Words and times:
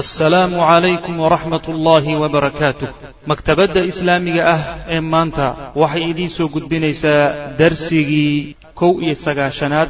assalaamu 0.00 0.58
calaykum 0.58 1.14
waraxmat 1.22 1.64
ullaahi 1.72 2.12
wabarakaatuh 2.22 2.88
maktabadda 3.30 3.80
islaamiga 3.90 4.42
ah 4.54 4.60
ee 4.94 4.98
maanta 5.12 5.46
waxay 5.82 6.04
idiin 6.10 6.30
soo 6.36 6.48
gudbinaysaa 6.54 7.54
darsigii 7.60 8.56
kow 8.80 8.92
iyo 9.04 9.14
sagaashanaad 9.26 9.88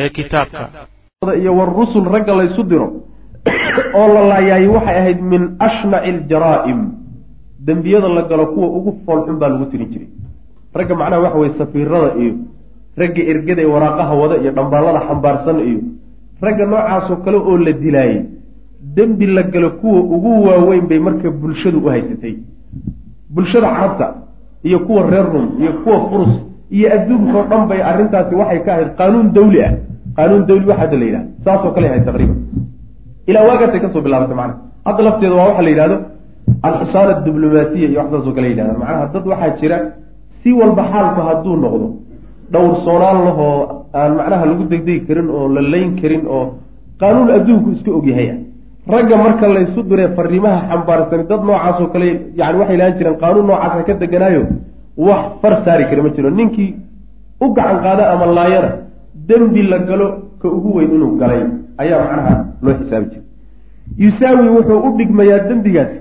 ee 0.00 0.08
kitaabka. 0.16 0.64
Iyo 1.42 1.52
warusul 1.58 2.04
ragga 2.14 2.34
laysu 2.40 2.62
diro 2.70 2.86
oo 4.00 4.06
la 4.14 4.22
laayaayey 4.30 4.68
waxay 4.76 4.96
ahayd 5.02 5.20
min 5.32 5.42
ashnaci 5.66 6.10
aljaraa'im 6.14 6.80
dembiyada 7.66 8.08
la 8.16 8.22
galo 8.30 8.46
kuwa 8.54 8.68
ugu 8.78 8.90
foolxun 9.06 9.36
baa 9.42 9.48
lagu 9.52 9.66
tirin 9.74 9.88
jiray. 9.92 10.08
Ragga 10.78 10.94
macnaha 11.00 11.22
waxa 11.26 11.38
weye 11.42 11.52
safiirada 11.58 12.10
iyo 12.22 12.34
ragga 13.00 13.22
ergada 13.32 13.62
ee 13.66 13.70
waraaqaha 13.74 14.12
wada 14.22 14.36
iyo 14.42 14.50
dhambaallada 14.58 15.00
xambaarsan 15.08 15.58
iyo 15.68 15.80
ragga 16.46 16.64
noocaasoo 16.70 17.16
kale 17.26 17.36
oo 17.50 17.56
la 17.66 17.72
dilaayey 17.84 18.20
dembi 18.96 19.26
la 19.26 19.42
galo 19.42 19.70
kuwa 19.80 20.00
ugu 20.00 20.30
waaweyn 20.46 20.86
bay 20.90 20.98
marka 20.98 21.30
bulshadu 21.30 21.78
u 21.84 21.88
haysatay. 21.88 22.34
Bulshada 23.34 23.68
carabta 23.76 24.06
iyo 24.64 24.78
kuwa 24.86 25.10
reer 25.10 25.26
rum 25.32 25.46
iyo 25.60 25.72
kuwa 25.84 25.98
furus 26.10 26.34
iyo 26.70 26.86
adduunkao 26.94 27.42
dhan 27.50 27.62
bay 27.68 27.80
arrintaasi 27.90 28.34
waxay 28.34 28.60
ka 28.64 28.70
ahayd 28.74 28.90
qaanuun 28.98 29.32
dawli 29.32 29.62
ah. 29.64 29.72
Qaanuun 30.16 30.46
dawli 30.46 30.66
waxa 30.70 30.80
hadda 30.82 30.96
la 31.00 31.04
yidhahda 31.04 31.28
saasoo 31.44 31.70
kale 31.74 31.86
ahayd 31.88 32.04
taqriiban. 32.04 32.38
Ilaa 33.26 33.44
waagaasay 33.48 33.80
ka 33.80 33.88
soo 33.92 34.02
bilaabatay 34.06 34.36
macana 34.36 34.54
hadda 34.86 35.02
lafteeda 35.06 35.34
waa 35.34 35.48
waxa 35.48 35.62
la 35.62 35.70
yidhahdo 35.70 35.96
alxisaana 36.62 37.12
diblomaasiya 37.26 37.88
iyo 37.88 37.98
waxsaasoo 38.00 38.32
kale 38.36 38.48
yidhahda 38.52 38.74
macnaha 38.82 39.06
dad 39.14 39.24
waxaa 39.32 39.56
jira 39.60 39.76
si 40.42 40.52
walba 40.52 40.82
xaalku 40.92 41.20
hadduu 41.28 41.56
noqdo 41.64 41.86
dhowr 42.52 42.74
soonaan 42.84 43.18
lahoo 43.26 43.54
aan 43.94 44.12
macnaha 44.18 44.44
lagu 44.50 44.64
degdegi 44.72 45.00
karin 45.06 45.28
oo 45.36 45.48
la 45.54 45.60
layn 45.72 45.90
karin 46.00 46.22
oo 46.36 46.44
qaanuun 47.00 47.30
adduunku 47.36 47.68
iska 47.76 47.90
ogyahay 47.98 48.28
ah 48.34 48.38
ragga 48.86 49.16
marka 49.16 49.46
laysu 49.48 49.82
diree 49.90 50.08
fariimaha 50.16 50.58
xambaarsani 50.70 51.24
dad 51.30 51.42
noocaasoo 51.48 51.86
kale 51.92 52.08
yani 52.40 52.58
waxay 52.60 52.76
lahaan 52.80 52.96
jireen 52.98 53.16
qaanuun 53.22 53.46
noocaasa 53.46 53.82
ka 53.88 53.94
deganaayo 54.02 54.42
wax 54.96 55.22
far 55.42 55.54
saari 55.64 55.84
kara 55.90 56.02
ma 56.02 56.10
jiro. 56.16 56.30
Ninkii 56.30 56.70
u 57.40 57.46
gacan 57.56 57.78
qaada 57.84 58.04
ama 58.12 58.26
laayana 58.38 58.70
dembi 59.28 59.62
la 59.62 59.78
galo 59.78 60.06
ka 60.40 60.48
ugu 60.48 60.70
weyn 60.76 60.90
inuu 60.96 61.16
galay 61.20 61.42
ayaa 61.82 62.00
macnaha 62.04 62.34
loo 62.62 62.74
xisaabi 62.80 63.06
jiray. 63.12 63.24
Yusaawi 64.02 64.48
wuxuu 64.56 64.78
u 64.86 64.96
dhigmayaa 64.98 65.38
dembigaasi 65.48 65.96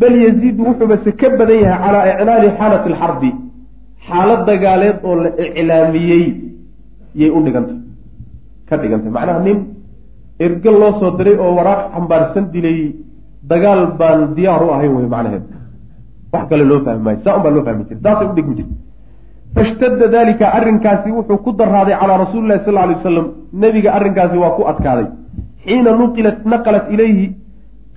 bal 0.00 0.14
yaziidu 0.24 0.62
wuxuubase 0.68 1.10
ka 1.20 1.28
badan 1.38 1.58
yahay 1.64 1.80
calaa 1.84 2.04
iclaani 2.12 2.48
xaalati 2.58 2.88
alxarbi 2.92 3.30
xaalad 4.08 4.40
dagaaleed 4.48 4.96
oo 5.08 5.14
la 5.24 5.30
iclaamiyey 5.44 6.24
yay 7.20 7.30
u 7.30 7.40
dhigantay 7.44 7.78
ka 8.68 8.74
dhigantay. 8.76 9.10
Macnaha 9.16 9.40
nin 9.46 9.58
erge 10.44 10.70
loo 10.70 10.92
soo 11.00 11.10
diray 11.18 11.36
oo 11.38 11.52
waraaq 11.58 11.80
xambaarsan 11.94 12.44
dilay 12.52 12.78
dagaal 13.50 13.82
baan 13.98 14.34
diyaar 14.36 14.62
u 14.62 14.70
ahayn 14.70 14.92
wey 14.96 15.06
macnaheed. 15.14 15.44
Wax 16.32 16.48
kale 16.50 16.64
loo 16.64 16.80
fahmi 16.84 17.02
maayo 17.04 17.18
saa 17.24 17.36
un 17.38 17.54
loo 17.54 17.64
fahmi 17.64 17.84
jira 17.88 18.00
saasay 18.04 18.28
udhigmi 18.32 18.54
jirta 18.58 18.74
fashtadda 19.54 20.06
dalika 20.08 20.46
arrinkaasi 20.58 21.10
wuxuu 21.16 21.38
ku 21.44 21.50
daraaday 21.52 21.96
calaa 22.00 22.18
rasuuli 22.24 22.48
lahi 22.48 22.64
sal 22.64 22.74
ly 22.74 22.94
wasalam 22.94 23.26
nebiga 23.52 23.90
arrinkaasi 23.96 24.36
waa 24.42 24.56
ku 24.56 24.62
adkaaday. 24.72 25.06
Xiina 25.64 25.90
nuqilat 26.00 26.38
naqalat 26.44 26.86
ilayhi 26.94 27.26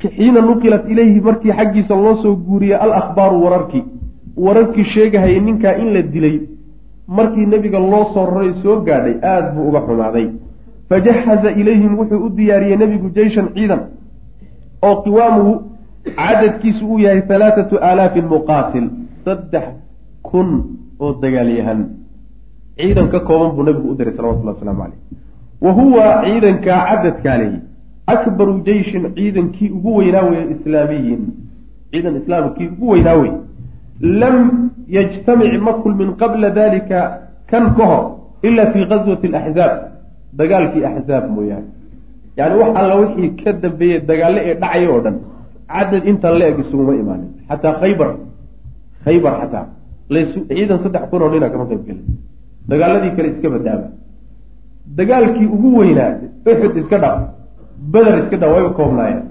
xiina 0.02 0.42
nuqilat 0.42 0.84
ilayhi 0.92 1.20
markii 1.28 1.52
xaggiisa 1.58 1.96
loo 1.96 2.16
soo 2.24 2.36
guuriyey 2.36 2.78
alakhbaaru 2.86 3.44
wararkii. 3.44 3.84
Wararkii 4.46 4.86
sheegahayay 4.94 5.40
ninkaa 5.48 5.74
in 5.82 5.94
la 5.94 6.02
dilay 6.02 6.36
markii 7.08 7.46
nebiga 7.46 7.80
loo 7.80 8.06
soo 8.14 8.26
raray 8.26 8.54
soo 8.64 8.82
gaadhay 8.88 9.16
aada 9.22 9.52
buu 9.54 9.68
uga 9.70 9.82
xumaaday 9.88 10.28
fajahaza 10.90 11.52
ilayhim 11.52 12.00
wuxuu 12.00 12.26
u 12.26 12.30
diyaariyey 12.30 12.78
nebigu 12.78 13.10
jeyshan 13.10 13.50
ciidan 13.54 13.82
oo 14.82 14.96
qiwaamuhu 15.06 15.54
cadadkiisu 16.16 16.88
uu 16.92 17.00
yahay 17.00 17.22
halaathatu 17.30 17.82
aalaafin 17.90 18.26
muqaatil 18.36 18.90
saddex 19.26 19.64
kun 20.32 20.50
oo 21.00 21.14
dagaalyahan 21.22 21.82
ciidan 22.78 23.10
ka 23.14 23.20
kooban 23.20 23.52
buu 23.56 23.64
nebigu 23.70 23.92
u 23.92 23.98
diray 24.00 24.14
salawatullah 24.14 24.56
waslamu 24.56 24.82
caleyh 24.84 25.00
wa 25.62 25.72
huwa 25.80 26.06
ciidankaa 26.26 26.80
cadadkaa 26.90 27.38
lehi 27.44 27.60
akbaru 28.16 28.60
jeyshin 28.70 29.14
ciidankii 29.20 29.70
ugu 29.78 29.96
weynaa 29.98 30.26
weye 30.30 30.46
islaamiyin 30.56 31.22
ciidan 31.92 32.16
islaamkii 32.22 32.68
ugu 32.68 32.90
weynaa 32.90 33.14
wey 33.22 33.32
lam 34.00 34.70
yajtamic 34.88 35.62
ma 35.62 35.74
kulmin 35.84 36.16
qabla 36.24 36.50
dalika 36.50 37.00
kan 37.52 37.76
ka 37.78 37.86
hor 37.92 38.04
ila 38.42 38.72
fi 38.74 38.86
gazwati 38.86 39.28
alaxzaab 39.28 39.99
dagaalkii 40.38 40.86
axzaab 40.86 41.26
mooyaane. 41.36 41.68
Yani 42.38 42.56
wax 42.62 42.72
alla 42.80 42.96
wixii 43.02 43.30
ka 43.44 43.52
dambeeyey 43.64 44.00
dagaalle 44.10 44.40
ee 44.50 44.56
dhacaya 44.62 44.90
oo 44.94 45.02
dhan 45.06 45.16
cadad 45.74 46.04
intan 46.12 46.34
la 46.40 46.46
eg 46.52 46.60
isuguma 46.64 46.94
imaanin. 46.96 47.30
Xataa 47.50 47.74
khaybar 47.82 48.10
khaybar 49.06 49.34
xataa 49.42 49.66
lasu 50.10 50.40
ciidan 50.50 50.80
saddex 50.84 51.04
kun 51.10 51.22
oo 51.22 51.30
nina 51.34 51.50
kama 51.50 51.66
qayb 51.70 51.82
gelin. 51.88 52.06
Dagaaladii 52.70 53.12
kale 53.16 53.28
iska 53.34 53.50
badaaba 53.56 53.88
dagaalkii 54.98 55.48
ugu 55.56 55.70
weynaa 55.80 56.12
uxud 56.52 56.76
iska 56.82 56.98
dhaf 57.04 57.18
beder 57.94 58.16
iska 58.24 58.38
dhaf 58.42 58.52
wayba 58.56 58.70
koobnaayeen. 58.80 59.24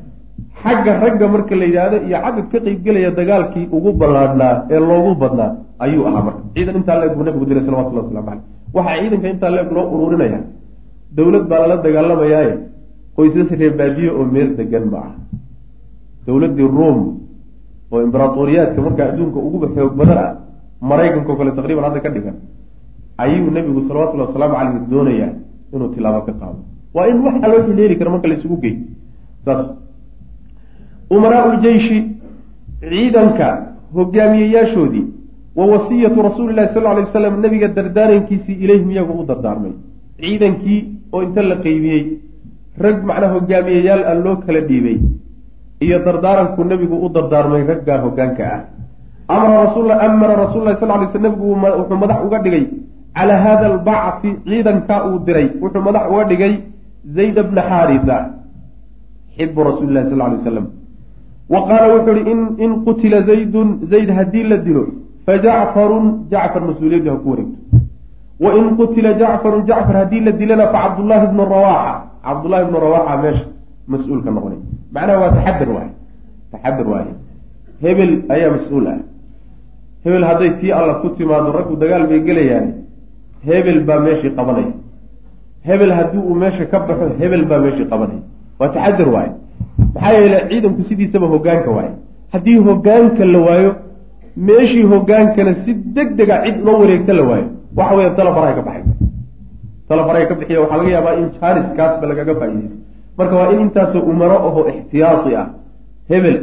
Xagga 0.63 0.93
ragga 1.03 1.27
marka 1.33 1.55
la 1.61 1.65
yidhaahdo 1.71 1.97
iyo 2.09 2.19
cadad 2.25 2.47
ka 2.53 2.59
qeybgelaya 2.67 3.11
dagaalkii 3.21 3.65
ugu 3.77 3.91
ballaadhnaa 4.01 4.55
ee 4.71 4.81
loogu 4.89 5.13
badnaa 5.23 5.51
ayuu 5.85 6.05
ahaa 6.09 6.23
marka. 6.27 6.43
Ciidan 6.55 6.77
intaa 6.81 6.97
la 7.01 7.05
eg 7.07 7.15
buu 7.17 7.25
nabigu 7.27 7.45
diray 7.49 7.65
salawatullah 7.67 8.03
waslamu 8.05 8.27
caleyh 8.29 8.45
waxaa 8.77 8.97
ciidanka 9.03 9.29
intaa 9.35 9.51
la 9.55 9.61
eg 9.65 9.71
loo 9.77 9.87
ururinaya 9.95 10.41
dawlad 11.17 11.45
baa 11.51 11.61
lala 11.63 11.77
dagaalamayaaye 11.87 12.55
qoysas 13.17 13.51
reebaadiye 13.61 14.11
oo 14.11 14.25
meel 14.35 14.57
degan 14.57 14.85
ma 14.93 14.99
ah 15.09 15.13
dawladdii 16.27 16.69
ruom 16.77 16.99
oo 17.93 18.01
imberatoriyaadka 18.07 18.81
markaa 18.87 19.07
adduunka 19.11 19.39
uguba 19.49 19.67
xoog 19.75 19.95
badan 20.01 20.19
ah 20.25 20.31
maraykanka 20.91 21.33
oo 21.33 21.39
kale 21.41 21.51
taqriban 21.59 21.85
hadda 21.89 22.01
ka 22.01 22.11
dhigan 22.17 22.37
ayuu 23.25 23.51
nebigu 23.51 23.81
salawatullahi 23.89 24.29
wasalaamu 24.31 24.55
caleyh 24.61 24.83
doonayaa 24.93 25.33
inuu 25.75 25.89
tilaabo 25.95 26.21
ka 26.27 26.33
qaado. 26.41 26.61
Waa 26.95 27.07
in 27.11 27.19
wax 27.25 27.37
aloo 27.45 27.61
xileeli 27.67 27.97
kara 27.99 28.11
marka 28.11 28.29
laysugu 28.29 28.57
gey 28.63 28.75
saas. 29.45 29.67
Umaraau 31.11 31.53
ljeishi 31.63 31.99
ciidanka 32.81 33.49
hogaamiyeyaashoodii 33.95 35.07
wa 35.59 35.67
wasiyatu 35.67 36.23
rasuuli 36.23 36.55
llahi 36.55 36.75
sal 36.75 36.83
ly 36.83 37.03
waslam 37.03 37.41
nabiga 37.41 37.69
dardaarankiisii 37.69 38.57
ilayhim 38.65 38.91
iyagu 38.91 39.13
u 39.21 39.27
dardaarmay 39.27 39.73
ciidankii 40.21 40.81
oo 41.13 41.23
inta 41.27 41.43
la 41.51 41.57
qeybiyey 41.65 42.03
rag 42.85 42.99
macnaa 43.11 43.33
hogaamiyeyaal 43.35 44.03
ah 44.11 44.17
loo 44.25 44.37
kala 44.47 44.61
dhiibay 44.69 44.99
iyo 45.85 45.99
dardaarankuu 46.07 46.65
nebigu 46.73 46.97
u 47.05 47.09
dardaarmay 47.17 47.63
raggaa 47.71 47.99
hogaanka 48.07 48.45
ah. 48.57 48.61
Amara 49.29 49.57
rasul 49.65 49.91
amara 49.91 50.35
rasul 50.45 50.65
lahi 50.65 50.81
sal 50.81 50.89
lay 50.89 51.09
sl 51.13 51.21
nebigu 51.21 51.49
wuxuu 51.53 51.99
madax 52.03 52.19
uga 52.27 52.39
dhigay 52.45 52.65
calaa 53.17 53.41
hada 53.45 53.67
albacfi 53.73 54.31
ciidankaa 54.49 55.01
uu 55.09 55.19
diray 55.27 55.49
wuxuu 55.63 55.83
madax 55.89 56.05
uga 56.13 56.25
dhigay 56.31 56.55
zayd 57.17 57.37
bna 57.51 57.63
xaarisa 57.71 58.17
xibu 59.37 59.67
rasuuli 59.69 59.93
lahi 59.97 60.11
sal 60.11 60.19
lay 60.23 60.31
waslam 60.39 60.67
wa 61.53 61.61
qaala 61.69 61.93
wuxuu 61.95 62.17
ihi 62.23 62.35
in 62.65 62.73
qutila 62.87 63.23
zaydun 63.31 63.69
zayd 63.93 64.11
haddii 64.19 64.47
la 64.51 64.57
dilo 64.67 64.85
fajacfarun 65.27 66.07
jacfar 66.33 66.63
mas'uuliyaddu 66.71 67.11
ha 67.13 67.17
ku 67.23 67.31
wareegto 67.33 67.59
wain 68.41 68.77
qutila 68.77 69.11
jacfaru 69.21 69.63
jacfar 69.69 69.97
haddii 69.97 70.21
la 70.21 70.33
dilana 70.33 70.67
fa 70.73 70.79
cabdullaahi 70.85 71.27
bnu 71.33 71.43
rawaxa 71.55 71.93
cabdullahi 72.27 72.65
bnu 72.69 72.79
rawaxa 72.87 73.17
meesha 73.23 73.45
mas'uulka 73.93 74.31
noqonay 74.31 74.59
macnaha 74.95 75.19
waa 75.23 75.31
taxadar 75.37 75.69
waaye 75.77 75.91
taxadar 76.53 76.87
waaye 76.93 77.13
hebel 77.83 78.13
ayaa 78.35 78.51
mas'uul 78.57 78.87
ah 78.93 78.99
hebel 80.05 80.25
hadday 80.31 80.51
tii 80.61 80.73
alla 80.81 80.95
ku 81.03 81.09
timaado 81.19 81.53
raggu 81.59 81.75
dagaal 81.83 82.07
bay 82.11 82.21
gelayaani 82.29 82.73
hebel 83.49 83.81
baa 83.89 84.01
meeshii 84.07 84.31
qabanaya 84.39 84.73
hebel 85.69 85.93
haddii 85.99 86.23
uu 86.29 86.35
meesha 86.43 86.65
ka 86.73 86.79
baxo 86.89 87.07
hebel 87.21 87.45
baa 87.51 87.59
meeshii 87.65 87.87
qabanaya 87.93 88.23
waa 88.61 88.69
taxadar 88.75 89.09
waaye 89.17 89.31
maxaa 89.95 90.13
yeele 90.19 90.39
ciidanku 90.51 90.83
sidiisaba 90.89 91.27
hogaanka 91.35 91.71
waaye 91.79 91.93
haddii 92.33 92.59
hogaanka 92.69 93.25
la 93.35 93.39
waayo 93.49 93.71
meeshii 94.49 94.83
hogaankana 94.93 95.53
si 95.65 95.75
deg 95.97 96.09
dega 96.19 96.43
cid 96.45 96.57
loo 96.67 96.79
wareegta 96.83 97.13
la 97.19 97.23
waayo 97.31 97.49
waxa 97.77 97.95
weya 97.97 98.11
talafaray 98.11 98.55
ka 98.55 98.63
baxay. 98.63 98.85
Talafaray 99.89 100.27
ka 100.29 100.35
bixiya 100.35 100.61
waxaa 100.63 100.79
laga 100.79 100.91
yaabaa 100.91 101.17
in 101.21 101.27
janiskaasba 101.41 102.07
lagaga 102.07 102.35
faaideysto 102.41 102.77
marka 103.19 103.35
waa 103.37 103.53
in 103.53 103.61
intaasoo 103.61 104.03
umaro 104.13 104.39
aho 104.49 104.61
ixtiyaati 104.69 105.35
ah. 105.35 105.47
Hebel. 106.09 106.37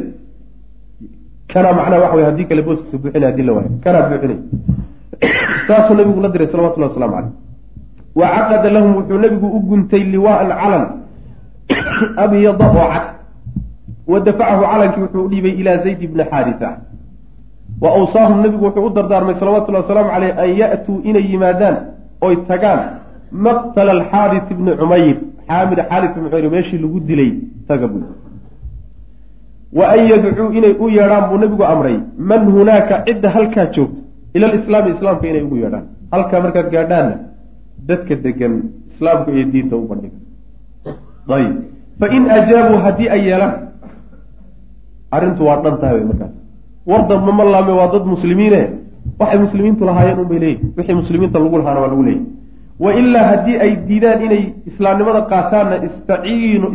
Kana 1.48 1.72
macnaha 1.72 2.02
waxa 2.02 2.16
wey 2.16 2.24
haddii 2.24 2.46
kale 2.50 2.62
booskiisa 2.62 2.98
buuxinay 2.98 3.28
haddii 3.30 3.46
la 3.48 3.52
waayo 3.52 3.70
kanaa 3.84 4.08
buuxinay. 4.10 4.38
Saasuu 5.66 5.94
nabigu 5.98 6.20
la 6.20 6.28
diray 6.28 6.48
salawatullahi 6.52 6.90
waslamu 6.92 7.14
caleyh 7.16 7.32
wa 8.16 8.26
caqada 8.34 8.70
lahum 8.70 8.90
wuxuu 8.96 9.18
nabigu 9.18 9.46
u 9.46 9.60
guntay 9.60 10.02
liwaaan 10.14 10.50
calan. 10.60 10.84
Abyada 12.16 12.66
oo 12.70 12.88
cad. 12.92 13.06
Wa 14.06 14.20
dafacahu 14.20 14.62
calankii 14.72 15.02
wuxuu 15.06 15.24
u 15.26 15.28
dhiibay 15.28 15.54
ilaa 15.60 15.78
zayd 15.84 16.00
bni 16.12 16.24
xaarisa 16.30 16.68
wa 17.80 17.90
awsaahum 17.98 18.42
nabigu 18.42 18.64
wuxuu 18.64 18.86
u 18.86 18.90
dardaarmay 18.90 19.34
salawatullahi 19.40 19.84
wasalaamu 19.84 20.10
caleyh 20.10 20.38
an 20.44 20.50
ya-tuu 20.60 21.00
inay 21.04 21.24
yimaadaan 21.32 21.76
oy 22.20 22.36
tagaan 22.48 22.80
maqtala 23.46 23.92
alxaaris 23.98 24.46
ibni 24.50 24.76
cumayr 24.80 25.16
xaamid 25.48 25.78
xaaris 25.90 26.10
ibni 26.16 26.28
cumayr 26.30 26.50
meeshii 26.56 26.78
lagu 26.84 27.00
dilay 27.00 27.30
taga 27.68 27.86
buy 27.88 28.02
wa 29.78 29.84
an 29.94 30.00
yadcuu 30.10 30.50
inay 30.58 30.74
u 30.84 30.88
yeedhaan 30.88 31.28
buu 31.28 31.38
nebigu 31.44 31.64
amray 31.64 31.96
man 32.18 32.50
hunaaka 32.56 33.04
cidda 33.06 33.30
halkaa 33.36 33.66
joogta 33.76 34.06
ila 34.36 34.46
alislaami 34.52 34.90
islaamka 34.96 35.28
inay 35.28 35.42
ugu 35.42 35.56
yeedhaan. 35.56 35.86
Halkaa 36.12 36.40
markaad 36.44 36.68
gaadhaanna 36.74 37.16
dadka 37.88 38.14
degan 38.24 38.54
islaamka 38.92 39.32
iyo 39.32 39.44
diinta 39.52 39.76
u 39.76 39.88
bandhiga. 39.90 40.18
Ayib. 41.36 41.54
Fain 42.00 42.24
ajaabuu 42.38 42.78
haddii 42.86 43.08
ay 43.14 43.22
yeelaan 43.28 43.54
arrintu 45.16 45.46
waa 45.48 45.60
dhan 45.64 45.76
tahay 45.82 46.00
markaas 46.10 46.34
war 46.86 47.00
damba 47.10 47.32
ma 47.38 47.44
laame 47.44 47.72
waa 47.80 47.88
dad 47.94 48.04
muslimiine. 48.14 48.60
Waxay 49.20 49.38
muslimiintu 49.46 49.84
lahaayeen 49.88 50.18
unbay 50.24 50.38
leeyihi 50.38 50.64
wixii 50.76 50.94
muslimiinta 51.02 51.38
lagu 51.38 51.58
lahaana 51.58 51.80
waa 51.80 51.90
lagu 51.92 52.02
leeyahy 52.02 52.24
wa 52.84 52.90
ilaa 53.00 53.26
haddii 53.30 53.56
ay 53.64 53.72
diidaan 53.88 54.22
inay 54.26 54.42
islaamnimada 54.70 55.20
qaataanna 55.32 55.76
istaciinu 55.88 56.66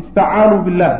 istacaanuu 0.00 0.60
billah. 0.66 0.92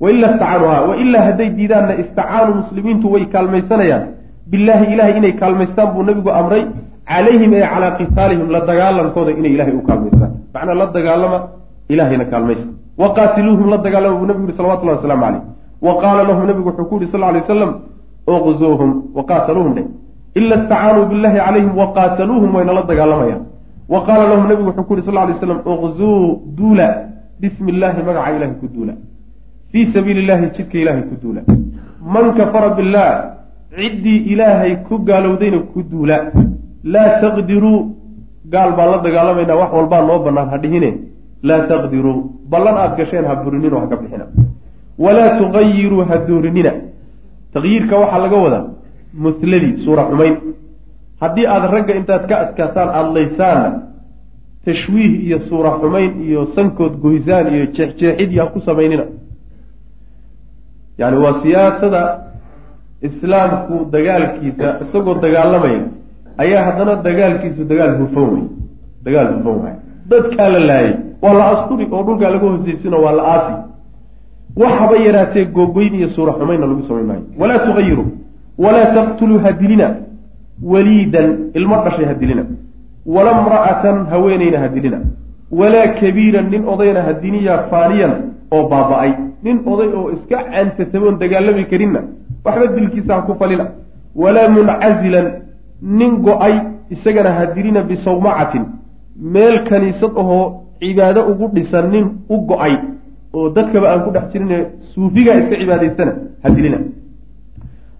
Waila 0.00 0.26
istacaanuha 0.30 0.80
wailaa 0.88 1.22
hadday 1.28 1.48
diidaanna 1.58 1.94
istacaanuu 2.02 2.54
muslimiintu 2.60 3.12
way 3.12 3.24
kaalmaysanayaan. 3.34 4.04
Billaahi 4.50 4.92
ilahay 4.94 5.14
inay 5.20 5.32
kaalmaystaan 5.42 5.88
buu 5.94 6.02
nabigu 6.08 6.30
amray 6.40 6.62
calayhim 7.10 7.52
ee 7.58 7.66
calaa 7.72 7.90
qitaalihim 8.00 8.48
la 8.54 8.60
dagaalankooda 8.70 9.30
inay 9.40 9.52
ilahay 9.56 9.74
u 9.80 9.82
kaalmaystaan. 9.88 10.32
Macnaa 10.54 10.74
la 10.80 10.86
dagaalama 10.96 11.38
ilahayna 11.92 12.24
kaalmaysta 12.32 12.66
waqaatiluuhum 13.02 13.66
la 13.72 13.78
dagaalama 13.86 14.16
buu 14.20 14.26
nabigu 14.30 14.46
yihi 14.48 14.56
salawatullahi 14.58 14.98
wasalaamu 14.98 15.24
caleyh 15.26 15.42
wa 15.86 15.92
qaala 16.02 16.22
lahum 16.28 16.46
nabigu 16.46 16.68
wuxuu 16.68 16.88
ku 16.90 16.94
yihi 17.00 17.12
sal 17.12 17.20
lay 17.20 17.40
aslam 17.44 17.72
uqzuuhum 18.26 18.90
waqaataluuhum 19.16 19.74
dheh. 19.76 19.86
Ila 20.38 20.54
istacaanuu 20.60 21.04
billahi 21.10 21.38
calayhim 21.46 21.72
waqaataluuhum 21.80 22.54
wayna 22.56 22.72
la 22.78 22.82
dagaalamayaan 22.90 23.42
wa 23.92 23.98
qaala 24.06 24.24
lahum 24.30 24.44
nabigu 24.50 24.68
wuxuu 24.70 24.86
ku 24.88 24.94
yihi 24.96 25.06
sal 25.06 25.14
lay 25.14 25.36
slam 25.40 25.60
uqzuu 25.74 26.42
duula 26.58 26.88
bismi 27.40 27.68
illaahi 27.72 28.02
magaca 28.08 28.30
ilahay 28.36 28.54
ku 28.60 28.66
duula. 28.74 28.92
Fii 29.72 29.86
sabiili 29.94 30.20
illahi 30.24 30.50
jidka 30.56 30.78
ilaahay 30.82 31.02
ku 31.10 31.16
duula. 31.22 31.42
Man 32.14 32.26
kafara 32.38 32.68
billah 32.78 33.10
ciddii 33.78 34.20
ilaahay 34.32 34.72
ku 34.88 34.98
gaalowdayna 35.08 35.58
ku 35.72 35.82
duula. 35.90 36.16
Laa 36.84 37.20
taqdiruu 37.22 37.78
gaal 38.52 38.70
baan 38.76 38.90
la 38.92 38.98
dagaalamaynaa 39.06 39.60
wax 39.60 39.70
walbaa 39.78 40.02
noo 40.08 40.18
bannaan 40.26 40.48
ha 40.52 40.58
dhihine. 40.58 40.90
Laa 41.48 41.60
taqdiruu 41.70 42.18
ballan 42.50 42.76
aada 42.76 42.96
gasheen 42.98 43.24
ha 43.30 43.34
burinino 43.42 43.76
ha 43.80 43.86
ka 43.90 43.96
bixina 43.96 44.26
walaa 44.98 45.38
tugayiruu 45.38 46.04
ha 46.08 46.16
doorinina 46.28 46.72
taqyiirka 47.54 47.96
waxaa 48.02 48.18
laga 48.24 48.36
wadaa 48.36 48.64
musladii 49.24 49.84
suura 49.84 50.02
xumayn 50.10 50.36
haddii 51.20 51.46
aada 51.46 51.66
ragga 51.66 51.94
intaad 52.00 52.26
ka 52.28 52.36
adkaataan 52.44 52.88
aada 52.88 53.10
laysaanna 53.18 53.70
tashwiih 54.64 55.12
iyo 55.26 55.38
suura 55.48 55.70
xumayn 55.80 56.10
iyo 56.28 56.46
sankood 56.54 56.94
goysaan 57.04 57.54
iyo 57.54 57.66
jeexjeexid 57.76 58.38
ha 58.38 58.46
ku 58.46 58.60
samaynina 58.60 59.04
yani 60.98 61.16
waa 61.24 61.40
siyaasada 61.42 62.02
islaamku 63.02 63.86
dagaalkiisa 63.90 64.68
isagoo 64.84 65.14
dagaalamaya 65.14 65.82
ayaa 66.38 66.64
haddana 66.64 66.94
dagaalkiisu 67.02 67.64
dagaal 67.64 67.92
hufan 68.00 68.28
wey 68.34 68.44
dagaal 69.04 69.28
hufan 69.34 69.56
waay 69.62 69.76
dadkaa 70.10 70.48
la 70.48 70.60
laayay 70.70 70.94
waa 71.22 71.34
la 71.38 71.44
asturi 71.52 71.88
oo 71.90 72.02
dhulkaa 72.06 72.30
laga 72.30 72.46
hooseysin 72.46 72.94
waa 72.94 73.12
la 73.18 73.22
aasi 73.34 73.67
waxaba 74.60 74.96
yaraatee 75.06 75.44
googoyn 75.56 75.94
iyo 75.94 76.08
suura 76.16 76.32
xumaynna 76.38 76.66
lagu 76.66 76.82
samayn 76.88 77.06
maayo. 77.06 77.22
Walaa 77.40 77.58
tugayiru 77.66 78.04
walaa 78.58 78.86
taqtuluu 78.96 79.38
ha 79.44 79.52
dilina 79.60 79.88
waliidan 80.62 81.28
ilmo 81.54 81.76
dhashay 81.84 82.04
ha 82.10 82.14
dilina 82.14 82.44
wala 83.06 83.32
mra'atan 83.42 84.06
haweenayna 84.10 84.58
ha 84.62 84.68
dilina 84.68 84.98
walaa 85.60 85.88
kabiiran 86.00 86.50
nin 86.50 86.62
odayna 86.74 87.02
ha 87.06 87.12
diniya 87.22 87.58
faaniyan 87.70 88.12
oo 88.50 88.68
baaba-ay 88.68 89.12
nin 89.42 89.56
oday 89.72 89.88
oo 89.98 90.10
iska 90.16 90.38
cansatamoon 90.52 91.18
dagaalami 91.22 91.64
karinna 91.72 92.00
waxba 92.44 92.66
dilkiisa 92.76 93.14
ha 93.14 93.22
ku 93.22 93.34
falina 93.40 93.64
walaa 94.22 94.48
muncazilan 94.56 95.26
nin 95.82 96.12
go'ay 96.26 96.54
isagana 96.90 97.30
ha 97.38 97.46
dilina 97.54 97.82
bisawmacatin 97.82 98.64
meel 99.34 99.64
kaniisad 99.70 100.12
ahoo 100.22 100.44
cibaado 100.80 101.20
ugu 101.30 101.48
dhisan 101.54 101.90
nin 101.94 102.04
u 102.28 102.36
go'ay 102.50 102.74
oo 103.36 103.48
dadkaba 103.56 103.86
aan 103.92 104.00
ku 104.04 104.10
dhex 104.14 104.24
jirin 104.32 104.50
suufigaa 104.94 105.36
iska 105.40 105.56
cibaadaystana 105.60 106.12
ha 106.42 106.48
dilina. 106.56 106.78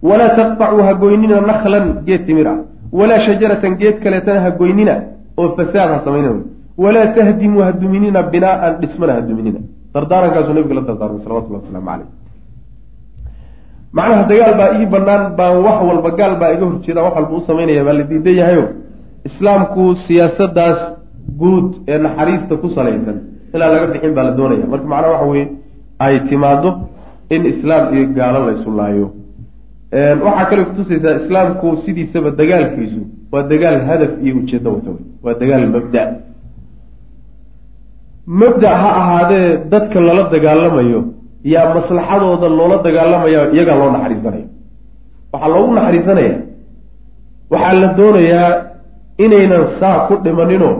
Walaa 0.07 0.35
taqtacuu 0.39 0.81
ha 0.87 0.93
goynina 0.93 1.41
naklan 1.49 1.85
geed 2.07 2.25
timir 2.27 2.47
ah 2.47 2.57
walaa 2.99 3.19
shajaratan 3.25 3.73
geed 3.81 3.95
kaleetana 4.03 4.39
ha 4.45 4.49
goynina 4.59 4.95
oo 5.37 5.47
fasaad 5.57 5.89
ha 5.93 5.97
samaynina 6.05 6.33
walaa 6.83 7.07
tahdimuu 7.15 7.61
ha 7.67 7.71
duminina 7.81 8.19
binaaan 8.33 8.73
dhismana 8.81 9.13
ha 9.17 9.21
duminina. 9.29 9.59
Dardaarankaasu 9.93 10.53
nabiga 10.53 10.75
la 10.75 10.81
dardaarmay 10.89 11.21
salawatullah 11.25 11.61
wasalaamu 11.61 11.87
caleyh 11.89 12.07
macnaha 13.97 14.23
dagaal 14.29 14.53
baa 14.59 14.69
ii 14.79 14.85
banaan 14.93 15.23
baan 15.37 15.57
wax 15.65 15.77
walba 15.89 16.09
gaal 16.19 16.33
baa 16.41 16.51
iga 16.55 16.65
horjeeda 16.69 17.01
wax 17.05 17.13
walba 17.17 17.33
u 17.37 17.41
samaynaya 17.47 17.83
baa 17.87 17.93
la 17.99 18.03
diidan 18.09 18.35
yahayo. 18.41 18.63
Islaamku 19.29 19.83
siyaasadaas 20.07 20.79
guud 21.41 21.67
ee 21.87 21.97
naxariista 22.05 22.53
ku 22.61 22.67
salaysan 22.75 23.17
ilaa 23.53 23.69
laga 23.73 23.87
bixin 23.93 24.13
baa 24.17 24.23
la 24.27 24.31
doonaya. 24.37 24.65
Marka 24.71 24.85
macnaha 24.91 25.11
waxa 25.13 25.25
weye 25.31 25.45
ay 26.05 26.15
timaado 26.29 26.69
in 27.35 27.41
islaam 27.51 27.83
iyo 27.95 28.05
gaalo 28.17 28.39
la 28.47 28.51
isu 28.57 28.71
laayo. 28.79 29.07
Waxaa 30.25 30.45
kale 30.49 30.63
kutusaysaa 30.69 31.15
islaamku 31.25 31.67
sidiisaba 31.85 32.29
dagaalkiisu 32.39 33.01
waa 33.31 33.43
dagaal 33.51 33.77
hadaf 33.89 34.11
iyo 34.23 34.33
ujeedo 34.41 34.69
wata 34.75 34.91
waa 35.23 35.33
dagaal 35.41 35.65
mabda. 35.75 36.03
Mabda 38.27 38.69
ha 38.81 38.89
ahaadee 39.01 39.57
dadka 39.71 39.99
lala 40.07 40.23
dagaalamayo 40.33 40.99
yaa 41.53 41.73
maslaxadooda 41.75 42.47
loola 42.57 42.77
dagaalamaya 42.85 43.41
iyagaa 43.55 43.77
loo 43.81 43.89
naxariisanaya. 43.95 44.45
Waxaa 45.33 45.49
loogu 45.53 45.71
naxariisanaya 45.77 46.35
waxaa 47.51 47.73
la 47.81 47.87
doonayaa 47.97 48.49
inaynan 49.23 49.65
saa 49.79 49.97
ku 50.07 50.13
dhimaninoo 50.23 50.73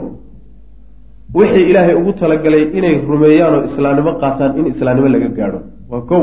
wixii 1.34 1.64
ilaahay 1.70 1.94
ugu 2.00 2.12
talagalay 2.20 2.62
inay 2.78 2.94
rumeeyaan 3.10 3.54
oo 3.54 3.64
islaamnimo 3.70 4.12
qaataan 4.22 4.58
in 4.58 4.66
islaamnimo 4.72 5.08
laga 5.14 5.28
gaadho. 5.38 5.60
Waa 5.90 6.00
kow. 6.10 6.22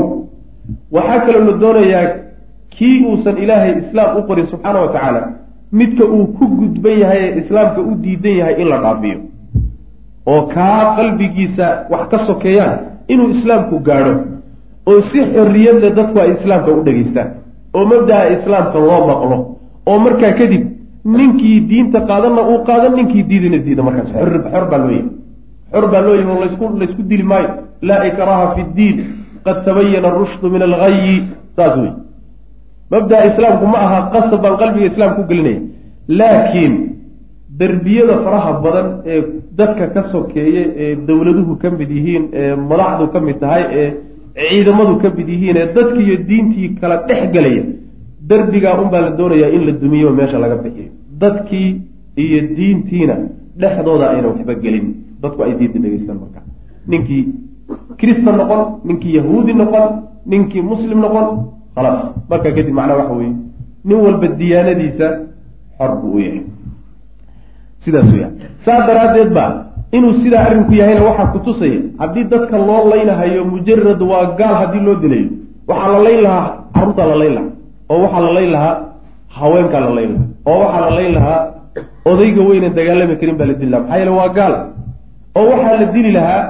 Waxaa 0.92 1.20
kaloo 1.26 1.44
la 1.48 1.52
doonayaa 1.62 2.06
kii 2.76 2.96
uusan 3.08 3.36
ilaahay 3.44 3.72
islaam 3.82 4.16
u 4.18 4.22
qorin 4.28 4.46
subxaana 4.52 4.80
wa 4.84 4.88
tacaala 4.94 5.20
midka 5.72 6.04
uu 6.04 6.26
ku 6.38 6.44
gudban 6.60 6.98
yahay 7.02 7.20
ee 7.26 7.38
islaamka 7.42 7.80
u 7.80 7.94
diidan 8.04 8.36
yahay 8.40 8.54
in 8.62 8.68
la 8.72 8.78
dhaafiyo. 8.84 9.18
Oo 10.32 10.42
kaa 10.54 10.96
qalbigiisa 10.96 11.66
wax 11.90 12.08
ka 12.10 12.18
sokeeyaan 12.26 12.78
inuu 13.12 13.28
islaamku 13.36 13.78
gaadho. 13.88 14.14
Oo 14.90 15.00
si 15.10 15.18
xorriyadle 15.34 15.90
dadku 15.98 16.18
ay 16.24 16.30
islaamka 16.38 16.70
u 16.78 16.82
dhegaystaan 16.86 17.28
oo 17.76 17.84
mabda'a 17.92 18.24
islaamka 18.36 18.78
loo 18.88 19.00
maqlo. 19.10 19.36
Oo 19.88 19.98
markaa 20.06 20.32
kadib 20.40 20.62
ninkii 21.16 21.60
diinta 21.70 22.00
qaadanna 22.10 22.42
uu 22.50 22.58
qaadan 22.68 22.92
ninkii 22.98 23.22
diidana 23.30 23.58
diida 23.66 23.82
markaas. 23.82 24.08
Xor 24.52 24.64
baa 24.70 24.78
loo 24.82 24.90
yahay 24.96 25.06
xor 25.72 25.84
baa 25.92 26.02
loo 26.06 26.14
oo 26.32 26.78
laysku 26.80 27.02
dili 27.10 27.22
maayo. 27.30 27.50
Laa 27.88 28.04
ikraha 28.10 28.54
fi 28.54 28.62
ddiin 28.72 28.96
qad 29.44 29.64
tabayana 29.64 30.08
arushdu 30.08 30.50
min 30.50 30.62
alghayi 30.68 31.14
saas 31.56 31.74
wey 31.80 31.92
mabda'a 32.90 33.26
islaamku 33.30 33.66
ma 33.72 33.78
aha 33.86 33.98
qasab 34.14 34.40
baan 34.42 34.56
qalbiga 34.62 34.86
islaam 34.92 35.10
ku 35.16 35.22
gelinaya 35.30 35.60
laakiin 36.20 36.74
derbiyada 37.60 38.14
faraha 38.24 38.52
badan 38.64 38.86
ee 39.12 39.20
dadka 39.58 39.84
ka 39.94 40.02
sokeeye 40.12 40.62
ee 40.82 40.90
dowladuhu 41.08 41.58
ka 41.62 41.70
mid 41.78 41.90
yihiin 41.96 42.24
ee 42.40 42.54
madaxdu 42.70 43.04
ka 43.12 43.18
mid 43.26 43.36
tahay 43.42 43.64
ee 43.80 43.88
ciidamadu 44.50 44.94
ka 45.02 45.08
mid 45.18 45.28
yihiin 45.34 45.56
ee 45.62 45.66
dadki 45.76 46.00
iyo 46.06 46.16
diintii 46.28 46.68
kala 46.80 46.96
dhex 47.08 47.22
gelaya 47.34 47.62
derbigaa 48.30 48.74
unbaa 48.82 49.02
la 49.06 49.10
doonayaa 49.18 49.50
in 49.56 49.62
la 49.68 49.72
dumiyo 49.82 50.10
meesha 50.18 50.38
laga 50.44 50.56
bixiyo 50.64 50.90
dadkii 51.22 51.68
iyo 52.22 52.38
diintiina 52.56 53.14
dhexdooda 53.60 54.10
ayna 54.10 54.28
waxba 54.32 54.54
gelin. 54.62 54.86
Dadku 55.22 55.42
ay 55.42 55.52
diinta 55.58 55.78
dhegeystaan 55.84 56.18
marka. 56.22 56.40
Ninkii 56.90 57.22
kristan 58.00 58.36
noqon 58.40 58.62
ninkii 58.88 59.14
yahuudi 59.18 59.52
noqon 59.60 59.88
ninkii 60.26 60.62
muslim 60.70 60.98
noqon 61.04 61.26
khalaas 61.74 62.00
markaa 62.30 62.52
kadib 62.56 62.74
macnaha 62.78 62.98
waxa 63.00 63.14
weye 63.18 63.32
nin 63.84 63.98
walba 64.04 64.26
diyaanadiisa 64.38 65.06
xor 65.78 65.90
buu 66.00 66.14
u 66.16 66.20
yahay. 66.26 66.42
Sidaas 67.84 68.08
weya 68.12 68.28
saas 68.64 68.82
daraaddeed 68.88 69.30
ba 69.36 69.44
inuu 69.92 70.14
sidaa 70.22 70.42
arrinku 70.46 70.72
yahayna 70.80 71.02
waxaa 71.08 71.32
ku 71.32 71.38
tusaya 71.46 71.80
haddii 72.00 72.24
dadka 72.32 72.56
loo 72.58 72.82
laynahayo 72.92 73.44
mujarad 73.44 74.00
waa 74.10 74.24
gaal 74.38 74.54
haddii 74.60 74.82
loo 74.86 74.96
dilayo 75.02 75.28
waxaa 75.68 75.92
la 75.94 76.00
layn 76.06 76.20
lahaa 76.26 76.46
carruurtaa 76.74 77.06
la 77.10 77.16
layn 77.22 77.34
lahaa 77.34 77.50
oo 77.90 77.98
waxaa 78.04 78.20
la 78.26 78.32
layn 78.38 78.50
lahaa 78.56 78.74
haweenkaa 79.40 79.80
la 79.86 79.90
layn. 79.98 80.12
Lahaa 80.12 80.52
oo 80.52 80.58
waxaa 80.64 80.90
la 80.90 80.96
layn 80.98 81.12
lahaa 81.18 81.40
odayga 82.10 82.42
weynan 82.48 82.72
dagaalami 82.78 83.16
karin 83.20 83.36
baa 83.40 83.46
la 83.50 83.54
dili 83.60 83.70
lahaa. 83.70 83.82
Maxaa 83.84 83.98
yeele 84.00 84.10
waa 84.20 84.28
gaal. 84.38 84.54
Oo 85.38 85.46
waxaa 85.52 85.76
la 85.80 85.86
dili 85.96 86.12
lahaa 86.18 86.42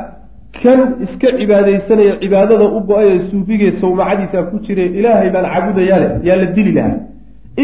kan 0.63 0.81
iska 1.05 1.29
cibaadaysanaya 1.39 2.13
cibaadada 2.23 2.65
u 2.77 2.81
go'ay 2.89 3.07
ee 3.15 3.19
suufigee 3.31 3.73
sawmacadiisa 3.81 4.43
ku 4.51 4.57
jire 4.67 4.85
ilaahay 4.99 5.31
baan 5.35 5.47
caabudayaale 5.53 6.09
yaa 6.29 6.37
la 6.43 6.47
dili 6.57 6.73
lahaa. 6.79 6.97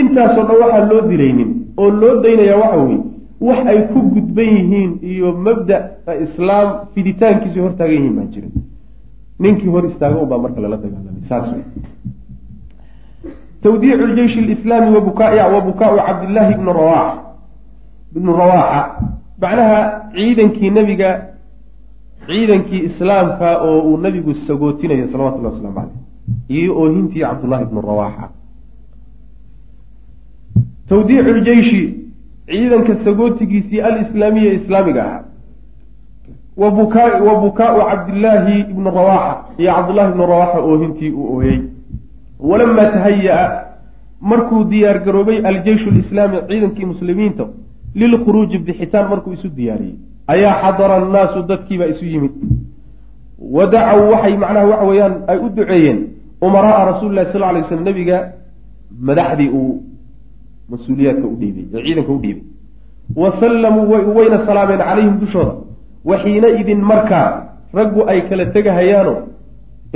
Intaasoo 0.01 0.45
dhan 0.49 0.57
waxaa 0.63 0.85
loo 0.91 1.01
dilaynin 1.11 1.51
oo 1.83 1.91
loo 2.01 2.15
daynaya 2.25 2.57
waxa 2.63 2.77
weye 2.85 2.99
wax 3.47 3.59
ay 3.73 3.79
ku 3.93 3.99
gudban 4.15 4.49
yihiin 4.57 4.91
iyo 5.13 5.33
mabda 5.47 5.77
islaam 6.27 6.69
fiditaankiisa 6.95 7.61
hortaagan 7.65 7.95
yihiin 7.97 8.15
baan 8.19 8.29
jirin. 8.35 8.53
Ninkii 9.43 9.69
hor 9.75 9.85
istaaga 9.91 10.17
unbaa 10.25 10.39
marka 10.45 10.61
lala 10.65 10.77
dagaalamay 10.85 11.23
saas 11.29 11.47
wey 11.53 11.63
tawdiicu 13.65 14.07
ljeyshi 14.07 14.41
lislaami 14.41 14.91
wa 14.97 15.01
bukaa-u 15.61 15.97
cabdillaahi 16.07 16.53
ibnu 16.55 16.73
rawaxa 18.37 18.83
macnaha 19.43 19.81
ciidankii 20.15 20.71
nebiga 20.71 21.11
ciidankii 22.27 22.83
islaamka 22.89 23.49
oo 23.69 23.79
uu 23.89 23.97
nabigu 23.97 24.35
sagootinayo 24.47 25.09
salawatullahi 25.13 25.55
waslamu 25.55 25.75
caleyh 25.75 25.97
iyo 26.49 26.71
oohintii 26.81 27.21
cabdullahi 27.21 27.63
ibnu 27.63 27.81
rawaxa 27.81 28.29
tawdiicu 30.89 31.31
ljeyshi 31.39 31.83
ciidanka 32.47 32.97
sagootigiisii 33.05 33.81
alislaamiya 33.81 34.53
islaamiga 34.53 35.05
ahaa. 35.05 35.25
Wa 36.57 36.71
bukaa 36.71 37.21
wa 37.27 37.41
bukaa-u 37.41 37.81
cabdillaahi 37.91 38.61
ibnu 38.61 38.91
rawaxa 38.91 39.45
iyo 39.59 39.73
cabdullahi 39.75 40.11
ibnu 40.13 40.27
rawaxa 40.27 40.59
oohintii 40.61 41.11
uu 41.11 41.37
ooyey 41.37 41.59
walamaa 42.41 42.91
tahaya-a 42.91 43.65
markuu 44.21 44.65
diyaar 44.65 44.99
garoobay 45.05 45.39
aljeyshu 45.47 45.91
lislaami 45.91 46.39
ciidankii 46.49 46.85
muslimiinta 46.85 47.47
lilkhuruuji 47.95 48.59
bixitaan 48.59 49.09
markuu 49.09 49.33
isu 49.33 49.49
diyaariyey 49.49 49.97
ayaa 50.27 50.55
xadara 50.63 50.97
annaasu 50.97 51.43
dadkiibaa 51.43 51.87
isu 51.87 52.05
yimid 52.05 52.33
wa 53.41 53.67
dacaw 53.67 54.11
waxay 54.11 54.37
macnaha 54.37 54.67
waxa 54.67 54.85
weeyaan 54.87 55.15
ay 55.27 55.39
u 55.39 55.49
duceeyeen 55.49 55.99
umaraaa 56.41 56.85
rasuuli 56.85 57.15
lahi 57.15 57.33
sal 57.33 57.55
ly 57.55 57.63
slam 57.69 57.85
nabiga 57.85 58.33
madaxdii 59.01 59.49
uu 59.49 59.83
mas'uuliyaadka 60.71 61.27
u 61.27 61.37
dhiibay 61.37 61.65
ee 61.75 61.83
ciidanka 61.85 62.13
u 62.13 62.19
dhiibay 62.19 62.43
wa 63.17 63.41
sallamuu 63.41 64.17
wayna 64.17 64.47
salaameen 64.47 64.79
calayhim 64.79 65.19
dushooda 65.21 65.55
waxiina 66.05 66.49
idin 66.49 66.81
markaa 66.81 67.29
raggu 67.75 68.09
ay 68.09 68.21
kala 68.29 68.47
tegahayaano 68.47 69.15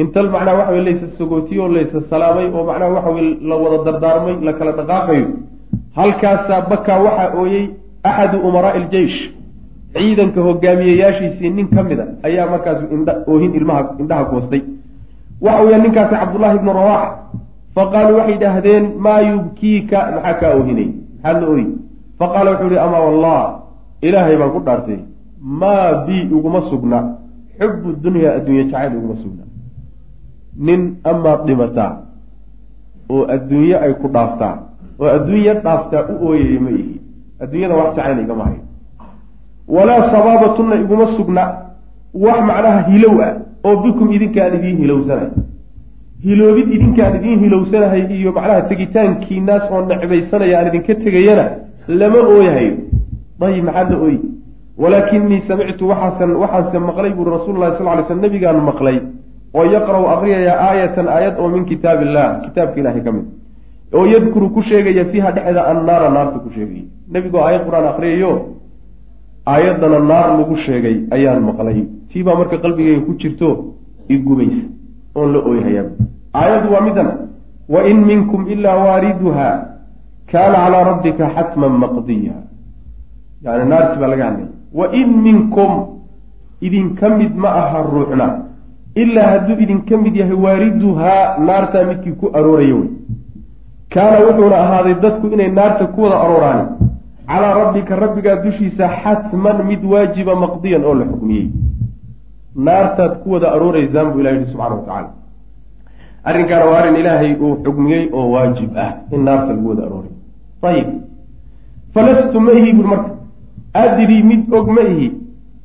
inta 0.02 0.22
macnaha 0.22 0.56
waxa 0.58 0.72
wey 0.72 0.82
laysa 0.88 1.06
sagootiyo 1.18 1.68
laysa 1.68 1.98
salaamay 2.10 2.46
oo 2.54 2.64
macnaha 2.70 2.92
waxa 2.96 3.10
wey 3.16 3.28
la 3.48 3.56
wada 3.62 3.78
dardaarmay 3.86 4.34
la 4.46 4.52
kala 4.58 4.72
dhaqaaqayo 4.78 5.26
halkaasaa 5.98 6.60
bakaa 6.70 6.98
waxaa 7.06 7.34
ooyey 7.40 7.64
axadu 8.08 8.38
umaraai 8.48 8.80
iljeish 8.82 9.18
ciidanka 9.94 10.40
hogaamiyeyaashiisii 10.46 11.50
nin 11.50 11.68
ka 11.74 11.82
mid 11.82 12.00
a 12.00 12.06
ayaa 12.28 12.46
markaas 12.50 12.78
oohin 13.26 13.54
ilmaha 13.58 13.82
indhaha 13.98 14.24
goostay. 14.30 14.62
Waxa 15.40 15.62
weya 15.64 15.78
ninkaasi 15.78 16.14
cabdullaahi 16.20 16.56
ibnu 16.60 16.72
rawax 16.78 17.08
faqaaluu 17.74 18.16
waxay 18.18 18.34
idhaahdeen 18.38 18.84
maa 19.06 19.20
yubkiika? 19.20 19.98
Maxaa 20.14 20.34
kaa 20.40 20.52
oohinay? 20.58 20.88
Maxaad 21.22 21.42
la 21.42 21.48
ooyi 21.48 21.66
faqaala 22.18 22.50
wuxuu 22.50 22.70
yihi 22.70 22.80
amaa 22.86 23.02
wallah 23.08 23.42
ilaahay 24.02 24.36
baan 24.40 24.50
ku 24.54 24.60
dhaartay. 24.70 24.98
Maa 25.60 26.06
bi 26.06 26.16
iguma 26.22 26.60
sugna. 26.70 26.98
Xubu 27.58 27.92
dunya 28.02 28.34
adduunya 28.38 28.64
jacayl 28.70 28.92
iguma 28.98 29.16
sugna 29.22 29.47
nin 30.58 30.80
amaad 31.04 31.46
dhimataa 31.46 31.92
oo 33.10 33.24
adduunye 33.34 33.76
ay 33.84 33.92
ku 34.00 34.08
dhaaftaa 34.08 34.54
oo 35.00 35.08
adduunya 35.16 35.54
dhaaftaa 35.54 36.02
u 36.12 36.26
ooyaya 36.28 36.60
ma 36.60 36.70
ihi. 36.70 37.00
Adduunyada 37.42 37.74
wax 37.80 37.96
jacayl 37.96 38.18
igama 38.24 38.44
hayo 38.44 38.60
walaa 39.68 40.10
sabaabatunna 40.12 40.74
iguma 40.82 41.06
sugna. 41.16 41.44
Wax 42.14 42.40
macnaha 42.48 42.80
hilow 42.90 43.20
ah 43.22 43.32
oo 43.64 43.76
bikum 43.82 44.12
idinkaan 44.12 44.54
idiin 44.58 44.76
hilowsanahay. 44.82 45.30
Hiloobid 46.24 46.68
idinkaan 46.76 47.16
idiin 47.16 47.40
hilowsanahay 47.44 48.02
iyo 48.18 48.32
macnaha 48.32 48.62
tegitaankiinaas 48.70 49.70
oo 49.72 49.80
necbaysanaya 49.86 50.58
aan 50.58 50.66
idinka 50.70 50.94
tegayana 51.04 51.44
lama 51.88 52.18
ooyahayo. 52.32 52.74
Dayib 53.40 53.64
maxaad 53.64 53.90
la 53.92 53.98
ooyi 53.98 54.18
walaakinii 54.82 55.42
samictu 55.48 55.88
waxaasan 55.90 56.30
waxaanse 56.42 56.78
maqlay 56.78 57.12
buuri 57.16 57.30
rasuulu 57.36 57.60
lahi 57.60 57.78
sal 57.78 57.86
ly 57.98 58.04
sl 58.08 58.20
nabigaan 58.24 58.60
maqlay 58.70 58.98
oo 59.54 59.64
yaqra-u 59.64 60.06
aqriyaya 60.14 60.52
aayatan 60.68 61.08
aayad 61.08 61.34
oo 61.40 61.48
min 61.48 61.64
kitaab 61.64 62.02
illah 62.02 62.40
kitaabka 62.44 62.80
ilahay 62.80 63.02
ka 63.02 63.12
mid. 63.12 63.26
Oo 63.94 64.04
yadkuru 64.06 64.50
ku 64.50 64.62
sheegaya 64.62 65.04
fiiha 65.12 65.32
dhexda 65.32 65.62
annaara 65.70 66.10
naarta 66.10 66.38
ku 66.44 66.50
sheegaya. 66.52 66.84
Nebigoo 67.08 67.40
aayad 67.40 67.64
qur'aan 67.64 67.86
aqriyayo 67.92 68.30
aayaddana 69.46 69.98
naar 70.10 70.28
lagu 70.38 70.56
sheegay 70.66 70.96
ayaan 71.10 71.40
maqlay. 71.48 71.86
Tii 72.12 72.22
baa 72.22 72.36
marka 72.36 72.58
qalbigeyga 72.58 73.00
ku 73.06 73.12
jirto 73.20 73.48
igubaysa 74.08 74.64
oon 75.14 75.32
la 75.32 75.40
ooyhayaa 75.48 75.88
aayaddu 76.34 76.68
waa 76.72 76.84
midan 76.88 77.08
wa 77.68 77.80
in 77.90 77.98
minkum 78.04 78.48
ilaa 78.48 78.76
waariduha 78.84 79.48
kaana 80.32 80.56
calaa 80.64 80.84
rabbika 80.90 81.32
xatman 81.36 81.72
maqdiya. 81.84 82.36
Yani 83.44 83.64
naarti 83.70 83.96
baa 84.00 84.08
laga 84.12 84.24
hadlaya 84.28 84.48
wa 84.72 84.86
in 84.92 85.08
minkum 85.22 85.72
idinka 86.60 87.08
mid 87.08 87.32
ma 87.34 87.48
aha 87.48 87.82
ruuxna 87.82 88.47
ilaa 89.02 89.30
hadduu 89.32 89.56
idinka 89.64 89.96
mid 90.04 90.14
yahay 90.20 90.38
waariduhaa 90.44 91.38
naartaa 91.48 91.84
midkii 91.90 92.12
ku 92.20 92.30
arooraya 92.38 92.74
wey. 92.80 92.88
Kaana 93.94 94.18
wuxuuna 94.26 94.56
ahaaday 94.64 94.94
dadku 95.04 95.26
inay 95.34 95.50
naarta 95.58 95.86
ku 95.94 96.02
wada 96.02 96.16
arooraan. 96.24 96.66
Calaa 97.28 97.54
rabbika 97.60 97.96
rabbigaa 98.02 98.36
dushiisa 98.44 98.88
xatman 99.02 99.58
mid 99.70 99.84
waajiba 99.92 100.34
maqdiyan 100.44 100.84
oo 100.84 100.94
la 101.00 101.04
xukmiyey. 101.10 101.46
Naartaad 102.66 103.12
ku 103.22 103.32
wada 103.32 103.52
arooreysaan 103.56 104.12
buu 104.12 104.20
ilah 104.20 104.32
yihi 104.36 104.46
subxana 104.52 104.74
wa 104.74 104.82
tacaala. 104.82 105.10
Arrinkaana 106.28 106.64
waa 106.70 106.78
arrin 106.80 106.96
ilaahay 107.00 107.32
uu 107.40 107.54
xukmiyey 107.64 108.04
oo 108.12 108.26
waajib 108.34 108.70
ah 108.84 108.90
in 109.12 109.24
naarta 109.28 109.52
lagu 109.52 109.68
wada 109.68 109.82
arooray 109.88 110.12
ayib 110.70 110.88
falastu 111.94 112.40
ma 112.40 112.52
ihi 112.52 112.72
buri 112.72 112.88
marka. 112.88 113.10
Adrii 113.74 114.22
mid 114.30 114.52
og 114.52 114.68
ma 114.76 114.82
ihi 114.92 115.12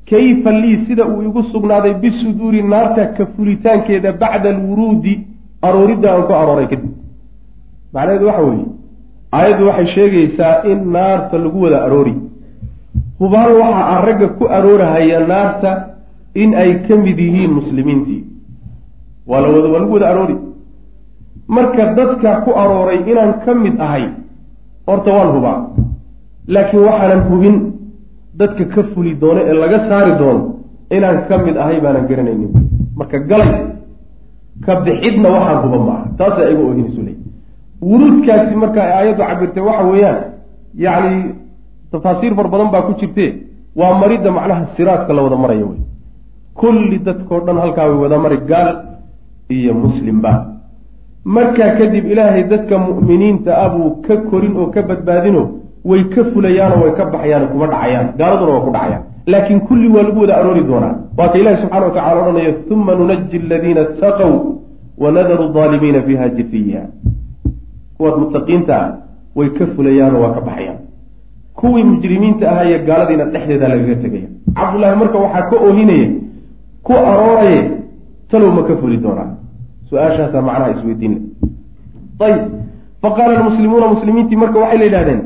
kayfa 0.09 0.51
lii 0.51 0.85
sida 0.87 1.05
uu 1.07 1.21
igu 1.23 1.43
sugnaaday 1.53 1.93
bisuduuri 1.93 2.61
naarta 2.63 3.05
ka 3.17 3.25
fulitaankeeda 3.35 4.11
bacda 4.21 4.49
alwuruudi 4.49 5.13
arooridda 5.61 6.07
aan 6.13 6.23
ku 6.27 6.33
arooray 6.41 6.67
kadib 6.67 6.91
macnaheedu 7.93 8.25
waxa 8.27 8.41
weeye 8.49 8.65
aayaddu 9.37 9.67
waxay 9.67 9.87
sheegaysaa 9.95 10.63
in 10.71 10.79
naarta 10.95 11.37
lagu 11.37 11.61
wada 11.65 11.83
aroori 11.85 12.13
hubaal 13.19 13.51
waxa 13.61 13.83
aan 13.91 14.01
ragga 14.07 14.27
ku 14.39 14.43
aroorahaya 14.57 15.19
naarta 15.33 15.71
in 16.35 16.53
ay 16.63 16.71
ka 16.87 16.95
mid 17.05 17.17
yihiin 17.19 17.51
muslimiintii 17.59 18.23
waa 19.27 19.41
la 19.41 19.47
wada 19.55 19.67
waa 19.73 19.79
lagu 19.79 19.93
wada 19.93 20.09
aroori 20.09 20.35
marka 21.47 21.93
dadka 21.99 22.41
ku 22.45 22.51
arooray 22.63 22.99
inaan 23.11 23.33
ka 23.45 23.53
mid 23.63 23.79
ahay 23.79 24.05
horta 24.87 25.11
waan 25.17 25.29
hubaa 25.35 25.59
laakiin 26.47 26.83
waxaanan 26.87 27.21
hubin 27.29 27.72
dadka 28.39 28.63
ka 28.73 28.81
fuli 28.93 29.13
doono 29.21 29.41
ee 29.49 29.53
laga 29.63 29.79
saari 29.89 30.13
doono 30.21 30.41
inaan 30.95 31.17
ka 31.27 31.37
mid 31.45 31.57
ahay 31.57 31.77
baanan 31.83 32.05
garanaynin. 32.09 32.51
Marka 32.97 33.17
galay 33.29 33.51
ka 34.65 34.73
bixidna 34.85 35.29
waxaan 35.35 35.57
huba 35.65 35.77
maaha. 35.87 36.05
Taasaa 36.17 36.49
iga 36.51 36.61
oohinaysu 36.67 37.01
ley 37.07 37.15
wuruudkaasi 37.81 38.55
marka 38.63 38.79
ay 38.83 38.91
aayaddu 38.97 39.23
cabirtay 39.29 39.63
waxa 39.67 39.83
weeyaan 39.91 40.19
yacni 40.85 41.17
tafaasiir 41.91 42.33
far 42.37 42.47
badan 42.53 42.69
baa 42.73 42.81
ku 42.87 42.93
jirte 42.99 43.25
waa 43.79 43.93
maridda 44.01 44.29
macnaha 44.37 44.63
siraadka 44.75 45.11
la 45.13 45.21
wada 45.25 45.37
marayo 45.43 45.65
wey. 45.71 45.81
Kulli 46.59 46.97
dadkao 47.07 47.39
dhan 47.45 47.57
halkaa 47.63 47.85
way 47.89 47.97
wada 48.03 48.17
mari 48.23 48.37
gaal 48.49 48.69
iyo 49.49 49.73
muslimba 49.73 50.31
markaa 51.25 51.71
kadib 51.79 52.05
ilaahay 52.11 52.43
dadka 52.51 52.75
mu'miniinta 52.77 53.51
ah 53.63 53.69
buu 53.73 54.01
ka 54.05 54.15
korin 54.29 54.53
oo 54.57 54.67
ka 54.75 54.81
badbaadino 54.89 55.43
way 55.85 56.03
ka 56.13 56.21
fulayaanoo 56.33 56.81
way 56.83 56.91
ka 56.97 57.05
baxayaan 57.05 57.47
kuma 57.51 57.67
dhacayaan. 57.67 58.07
Gaaladuna 58.17 58.51
waa 58.53 58.61
ku 58.65 58.71
dhacayaan. 58.71 59.03
Laakiin 59.27 59.59
kulli 59.67 59.87
waa 59.87 60.03
lagu 60.03 60.19
wada 60.21 60.37
aroori 60.37 60.63
doonaa. 60.63 60.95
Waa 61.17 61.27
ka 61.31 61.37
ilahi 61.37 61.57
subxana 61.61 61.85
wa 61.85 61.91
tacala 61.91 62.21
odhanayo 62.21 62.53
uma 62.71 62.95
nunaji 62.95 63.37
aladiina 63.45 63.81
itaqow 63.81 64.33
wanadaru 64.97 65.45
aalimiina 65.59 66.01
fiiha 66.01 66.29
jifiya 66.29 66.81
kuwaad 67.97 68.15
mutaqiinta 68.19 68.73
ah 68.81 68.89
way 69.35 69.49
ka 69.49 69.65
fulayaanoo 69.75 70.21
waa 70.23 70.33
ka 70.37 70.41
baxayaan. 70.41 70.77
Kuwii 71.53 71.83
mujrimiinta 71.83 72.51
ahaa 72.51 72.65
iyo 72.65 72.79
gaaladiina 72.87 73.25
dhexdeeda 73.25 73.67
lagaga 73.67 73.95
tegaya. 73.95 74.27
Cabdullaahi 74.55 74.95
marka 74.99 75.17
waxaa 75.17 75.49
ka 75.49 75.55
oohinaya 75.65 76.07
ku 76.83 76.93
arooraye 76.93 77.59
talow 78.31 78.51
ma 78.51 78.63
ka 78.63 78.75
fuli 78.81 78.97
doonaa. 78.97 79.29
Su'aashaasaa 79.89 80.41
macnaha 80.41 80.71
isweydiinle 80.71 81.21
ayib 82.19 82.41
faqaala 83.01 83.37
almuslimuuna 83.39 83.87
muslimiintii 83.87 84.35
marka 84.43 84.59
waxay 84.59 84.77
la 84.77 84.85
yidhahdeen 84.85 85.21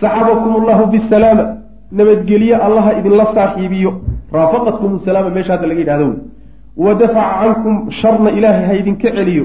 saxabakum 0.00 0.52
allahu 0.60 0.90
bisalaama. 0.92 1.44
Nabadgelye 1.92 2.54
allaha 2.66 2.98
idinla 2.98 3.24
saaxiibiyo. 3.34 3.92
Raafaqatkum 4.32 5.00
salaama 5.04 5.30
meesha 5.30 5.52
hadda 5.52 5.66
laga 5.66 5.80
yidhahdo 5.80 6.06
wey 6.06 6.18
wa 6.76 6.94
dafaca 6.94 7.40
cankum 7.40 7.90
sharna 7.90 8.30
ilaahay 8.30 8.66
ha 8.66 8.74
idinka 8.74 9.10
celiyo. 9.16 9.44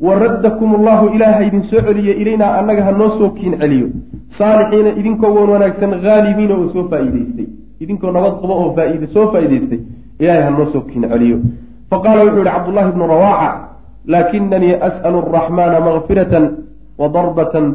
Wa 0.00 0.18
raddakum 0.18 0.74
allahu 0.74 1.14
ilaah 1.14 1.34
ha 1.38 1.44
idin 1.44 1.62
soo 1.70 1.80
celiyo. 1.80 2.12
Ilaynaa 2.22 2.58
annaga 2.58 2.84
ha 2.84 2.92
noo 2.92 3.10
soo 3.18 3.30
kiin 3.30 3.58
celiyo. 3.60 3.88
Saalixiina 4.38 4.90
idinkoo 5.00 5.34
wan 5.34 5.48
wanaagsan 5.54 5.92
haalimiina 6.04 6.54
oo 6.54 6.68
soo 6.74 6.88
faa-iideystay 6.90 7.46
idinkoo 7.80 8.10
nabad 8.10 8.40
qabo 8.40 8.54
oo 8.62 8.72
faaid 8.76 9.02
soo 9.14 9.26
faa-iideystay 9.32 9.80
ilahay 10.18 10.42
ha 10.42 10.50
noo 10.50 10.66
soo 10.72 10.80
kiin 10.80 11.04
celiyo. 11.12 11.38
Faqaala 11.90 12.24
wuxuu 12.24 12.42
yihi 12.42 12.50
cabdullahi 12.50 12.92
bnu 12.92 13.06
rawaxa 13.06 13.50
laakinanii 14.06 14.74
as'alu 14.88 15.18
araxmaana 15.18 15.80
makfiratan 15.80 16.44
wadarbatan 16.98 17.74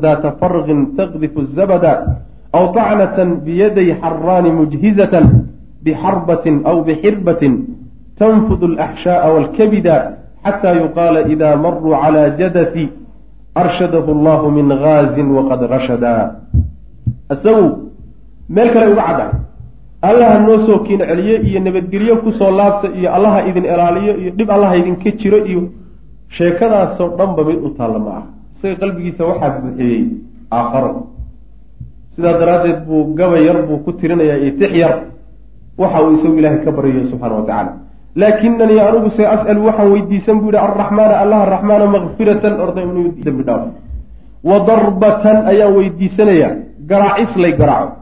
daata 0.00 0.32
farqin 0.40 0.96
taqdifu 0.96 1.44
zabada 1.56 2.24
aw 2.52 2.72
tacnatan 2.72 3.40
biyaday 3.44 3.94
xaraani 4.00 4.50
mujhizatan 4.52 5.46
bixarbatin 5.84 6.62
aw 6.64 6.82
bixirbatin 6.84 7.54
tanfudu 8.18 8.66
alaxshaaءa 8.72 9.28
waalkabida 9.34 9.94
xataa 10.44 10.74
yuqaala 10.82 11.28
ida 11.28 11.56
maruu 11.56 11.92
calaa 12.02 12.36
jadati 12.40 12.88
arshadahu 13.54 14.10
allahu 14.16 14.50
min 14.50 14.68
gaazin 14.68 15.28
waqad 15.36 15.60
rashada 15.68 16.14
isagu 17.32 17.92
meel 18.48 18.68
kale 18.72 18.86
uga 18.92 19.02
caddahay 19.08 19.32
allaha 20.02 20.38
noo 20.40 20.58
soo 20.66 20.78
kiin 20.88 21.00
celiye 21.04 21.36
iyo 21.48 21.60
nabadgelyo 21.60 22.16
ku 22.24 22.32
soo 22.32 22.50
laabta 22.50 22.88
iyo 22.96 23.12
allaha 23.12 23.44
idin 23.48 23.64
ilaaliyo 23.64 24.12
iyo 24.20 24.30
dhib 24.38 24.48
allaha 24.50 24.76
idinka 24.76 25.10
jiro 25.20 25.44
iyo 25.46 25.62
sheekadaasoo 26.36 27.08
dhanba 27.18 27.42
mid 27.48 27.58
u 27.66 27.70
taalla 27.78 27.98
ma 28.06 28.10
ah 28.18 28.24
isaga 28.56 28.76
qalbigiisa 28.82 29.22
waxaa 29.30 29.50
buuxiyey 29.62 30.00
aakharo 30.58 30.92
sidaa 32.14 32.38
daraaddeed 32.40 32.78
buu 32.86 33.14
gaba 33.18 33.38
yar 33.46 33.58
buu 33.68 33.78
ku 33.84 33.90
tirinayaa 34.00 34.38
iyo 34.42 34.52
tix 34.60 34.72
yar 34.82 34.94
waxa 35.82 35.98
uu 36.04 36.12
isagu 36.18 36.34
ilaahay 36.40 36.60
ka 36.64 36.70
baryayo 36.76 37.08
subxaana 37.10 37.34
wa 37.40 37.42
tacaala. 37.46 37.72
Laakinanii 38.20 38.80
anugu 38.88 39.10
se 39.16 39.22
as'alu 39.34 39.60
waxaan 39.68 39.88
weydiisan 39.94 40.36
buu 40.42 40.50
yihi 40.52 40.62
alraxmaana 40.66 41.14
allaha 41.22 41.44
raxmaana 41.54 41.86
makfiratan 41.94 42.54
orda 42.64 42.80
inuu 42.82 43.14
dembi 43.24 43.42
dhaafo. 43.48 43.68
Wa 44.48 44.56
darbatan 44.68 45.36
ayaan 45.50 45.72
weydiisanayaa 45.78 46.52
garaacis 46.90 47.36
lay 47.42 47.52
garaaco. 47.60 47.92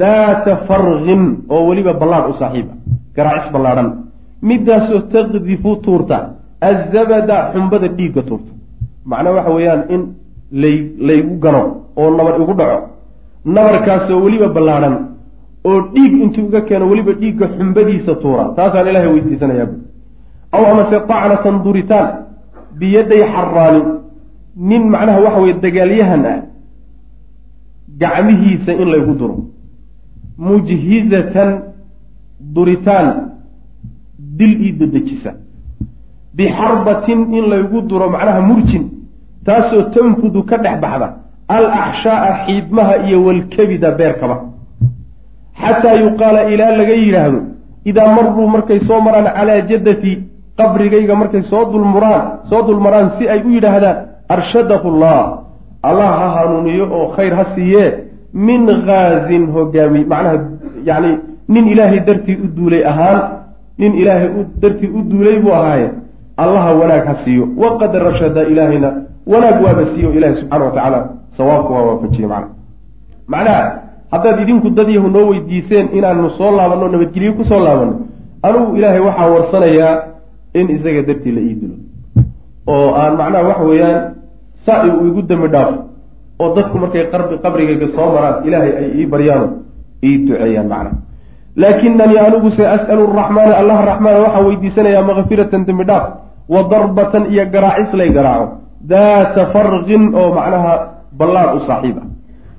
Daata 0.00 0.52
farqin 0.68 1.22
oo 1.54 1.62
weliba 1.68 1.92
ballaadh 2.00 2.30
u 2.30 2.34
saaxiiba. 2.42 2.74
Garaacis 3.16 3.50
ballaadhan 3.54 3.88
midaasoo 4.48 5.00
taqdifu 5.14 5.70
tuurta 5.84 6.18
azabada 6.68 7.36
xumbada 7.52 7.88
dhiigga 7.98 8.22
tuurta 8.28 8.52
macnaa 9.10 9.34
waxa 9.38 9.50
weeyaan 9.56 9.82
in 9.94 10.02
lay 10.62 10.76
laygu 11.08 11.34
gano 11.44 11.62
oo 12.00 12.10
nabar 12.18 12.34
igu 12.42 12.54
dhaco 12.60 12.78
nabarkaasoo 13.56 14.20
weliba 14.24 14.48
ballaadhan 14.56 14.94
oo 15.68 15.78
dhiig 15.94 16.12
intuu 16.24 16.46
iga 16.48 16.60
keeno 16.68 16.84
weliba 16.92 17.12
dhiigga 17.22 17.46
xumbadiisa 17.56 18.12
tuura 18.22 18.44
taasaan 18.56 18.88
ilaahay 18.90 19.10
weydiisanayaa 19.14 19.66
bu 19.70 19.76
aw 20.56 20.62
amase 20.72 20.96
tacnatan 21.10 21.56
duritaan 21.64 22.08
biyaday 22.80 23.22
xaraanin 23.34 23.86
nin 24.70 24.82
macnaha 24.94 25.20
waxa 25.26 25.40
weye 25.44 25.54
dagaalyahan 25.64 26.22
ah 26.32 26.38
gacmihiisa 28.02 28.72
in 28.82 28.88
laygu 28.94 29.14
duro 29.20 29.36
mujhizatan 30.46 31.50
duritaan 32.54 33.08
dil 34.38 34.52
ii 34.66 34.72
dedejisa 34.80 35.30
bixarbatin 36.36 37.20
in 37.34 37.44
laygu 37.52 37.80
duro 37.88 38.08
macnaha 38.10 38.40
murjin 38.40 38.84
taasoo 39.46 39.82
tanfudu 39.94 40.42
ka 40.42 40.56
dhex 40.58 40.80
baxda 40.80 41.08
al 41.48 41.66
axshaaa 41.66 42.46
xiidmaha 42.46 42.94
iyo 43.06 43.24
walkebida 43.26 43.90
beerkaba 43.98 44.36
xataa 45.62 45.94
yuqaala 46.04 46.40
ilaa 46.52 46.76
laga 46.80 46.94
yidhaahdo 47.02 47.40
idaa 47.90 48.14
maruu 48.16 48.48
markay 48.54 48.80
soo 48.88 49.00
maraan 49.00 49.28
calaa 49.36 49.60
jaddatii 49.70 50.16
qabrigayga 50.58 51.14
markay 51.14 51.42
soo 51.50 51.64
dulmuraan 51.72 52.22
soo 52.50 52.62
dulmaraan 52.66 53.10
si 53.18 53.28
ay 53.28 53.40
u 53.46 53.50
yidhaahdaan 53.56 53.96
arshadahu 54.36 54.98
llah 55.02 55.24
allah 55.88 56.10
ha 56.20 56.28
hanuuniyo 56.36 56.86
oo 56.98 57.06
khayr 57.16 57.32
ha 57.38 57.44
siiyee 57.54 57.90
min 58.34 58.66
haazin 58.86 59.44
hogaami 59.56 60.04
macnaha 60.12 60.38
yani 60.84 61.10
nin 61.48 61.68
ilaahay 61.72 62.00
dartii 62.08 62.38
u 62.44 62.46
duulay 62.56 62.82
ahaan 62.92 63.20
nin 63.78 63.92
ilaahay 64.00 64.28
dartii 64.62 64.90
u 64.98 65.02
duulay 65.10 65.36
buu 65.42 65.52
ahaaye 65.60 65.88
allaha 66.36 66.70
wanaag 66.80 67.04
ha 67.06 67.14
siiyo 67.24 67.44
waqad 67.56 67.92
rashada 67.94 68.42
ilaahayna 68.52 68.90
wanaag 69.26 69.56
waaba 69.64 69.82
siiyo 69.94 70.12
ilahi 70.12 70.34
subxana 70.40 70.64
wa 70.64 70.70
tacaala. 70.70 71.00
Sawaabka 71.36 71.70
waa 71.74 71.82
waafajiye 71.82 72.26
macna. 72.26 72.48
Macnaha 73.26 73.62
haddaad 74.10 74.40
idinku 74.40 74.70
dad 74.70 74.88
yahu 74.88 75.08
noo 75.08 75.26
weydiiseen 75.30 75.88
inaanu 75.98 76.30
soo 76.38 76.50
laabanno 76.56 76.88
nabadgelyo 76.88 77.32
ku 77.34 77.44
soo 77.44 77.58
laabanno 77.60 77.94
anugu 78.42 78.76
ilaahay 78.76 79.00
waxaa 79.00 79.30
warsanayaa 79.34 79.94
in 80.54 80.66
isaga 80.70 81.02
dartii 81.02 81.32
la 81.32 81.40
ii 81.40 81.54
dilo. 81.60 81.76
Oo 82.66 82.94
aan 82.94 83.16
macnaha 83.16 83.44
waxa 83.48 83.64
weeyaan 83.64 84.14
saa 84.66 84.84
uu 84.86 85.06
igu 85.08 85.22
dambi 85.22 85.48
dhaafo 85.48 85.78
oo 86.40 86.54
dadku 86.54 86.78
markay 86.78 87.04
qarbi 87.12 87.38
qabrigayga 87.44 87.88
soo 87.96 88.08
maraan 88.14 88.44
ilaahay 88.46 88.72
ay 88.80 88.88
ii 89.00 89.06
baryaano 89.06 89.46
ii 90.04 90.18
duceeyaan 90.26 90.68
macnaha 90.68 90.96
laakinanii 91.56 92.18
anigu 92.26 92.50
se 92.56 92.62
as'alu 92.76 93.02
araxmaana 93.10 93.54
allah 93.60 93.76
raxmaana 93.90 94.18
waxaa 94.24 94.46
weydiisanayaa 94.48 95.02
makfiratan 95.10 95.64
dembi 95.68 95.84
dhaaf 95.90 96.04
wa 96.48 96.60
darbatan 96.72 97.22
iyo 97.32 97.44
garaacis 97.54 97.92
lay 97.94 98.10
garaaco. 98.16 98.46
Daata 98.90 99.42
farqin 99.52 100.14
oo 100.14 100.28
macnaha 100.34 100.72
ballaad 101.18 101.50
u 101.56 101.60
saaxiib 101.68 101.96
ah 102.02 102.06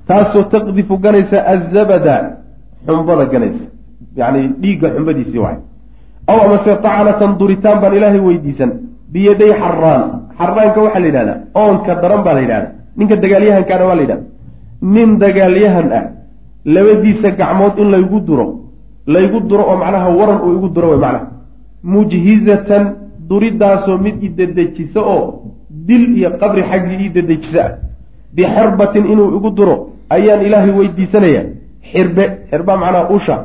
taasoo 0.08 0.42
taqdifu 0.54 0.94
ganaysa 1.04 1.38
azabada 1.54 2.14
xumbada 2.86 3.24
ganaysa. 3.32 3.64
Yacni 4.16 4.40
dhiigga 4.62 4.88
xumbadiisii 4.96 5.38
waay 5.44 5.58
aw 6.30 6.38
amase 6.46 6.72
tacnatan 6.86 7.38
duritaan 7.38 7.80
baan 7.82 7.94
ilaahay 7.98 8.20
weydiisan. 8.28 8.70
Biyaday 9.12 9.52
xaraan 9.62 10.02
xaraanka 10.38 10.78
waxaa 10.84 11.00
la 11.00 11.06
yidhahdaa 11.10 11.38
oonka 11.54 11.92
daran 12.02 12.20
baa 12.26 12.34
la 12.34 12.40
yidhahda 12.44 12.68
ninka 12.98 13.16
dagaalyahankaana 13.22 13.84
waa 13.88 13.96
la 13.98 14.02
yidhahda 14.02 14.24
nin 14.94 15.08
dagaalyahan 15.22 15.88
ah 15.98 16.04
labadiisa 16.74 17.28
gacmood 17.40 17.74
in 17.82 17.88
laygu 17.94 18.18
duro 18.28 18.46
laygu 19.06 19.40
duro 19.40 19.62
oo 19.70 19.76
macnaha 19.76 20.10
waran 20.10 20.38
uu 20.44 20.56
igu 20.58 20.68
duro 20.68 20.88
wey 20.90 20.98
macnaha. 20.98 21.26
Mujhizatan 21.82 22.84
duridaasoo 23.28 23.98
mid 23.98 24.22
i 24.22 24.28
dedejisa 24.28 25.00
oo 25.00 25.42
dil 25.70 26.16
iyo 26.18 26.30
qabri 26.40 26.62
xaggii 26.62 26.98
ii 27.04 27.14
dedejisa. 27.16 27.64
Ah 27.64 27.72
bixirbatin 28.34 29.04
inuu 29.12 29.36
igu 29.36 29.50
duro 29.50 29.76
ayaan 30.10 30.42
ilaahay 30.46 30.70
weydiisanaya. 30.70 31.42
Xirbe 31.92 32.24
xirba 32.50 32.76
macnaha 32.76 33.10
usha. 33.16 33.36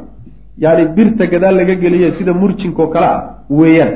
Yani 0.58 0.86
birta 0.96 1.26
gadaal 1.26 1.56
laga 1.56 1.76
geliyo 1.76 2.12
sida 2.18 2.34
murjinkao 2.34 2.88
kale 2.88 3.06
ah 3.06 3.22
weeyaan. 3.50 3.94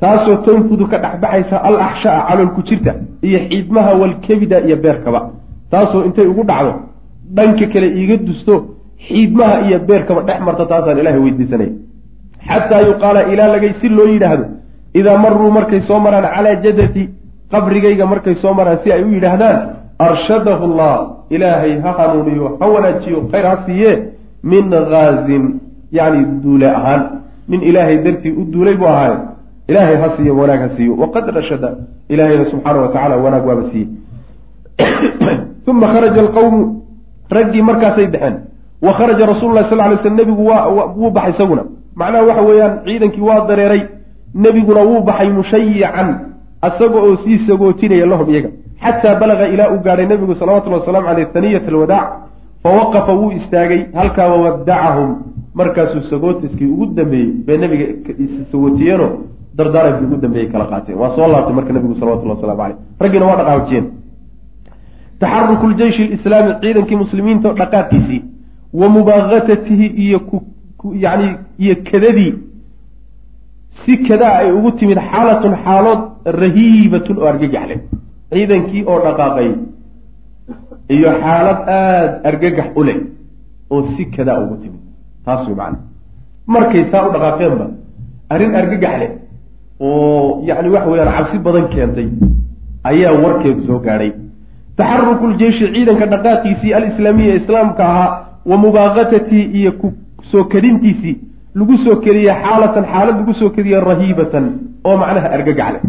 Taasoo 0.00 0.36
tanfudu 0.46 0.86
ka 0.86 0.98
dhexbaxaysa 0.98 1.56
al 1.68 1.76
axshaa 1.80 2.26
caloolku 2.28 2.62
jirta 2.68 2.94
iyo 3.22 3.38
xiidmaha 3.48 3.94
walkebida 4.00 4.60
iyo 4.66 4.76
beerkaba. 4.76 5.20
Taasoo 5.70 6.04
intay 6.04 6.26
ugu 6.26 6.42
dhacdo 6.44 6.72
dhanka 7.36 7.66
kale 7.66 7.86
iiga 7.98 8.16
dusto 8.16 8.73
xiidmaha 9.06 9.56
iyo 9.66 9.78
beerkaba 9.88 10.22
dhex 10.28 10.40
marta 10.40 10.66
taasaan 10.72 10.98
ilahay 10.98 11.20
weydiisanaya 11.26 11.72
xataa 12.48 12.82
yuqaala 12.90 13.20
ilaa 13.32 13.48
lagay 13.54 13.72
si 13.80 13.88
loo 13.88 14.08
yidhaahdo 14.14 14.44
idaa 15.00 15.18
maruu 15.24 15.50
markay 15.58 15.80
soo 15.88 16.00
maraan 16.06 16.26
calaa 16.34 16.56
jadati 16.64 17.08
qabrigayga 17.52 18.06
markay 18.06 18.34
soo 18.42 18.54
maraan 18.54 18.78
si 18.84 18.92
ay 18.92 19.02
u 19.04 19.10
yidhaahdaan 19.16 19.58
arshadahu 20.08 20.72
llah 20.78 20.98
ilaahay 21.30 21.80
ha 21.84 21.90
hanuuniyo 21.98 22.56
ha 22.60 22.66
wanaajiyo 22.74 23.28
khayr 23.32 23.46
ha 23.46 23.56
siiye 23.66 23.92
min 24.42 24.72
haazin 24.72 25.60
yani 25.92 26.42
duule 26.42 26.68
ahaan. 26.68 27.02
Nin 27.48 27.62
ilaahay 27.62 27.98
dartii 28.04 28.32
u 28.32 28.44
duulay 28.52 28.76
buu 28.76 28.86
ahaaye 28.86 29.16
ilaahay 29.68 29.96
ha 29.96 30.08
siiyo 30.16 30.36
wanaag 30.36 30.60
ha 30.60 30.68
siiyo. 30.76 30.96
Waqad 30.96 31.28
rashada 31.28 31.68
ilaahayna 32.08 32.50
subxaana 32.50 32.80
wa 32.80 32.88
tacala 32.88 33.16
wanaag 33.16 33.46
waaba 33.46 33.64
siiye 33.72 33.88
uma 35.70 35.86
kharaja 35.92 36.20
alqawmu 36.20 36.60
raggii 37.30 37.62
markaasay 37.62 38.06
baxeen 38.06 38.36
wa 38.86 38.92
kharaja 38.98 39.26
rasuulu 39.26 39.54
lahi 39.54 39.68
sal 39.70 39.90
ly 39.90 39.96
sl 40.02 40.14
nebigu 40.18 40.42
wuu 40.98 41.10
baxay 41.10 41.32
isaguna. 41.34 41.62
Macnaha 41.96 42.24
waxa 42.28 42.42
weeyaan 42.48 42.72
ciidankii 42.86 43.20
waa 43.28 43.40
dareeray 43.48 43.82
nebiguna 44.34 44.80
wuu 44.88 45.00
baxay 45.08 45.28
mushayican 45.38 46.08
isaga 46.68 46.98
oo 47.06 47.16
sii 47.24 47.38
sagootinaya 47.46 48.06
lahum 48.06 48.28
iyaga. 48.30 48.50
Xataa 48.84 49.14
balaga 49.20 49.48
ilaa 49.54 49.68
uu 49.74 49.80
gaadhay 49.86 50.06
nebigu 50.06 50.34
salawatullhi 50.34 50.80
wasalamu 50.80 51.06
caleyh 51.08 51.28
haniyat 51.34 51.68
alwadaac 51.68 52.08
fawaqafa 52.62 53.12
wuu 53.12 53.30
istaagay 53.38 53.80
halkaa 53.94 54.26
wawadacahum 54.32 55.10
markaasuu 55.54 56.02
sagootiskii 56.10 56.66
ugu 56.74 56.86
dambeeyey 56.86 57.30
bay 57.46 57.56
nebiga 57.58 57.86
sagootiyeenoo 58.52 59.10
dardaarankii 59.58 60.06
ugu 60.06 60.16
dambeeyey 60.24 60.48
kala 60.52 60.64
qaateen. 60.72 60.98
Waa 60.98 61.10
soo 61.16 61.26
laabtay 61.32 61.54
marka 61.54 61.72
nebigu 61.72 61.94
salawatullah 62.00 62.36
waslamu 62.36 62.58
caleyh 62.60 62.76
raggiina 63.00 63.26
waa 63.26 63.36
dhaqaajiyeen 63.40 63.86
taxaruku 65.20 65.66
ljeyshi 65.70 66.02
lislaami 66.12 66.50
ciidankii 66.62 66.96
muslimiinta 66.96 67.48
dhaqaadkiisii 67.60 68.20
wa 68.80 68.88
mubaaqatatihi 68.96 69.86
iyo 70.04 70.18
yani 71.04 71.28
iyo 71.64 71.74
kadadii 71.90 72.34
si 73.84 73.92
kadaa 74.08 74.34
ay 74.40 74.50
ugu 74.58 74.70
timid 74.78 74.98
xaalatun 75.10 75.54
xaalood 75.64 76.00
rahiibatun 76.42 77.16
oo 77.18 77.26
argagaxle 77.32 77.76
ciidankii 78.32 78.82
oo 78.90 78.98
dhaqaaqay 79.06 79.48
iyo 80.96 81.10
xaalad 81.22 81.58
aada 81.76 82.20
argagax 82.30 82.68
u 82.76 82.84
leh 82.88 82.98
oo 83.70 83.82
si 83.96 84.02
kadaa 84.16 84.38
ugu 84.44 84.56
timid. 84.62 84.80
Taas 85.24 85.46
way 85.46 85.54
macana 85.56 85.78
markay 86.46 86.84
saa 86.92 87.06
u 87.08 87.12
dhaqaaqeenba 87.14 87.66
arrin 88.32 88.54
argagax 88.60 88.94
leh 89.02 89.10
oo 89.80 90.42
yacni 90.48 90.68
waxa 90.74 90.90
weeyaan 90.90 91.14
cabsi 91.16 91.38
badan 91.46 91.66
keentay 91.74 92.08
ayaa 92.90 93.12
warkeedu 93.24 93.66
soo 93.66 93.78
gaadhay 93.86 94.12
taxaruku 94.78 95.26
ljeyshi 95.38 95.64
ciidanka 95.74 96.06
dhaqaaqiisii 96.14 96.72
alislaamiya 96.78 97.34
islaamka 97.40 97.82
ahaa 97.92 98.10
wa 98.46 98.56
mubaaqatatii 98.64 99.44
iyo 99.58 99.72
ku 99.72 99.92
soo 100.30 100.44
kadintiisii 100.44 101.16
lagu 101.54 101.76
soo 101.84 101.96
keliye 102.04 102.32
xaalatan 102.42 102.84
xaalad 102.92 103.16
lagu 103.20 103.34
soo 103.34 103.50
keliye 103.50 103.80
rahiibatan 103.90 104.44
oo 104.84 104.96
macnaha 104.96 105.28
argagax 105.36 105.72
leh 105.74 105.82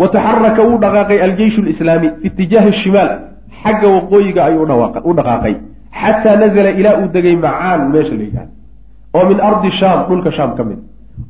wa 0.00 0.08
taxaraka 0.08 0.62
wuu 0.68 0.78
dhaqaaqay 0.84 1.18
aljeyshu 1.22 1.62
lislaami 1.62 2.08
fi 2.20 2.26
itijaahi 2.28 2.72
shimaal 2.82 3.10
xagga 3.62 3.88
waqooyiga 3.88 4.44
ayuu 4.44 4.62
u 5.04 5.14
dhaqaaqay. 5.14 5.54
Xataa 6.00 6.36
nazala 6.36 6.70
ilaa 6.70 6.96
uu 7.00 7.08
degay 7.14 7.36
macaan 7.36 7.90
meesha 7.92 8.14
la 8.14 8.24
yidhahda 8.24 8.52
oo 9.14 9.28
min 9.30 9.40
ardi 9.40 9.70
shaam 9.80 10.06
dhulka 10.08 10.30
shaam 10.32 10.54
ka 10.56 10.64
mid. 10.64 10.78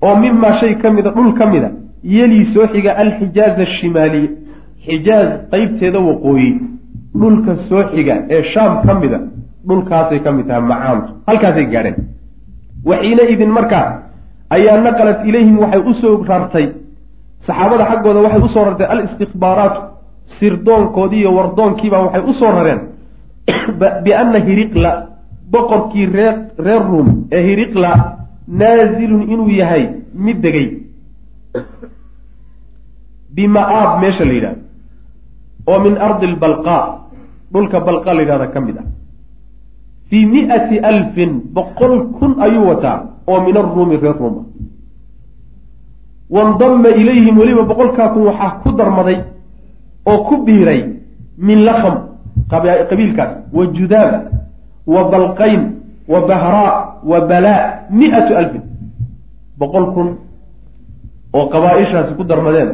Oo 0.02 0.16
mimaa 0.16 0.58
shay 0.60 0.74
ka 0.82 0.90
mida 0.90 1.10
dhul 1.10 1.32
ka 1.38 1.46
mida 1.46 1.70
yelii 2.02 2.44
soo 2.54 2.66
xiga 2.72 2.90
alxijaaz 3.02 3.60
ashimaaliya 3.66 4.30
xijaaz 4.86 5.28
qeybteeda 5.52 5.98
waqooyi. 6.08 6.50
Dhulka 7.20 7.56
soo 7.68 7.82
xiga 7.92 8.14
ee 8.30 8.42
shaam 8.52 8.82
ka 8.86 8.94
mida 9.00 9.18
dhulkaasay 9.68 10.20
ka 10.24 10.30
mid 10.32 10.46
tahay 10.48 10.62
macaantu 10.62 11.10
halkaasay 11.26 11.66
gaadheen. 11.72 11.96
Waxiina 12.84 13.22
idin 13.32 13.50
markaa 13.50 13.86
ayaa 14.50 14.80
naqalat 14.80 15.24
ilayhim 15.28 15.58
waxay 15.58 15.82
u 15.90 15.94
soo 16.00 16.24
rartay. 16.24 16.66
Saxaabada 17.46 17.84
xaggooda 17.90 18.20
waxay 18.26 18.42
u 18.42 18.48
soo 18.48 18.64
rartay 18.64 18.86
alistikbaaraatu 18.86 19.80
sirdoonkoodii 20.38 21.20
iyo 21.20 21.30
wardoonkiibaa 21.38 22.02
waxay 22.06 22.22
u 22.30 22.34
soo 22.40 22.52
rareen. 22.56 22.80
Bianna 24.04 24.38
hiriqla 24.46 24.90
boqorkii 25.52 26.06
reer 26.06 26.34
reer 26.58 26.82
ruum 26.90 27.08
ee 27.32 27.42
hiriqla 27.48 27.90
naazilun 28.48 29.22
inuu 29.32 29.50
yahay 29.60 29.84
mid 30.14 30.40
degay. 30.42 30.68
Bima-aab 33.34 34.00
meesha 34.00 34.24
la 34.24 34.32
yidhahdo 34.32 34.68
oo 35.68 35.78
min 35.84 35.94
ardi 35.98 36.26
lbalqa 36.26 36.76
dhulka 37.52 37.80
balqa 37.80 38.14
la 38.14 38.22
yidhahda 38.22 38.46
ka 38.52 38.60
mid 38.60 38.76
ah 38.78 38.97
fii 40.10 40.26
mi-ati 40.26 40.78
alfin 40.78 41.40
boqol 41.52 42.12
kun 42.18 42.36
ayuu 42.40 42.68
wataa 42.68 42.98
oo 43.26 43.40
min 43.40 43.56
aruumi 43.56 43.96
reer 43.96 44.16
ruuma 44.18 44.42
wandama 46.30 46.88
ilayhim 46.88 47.38
weliba 47.38 47.62
boqolkaa 47.62 48.08
kun 48.08 48.22
waxaa 48.28 48.60
ku 48.62 48.72
darmaday 48.72 49.18
oo 50.06 50.18
ku 50.28 50.44
biiray 50.44 50.80
min 51.38 51.64
lakam 51.64 51.94
qabiilkaas 52.88 53.52
wa 53.52 53.66
judaab 53.66 54.12
wa 54.86 55.10
balqayn 55.10 55.62
wa 56.08 56.20
bahraa 56.28 57.00
wa 57.04 57.20
balaa 57.28 57.88
mi-atu 57.90 58.32
alfin 58.36 58.62
boqol 59.58 59.92
kun 59.94 60.08
oo 61.32 61.46
qabaa-ishaasi 61.52 62.14
ku 62.16 62.24
darmadeen 62.24 62.70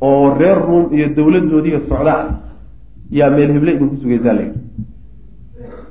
oo 0.00 0.34
reer 0.38 0.58
ruum 0.58 0.94
iyo 0.94 1.08
dowladoodiiyo 1.16 1.80
socdaa 1.88 2.38
yaa 3.10 3.30
meel 3.30 3.52
heble 3.52 3.70
idinku 3.74 3.96
sugaysaa 4.02 4.32
la 4.32 4.42
yidhi 4.42 4.58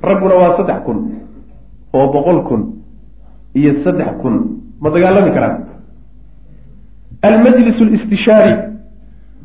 ragguna 0.02 0.34
waa 0.40 0.56
saddex 0.56 0.78
kun 0.86 0.98
oo 1.92 2.06
boqol 2.12 2.42
kun 2.48 2.62
iyo 3.54 3.72
saddex 3.84 4.10
kun. 4.22 4.34
Ma 4.80 4.88
dagaalami 4.90 5.30
karaan. 5.36 5.56
Almajlis 7.22 7.78
listishaari 7.80 8.54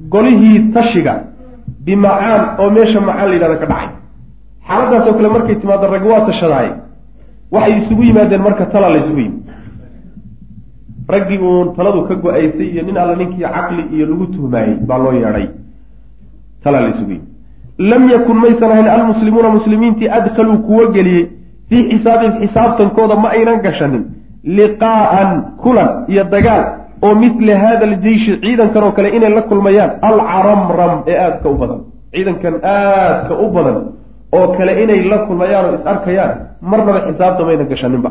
golihii 0.10 0.72
tashiga 0.74 1.14
bimacaan 1.86 2.42
oo 2.60 2.70
meesha 2.76 3.00
macaan 3.02 3.28
la 3.30 3.34
yidhahda 3.36 3.58
ka 3.62 3.66
dhacay. 3.72 3.90
Xaaladaas 4.68 5.08
oo 5.08 5.14
kale 5.18 5.30
markay 5.30 5.56
timaado 5.62 5.88
rag 5.94 6.06
waa 6.06 6.26
tashadaay 6.30 6.70
waxay 7.52 7.74
isugu 7.82 8.04
yimaadeen 8.04 8.42
marka 8.42 8.66
tala 8.72 8.90
la 8.90 8.98
isugu 9.04 9.20
yimid. 9.20 9.44
Raggii 11.14 11.38
uun 11.38 11.76
taladu 11.76 12.08
ka 12.08 12.16
go'aysay 12.16 12.68
iyo 12.74 12.84
nin 12.84 12.98
alla 12.98 13.16
ninkii 13.16 13.44
caqli 13.44 13.84
iyo 13.96 14.06
lagu 14.10 14.26
tuhmaayey 14.34 14.76
baa 14.88 14.98
loo 14.98 15.14
yeedhay. 15.14 15.48
Tala 16.64 16.80
la 16.82 16.90
isugu 16.96 17.12
yimid 17.12 17.35
lam 17.78 18.10
yakun 18.10 18.38
maysan 18.38 18.72
ahayn 18.72 18.88
almuslimuuna 18.88 19.50
muslimiintii 19.50 20.10
adkaluu 20.10 20.58
kuwa 20.68 20.86
geliyey 20.96 21.26
fii 21.70 21.84
xisaabihim 21.90 22.34
xisaabtankooda 22.42 23.16
ma 23.16 23.30
aynan 23.30 23.62
gashanin 23.62 24.04
liqaa'an 24.58 25.30
kulan 25.64 25.90
iyo 26.08 26.24
dagaal 26.24 26.64
oo 27.02 27.16
mithla 27.16 27.60
hada 27.60 27.86
aljeyshi 27.92 28.38
ciidankan 28.44 28.84
oo 28.84 28.92
kale 28.92 29.10
inay 29.18 29.30
la 29.38 29.42
kulmayaan 29.42 29.92
alcaramram 30.10 31.04
ee 31.08 31.18
aadka 31.26 31.50
u 31.50 31.56
badan 31.62 31.80
ciidankan 32.14 32.54
aadka 32.64 33.34
u 33.46 33.48
badan 33.56 33.78
oo 34.38 34.48
kale 34.58 34.72
inay 34.84 35.00
la 35.12 35.18
kulmayaan 35.28 35.66
oo 35.66 35.74
is 35.78 35.86
arkayaan 35.94 36.32
marnaba 36.62 37.00
xisaabta 37.08 37.46
maynan 37.46 37.68
gashaninba 37.72 38.10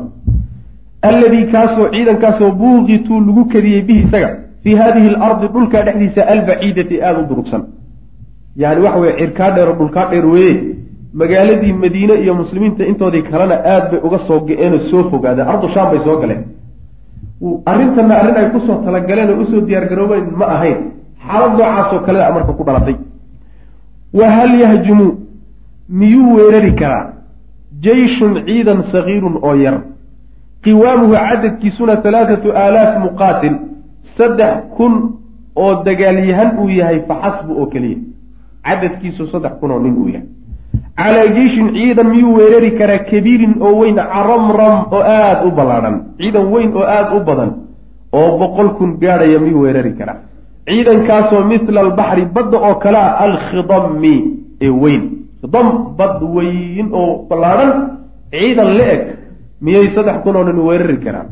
alladii 1.10 1.44
kaasoo 1.54 1.86
ciidankaasoo 1.94 2.50
buuqituu 2.60 3.20
lagu 3.28 3.44
kadiyey 3.54 3.82
bihi 3.88 4.00
isaga 4.06 4.30
fii 4.62 4.74
hadihi 4.82 5.08
alardi 5.14 5.46
dhulkaa 5.54 5.82
dhexdiisa 5.86 6.22
albaciidati 6.34 7.02
aada 7.02 7.18
u 7.22 7.26
durugsan 7.30 7.62
yani 8.56 8.80
waxa 8.84 9.00
weye 9.00 9.16
cirkaa 9.18 9.50
dheer 9.50 9.68
oo 9.68 9.74
dhulkaa 9.78 10.10
dheer 10.10 10.26
weeye. 10.26 10.74
Magaaladii 11.14 11.72
madiine 11.72 12.14
iyo 12.22 12.34
muslimiinta 12.34 12.84
intoodii 12.84 13.22
kalena 13.22 13.54
aad 13.64 13.90
bay 13.90 14.00
uga 14.02 14.18
soo 14.26 14.40
ga-een 14.40 14.72
oo 14.74 14.78
soo 14.90 15.10
fogaadeen 15.10 15.48
ardu 15.48 15.68
shaam 15.74 15.90
bay 15.90 16.00
soo 16.04 16.16
galeen. 16.20 16.44
Arrintanna 17.66 18.14
arrin 18.14 18.36
ay 18.36 18.50
ku 18.50 18.60
soo 18.66 18.82
talagaleen 18.84 19.30
oo 19.30 19.40
u 19.42 19.44
soo 19.50 19.60
diyaargaroobeen 19.66 20.30
ma 20.38 20.46
ahayn. 20.46 20.78
Xaalad 21.26 21.52
noocaasoo 21.58 22.00
kalea 22.06 22.32
marka 22.32 22.52
ku 22.52 22.64
dhalatay. 22.64 22.96
Wa 24.14 24.30
hal 24.30 24.60
yahjumu? 24.60 25.08
Miyuu 25.88 26.34
weerari 26.36 26.72
karaa? 26.74 27.12
Jeyshun 27.80 28.44
ciidan 28.46 28.84
sagiirun 28.92 29.38
oo 29.42 29.54
yar. 29.54 29.80
Qiwaamuhu 30.64 31.12
cadadkiisuna 31.12 31.96
halaathatu 32.04 32.52
aalaaf 32.52 32.98
muqaatil. 33.04 33.54
Saddex 34.16 34.54
kun 34.76 34.92
oo 35.56 35.82
dagaalyahan 35.84 36.58
uu 36.58 36.68
yahay 36.68 37.00
faxasbu 37.08 37.52
oo 37.60 37.66
keliya 37.66 37.98
cadadkiisu 38.66 39.26
saddex 39.32 39.52
kun 39.60 39.70
oo 39.70 39.78
nin 39.78 39.96
uu 40.02 40.08
yahay. 40.08 40.28
Calaa 40.98 41.26
jeishin 41.36 41.68
ciidan 41.74 42.08
miyuu 42.12 42.34
weerari 42.38 42.70
karaa 42.78 42.98
kabiirin 43.10 43.54
oo 43.60 43.72
weyn 43.80 43.96
caramram 43.96 44.76
oo 44.94 45.02
aada 45.02 45.44
u 45.46 45.50
ballaadhan 45.50 45.96
ciidan 46.18 46.46
weyn 46.52 46.70
oo 46.76 46.84
aada 46.96 47.12
u 47.16 47.20
badan 47.28 47.50
oo 48.12 48.38
boqol 48.38 48.68
kun 48.78 48.90
gaadhaya 49.02 49.38
miyuu 49.44 49.62
weerari 49.64 49.92
karaa. 49.98 50.18
Ciidankaasoo 50.68 51.42
mithla 51.50 51.80
albaxri 51.80 52.24
badda 52.34 52.58
oo 52.68 52.74
kale 52.82 52.98
ah 52.98 53.20
alkhidami 53.26 54.14
ee 54.60 54.70
weyn. 54.82 55.02
Khidam 55.40 55.68
bad 55.98 56.22
weyn 56.36 56.88
oo 56.92 57.26
ballaadhan 57.30 57.70
ciidan 58.30 58.70
la-eg 58.78 59.02
miyay 59.60 59.86
saddex 59.94 60.16
kun 60.24 60.36
oo 60.36 60.44
nin 60.44 60.58
weerari 60.68 60.96
karaan. 61.04 61.28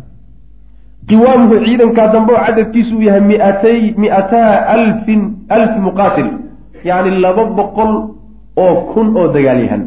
Qiwaamuhu 1.08 1.54
ciidankaa 1.64 2.08
dambe 2.12 2.32
oo 2.32 2.44
cadadkiisu 2.46 2.96
uu 2.96 3.02
yahay 3.02 3.20
miatay 3.20 3.94
miataa 3.96 4.66
alfin 4.74 5.20
alfi 5.48 5.78
muqaatil 5.86 6.28
yacni 6.84 7.10
laba 7.24 7.44
boqol 7.58 7.92
oo 8.62 8.74
kun 8.92 9.06
oo 9.16 9.28
dagaalyahan 9.34 9.82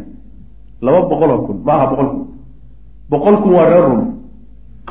laba 0.86 1.00
boqol 1.10 1.30
oo 1.34 1.40
kun. 1.46 1.56
Ma 1.66 1.72
aha 1.74 1.86
boqol 1.92 2.08
kun. 2.12 2.26
Boqol 3.10 3.36
kun 3.42 3.52
waa 3.56 3.68
reer 3.70 3.84
rum 3.88 4.02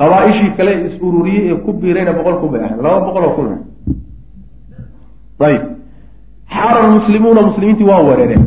qabaa-ishii 0.00 0.50
kale 0.56 0.72
is 0.86 0.94
ururiyey 1.06 1.50
ee 1.52 1.56
ku 1.64 1.72
biirayna 1.72 2.12
boqol 2.18 2.36
kun 2.40 2.50
bay 2.52 2.60
ahayd. 2.64 2.78
Laba 2.86 2.98
boqol 3.06 3.24
oo 3.28 3.34
kun. 3.36 3.46
Ayib. 5.46 5.62
Xaara 6.54 6.78
almuslimuuna 6.84 7.42
muslimiintii 7.48 7.88
waa 7.90 8.02
wereereen 8.08 8.44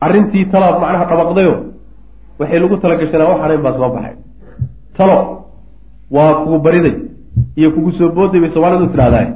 arrintii 0.00 0.44
tala 0.52 0.78
macnaha 0.80 1.04
dhabaqdayo 1.10 1.54
waxay 2.38 2.58
lagu 2.62 2.76
tala 2.82 2.94
gashanaa 3.00 3.30
waxaanayn 3.32 3.62
baa 3.66 3.74
soo 3.78 3.88
baxay. 3.94 4.14
Talo 4.96 5.16
waa 6.16 6.34
kugu 6.44 6.58
bariday 6.66 6.94
iyo 7.58 7.68
kugu 7.74 7.90
soo 7.98 8.08
booday 8.16 8.40
bay 8.40 8.50
soomaalidu 8.54 8.86
tidhahdaay 8.92 9.26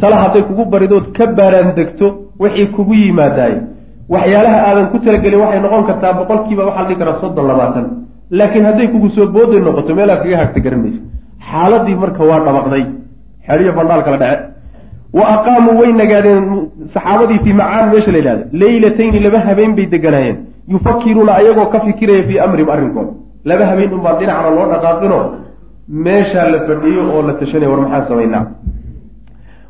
talo 0.00 0.14
hadday 0.22 0.42
kugu 0.48 0.64
baridood 0.72 1.06
ka 1.16 1.24
baaraan 1.38 1.74
degto 1.78 2.06
waxay 2.42 2.66
kugu 2.76 2.94
yimaadaay 3.02 3.54
waxyaalaha 4.14 4.58
aadan 4.68 4.86
ku 4.92 4.98
talagelin 5.04 5.40
waxay 5.44 5.60
noqon 5.64 5.84
kartaa 5.90 6.12
boqolkiiba 6.18 6.62
waxaa 6.68 6.82
la 6.82 6.88
dhihi 6.88 6.98
karaa 7.02 7.20
soddon 7.22 7.46
labaatan. 7.50 7.84
Laakiin 8.38 8.64
hadday 8.68 8.88
kugu 8.94 9.08
soo 9.16 9.26
booday 9.34 9.60
noqoto 9.66 9.94
meelaa 9.98 10.16
kaga 10.22 10.36
hagta 10.42 10.60
garan 10.64 10.80
mayso. 10.84 11.00
Xaaladii 11.50 11.96
marka 12.02 12.22
waa 12.30 12.40
dhabaqday 12.46 12.84
xeriyo 13.46 13.72
bandhaal 13.78 14.02
kala 14.06 14.18
dhece 14.22 14.42
wa 15.18 15.24
aqaamuu 15.34 15.74
way 15.80 15.90
nagaadeen 16.02 16.44
saxaabadii 16.94 17.38
fii 17.44 17.54
macaan 17.60 17.86
meesha 17.92 18.10
la 18.14 18.18
yidhahda 18.20 18.44
leylatayni 18.62 19.18
laba 19.26 19.38
habeen 19.48 19.72
bay 19.76 19.86
deganaayeen 19.94 20.36
yufakiruuna 20.72 21.32
ayagoo 21.40 21.66
ka 21.72 21.78
fikiraya 21.86 22.22
fii 22.28 22.38
amrihim 22.46 22.70
arrinkooda. 22.74 23.12
Laba 23.50 23.64
habeen 23.70 23.90
unbaa 23.96 24.14
dhinacna 24.20 24.50
loo 24.56 24.66
dhaqaaqino 24.72 25.18
meeshaa 26.06 26.48
la 26.54 26.58
fadhiyo 26.68 27.02
oo 27.14 27.22
la 27.28 27.34
tashanaya 27.40 27.70
war 27.72 27.80
maxaan 27.84 28.04
samaynaa 28.10 28.42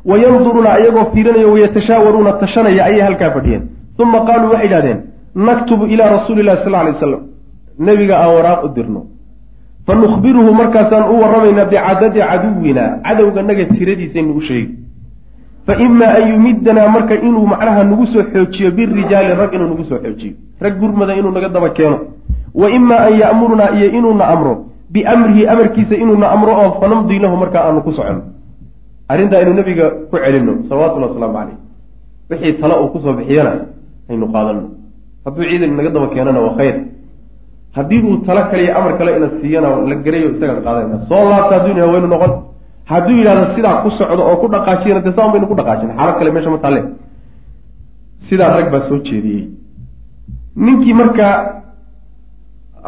wayanduruuna 0.05 0.69
ayagoo 0.77 1.05
fiirinaya 1.13 1.47
wayatashaawaruuna 1.53 2.33
tashanaya 2.33 2.85
ayay 2.85 3.01
halkaa 3.01 3.31
fadhiyeen 3.37 3.63
uma 3.99 4.19
qaaluu 4.27 4.51
waxay 4.53 4.67
idhahdeen 4.69 4.99
naktubu 5.35 5.85
ilaa 5.85 6.09
rasuuli 6.17 6.41
illahi 6.41 6.63
sal 6.63 6.75
alay 6.75 6.93
waslam 6.93 7.21
nebiga 7.79 8.15
aan 8.19 8.31
waraaq 8.37 8.65
u 8.65 8.69
dirno 8.75 9.01
fa 9.87 9.95
nukhbiruhu 9.95 10.53
markaasaan 10.61 11.09
u 11.13 11.21
warramaynaa 11.21 11.65
bicadadi 11.73 12.19
caduwina 12.19 12.83
cadowganaga 13.07 13.65
tiradiisaynu 13.73 14.37
u 14.39 14.41
sheegi 14.49 14.75
fa 15.67 15.79
imaa 15.87 16.13
an 16.19 16.29
yumidanaa 16.33 16.87
marka 16.97 17.15
inuu 17.15 17.47
macnaha 17.53 17.83
nagu 17.83 18.05
soo 18.13 18.23
xoojiyo 18.33 18.71
birijaali 18.77 19.35
rag 19.41 19.53
inuu 19.53 19.69
nagu 19.73 19.85
soo 19.89 19.99
xoojiyo 20.05 20.33
rag 20.61 20.79
gurmada 20.79 21.15
inuu 21.15 21.31
naga 21.31 21.49
daba 21.49 21.69
keeno 21.69 21.99
wa 22.61 22.71
imaa 22.77 23.01
an 23.07 23.19
ya'murunaa 23.19 23.73
iyo 23.77 23.89
inuuna 23.97 24.27
amro 24.27 24.55
biamrihi 24.93 25.47
amarkiisa 25.47 25.95
inuuna 25.95 26.31
amro 26.31 26.53
oo 26.61 26.71
fanamdii 26.81 27.19
lahu 27.19 27.37
markaa 27.37 27.65
aanu 27.67 27.81
ku 27.81 27.91
soconno 27.97 28.34
arrintaa 29.11 29.41
inuu 29.43 29.55
nebiga 29.59 29.85
ku 30.09 30.15
celinno 30.23 30.53
salawatullahi 30.69 31.11
wasalaamu 31.11 31.35
caleyh 31.39 31.57
wixii 32.29 32.53
tale 32.61 32.73
uu 32.81 32.89
ku 32.93 32.97
soo 33.03 33.13
bixiyana 33.19 33.51
aynu 34.09 34.25
qaadano 34.33 34.61
hadduu 35.25 35.43
ciidan 35.49 35.71
naga 35.77 35.89
daba 35.95 36.07
keenana 36.13 36.39
waa 36.45 36.55
khayr. 36.59 36.75
Haddii 37.77 38.01
uu 38.07 38.17
talo 38.27 38.41
kale 38.51 38.61
iyo 38.65 38.73
amar 38.79 38.93
kale 38.99 39.09
ina 39.17 39.27
siiyana 39.41 39.67
la 39.89 39.95
garayo 40.05 40.27
isagaan 40.35 40.61
qaadayna. 40.65 40.95
Soo 41.09 41.23
laabta 41.31 41.53
hadduu 41.55 41.71
yidhahda 41.73 41.93
waynu 41.95 42.07
noqon. 42.13 42.31
Hadduu 42.91 43.15
yidhahdo 43.19 43.43
sidaa 43.55 43.81
ku 43.83 43.89
socdo 43.99 44.21
oo 44.29 44.37
ku 44.41 44.47
dhaqaajiyana 44.53 45.01
dee 45.05 45.13
saan 45.17 45.29
baynu 45.33 45.47
ku 45.51 45.55
dhaqaajina 45.59 45.93
xaalad 45.97 46.15
kale 46.19 46.29
meesha 46.35 46.49
ma 46.55 46.59
talle 46.65 46.81
sidaa 48.29 48.51
rag 48.57 48.67
baa 48.73 48.83
soo 48.89 48.97
jeediyey. 49.07 49.43
Ninkii 50.65 50.93
marka 51.01 51.27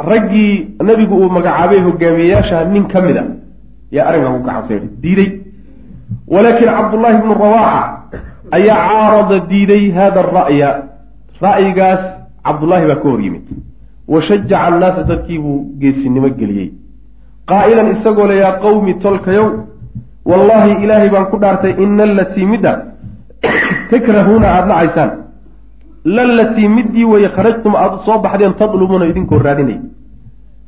raggii 0.09 0.51
nebigu 0.87 1.15
uu 1.21 1.29
magacaabay 1.37 1.79
hogaamiyeyaasha 1.87 2.57
nin 2.73 2.83
ka 2.91 2.99
mid 3.05 3.17
a 3.17 3.23
yaa 3.95 4.05
arrinkaa 4.09 4.33
ku 4.37 4.41
gacanseedhay 4.47 4.89
diiday 5.03 5.29
walaakin 6.27 6.69
cabdullaahi 6.77 7.21
bnu 7.23 7.33
rawaaxa 7.33 7.81
ayaa 8.57 8.79
caarada 8.89 9.39
diiday 9.49 9.91
hada 9.91 10.19
ara'ya 10.25 10.69
ra'yigaas 11.41 12.01
cabdullaahi 12.47 12.85
baa 12.87 12.95
ka 13.03 13.09
hor 13.09 13.21
yimid. 13.21 13.45
Wa 14.07 14.21
shajaca 14.27 14.57
annaasa 14.67 15.03
dadkii 15.03 15.39
buu 15.39 15.57
geesinimo 15.79 16.29
geliyey. 16.39 16.69
Qaa'ilan 17.49 17.91
isagoo 17.95 18.27
le 18.27 18.35
yaa 18.43 18.59
qawmi 18.65 18.93
tolkayow 19.03 19.47
wallaahi 20.25 20.71
ilaahay 20.83 21.09
baan 21.09 21.25
ku 21.31 21.37
dhaartay 21.43 21.73
ina 21.83 22.03
alatii 22.03 22.45
midda 22.45 22.71
takrahuuna 23.91 24.47
aada 24.47 24.67
nacaysaan 24.67 25.11
lalatii 26.05 26.67
middii 26.77 27.05
weye 27.05 27.29
kharajtum 27.35 27.75
aada 27.75 27.97
soo 28.05 28.17
baxdeen 28.23 28.53
tadlubuuna 28.61 29.05
idinkoo 29.11 29.39
raadinay. 29.39 29.79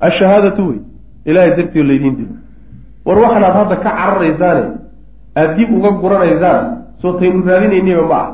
Ashahaadatu 0.08 0.68
wey 0.70 0.80
ilaahay 1.26 1.56
dartiio 1.58 1.84
laydiin 1.84 2.16
dilo. 2.20 2.34
War 3.06 3.18
waxanaad 3.24 3.54
hadda 3.60 3.76
ka 3.76 3.90
cararaysaane 4.00 4.64
aada 5.40 5.54
dib 5.58 5.70
uga 5.78 5.90
guranaysaan 6.02 6.62
soo 7.02 7.14
taynu 7.20 7.44
raadinaynayba 7.50 8.06
ma 8.12 8.20
ah 8.24 8.28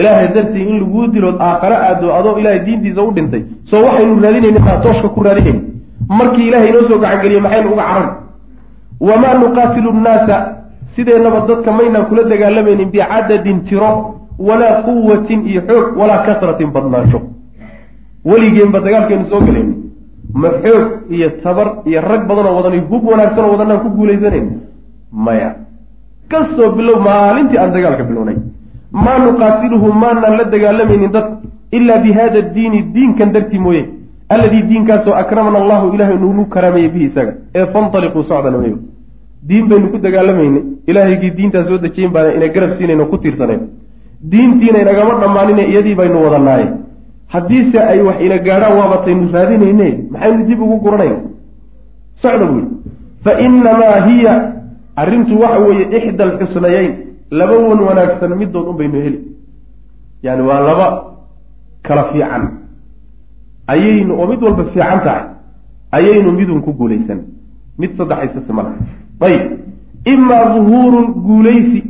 ilaahay 0.00 0.28
dartii 0.34 0.64
in 0.70 0.78
laguu 0.82 1.06
dilood 1.14 1.38
aakhare 1.48 1.76
aado 1.86 2.06
adoo 2.18 2.34
ilaahay 2.40 2.60
diintiisa 2.66 3.02
u 3.08 3.12
dhintay 3.16 3.42
soo 3.70 3.82
waxaynu 3.86 4.20
raadinayna 4.24 4.60
maa 4.66 4.78
tooshka 4.84 5.08
ku 5.14 5.20
raadinayn 5.26 5.58
markii 6.18 6.46
ilaahay 6.48 6.68
inoo 6.72 6.84
soo 6.90 6.98
gacangeliyey 7.04 7.42
maxaynu 7.46 7.68
uga 7.74 7.84
carari 7.90 8.10
wamaa 9.08 9.34
nuqaatilu 9.42 9.92
nnaasa 9.98 10.36
sideennaba 10.96 11.40
dadka 11.50 11.70
maynaan 11.78 12.06
kula 12.08 12.22
dagaalamaynin 12.32 12.90
bicadadin 12.94 13.58
tiro 13.68 13.90
walaa 14.48 14.74
quwatin 14.86 15.40
iyo 15.50 15.60
xoog 15.68 15.86
walaa 16.00 16.24
kasratin 16.26 16.70
badnaansho. 16.74 17.20
Weligeenba 18.30 18.78
dagaalkeenu 18.86 19.24
soo 19.30 19.40
gelayn 19.46 19.70
ma 20.42 20.48
xoog 20.64 20.84
iyo 21.16 21.28
tabar 21.44 21.68
iyo 21.88 22.00
rag 22.10 22.22
badanoo 22.28 22.54
wadan 22.58 22.80
hub 22.90 23.02
wanaagsan 23.10 23.44
oo 23.44 23.52
wadanaan 23.54 23.80
ku 23.84 23.88
guulaysanayn 23.96 24.46
maya 25.12 25.48
ka 26.32 26.40
soo 26.56 26.68
bilow 26.76 26.98
maalintii 27.08 27.58
aan 27.62 27.72
dagaalka 27.76 28.04
bilownay. 28.10 28.36
Maa 29.04 29.18
nuqaatiluhu 29.24 29.88
maanaan 30.02 30.36
la 30.40 30.44
dagaalamaynin 30.54 31.12
dadku 31.16 31.36
ilaa 31.78 31.98
bi 32.04 32.10
hada 32.18 32.40
diini 32.54 32.80
diinkan 32.94 33.32
dartii 33.34 33.58
mooye 33.66 33.82
alladii 34.34 34.62
diinkaasoo 34.70 35.14
akramana 35.22 35.58
allahu 35.62 35.94
ilahay 35.96 36.16
nugu 36.24 36.44
karaameeyey 36.54 36.90
bihi 36.94 37.06
isaga. 37.10 37.32
Ee 37.54 37.66
fantaliquu 37.74 38.22
socdan 38.30 38.56
mayo 38.62 38.76
diin 39.48 39.64
baynu 39.70 39.86
ku 39.92 39.98
dagaalamaynay 40.06 40.62
ilaahaygii 40.90 41.32
diintaa 41.38 41.64
soo 41.68 41.78
dejiyen 41.84 42.12
baana 42.14 42.34
ina 42.36 42.48
garab 42.54 42.72
siinayno 42.78 43.06
ku 43.12 43.16
tiirsanayn. 43.24 43.62
Diintiina 44.32 44.78
inagama 44.84 45.14
dhammaanine 45.22 45.62
iyadii 45.72 45.94
baynu 46.00 46.24
wadanaaye 46.24 46.66
haddiise 47.34 47.78
ay 47.90 48.00
wax 48.06 48.18
ina 48.26 48.36
gaadhaan 48.46 48.74
waabataynu 48.78 49.24
raadinayne 49.34 49.88
maxaynu 50.12 50.44
dib 50.48 50.60
ugu 50.64 50.76
guranayna 50.84 51.16
socda 52.22 52.46
buy 52.52 52.62
fa 53.24 53.32
inamaa 53.46 53.96
hiya 54.08 54.34
arrintu 54.96 55.38
waxa 55.40 55.58
weeye 55.66 55.84
ixda 55.98 56.24
alxusnayeyn 56.24 56.92
laba 57.30 57.56
wan 57.58 57.80
wanaagsan 57.80 58.34
middood 58.38 58.66
un 58.68 58.76
baynu 58.76 59.02
heli. 59.04 59.20
Yani 60.22 60.42
waa 60.42 60.60
laba 60.60 60.88
kala 61.82 62.04
fiican. 62.12 62.44
Ayaynu 63.66 64.12
oo 64.20 64.26
mid 64.26 64.42
walba 64.42 64.64
fiican 64.64 65.00
tahay 65.04 65.24
ayaynu 65.92 66.32
midun 66.32 66.62
ku 66.62 66.72
guulaysan. 66.72 67.20
Mid 67.78 67.96
saddexaysase 67.96 68.52
ma 68.52 68.62
laha 68.62 68.76
ayib. 69.20 69.42
Imaa 70.04 70.44
duhuurun 70.54 71.06
guulaysi 71.26 71.80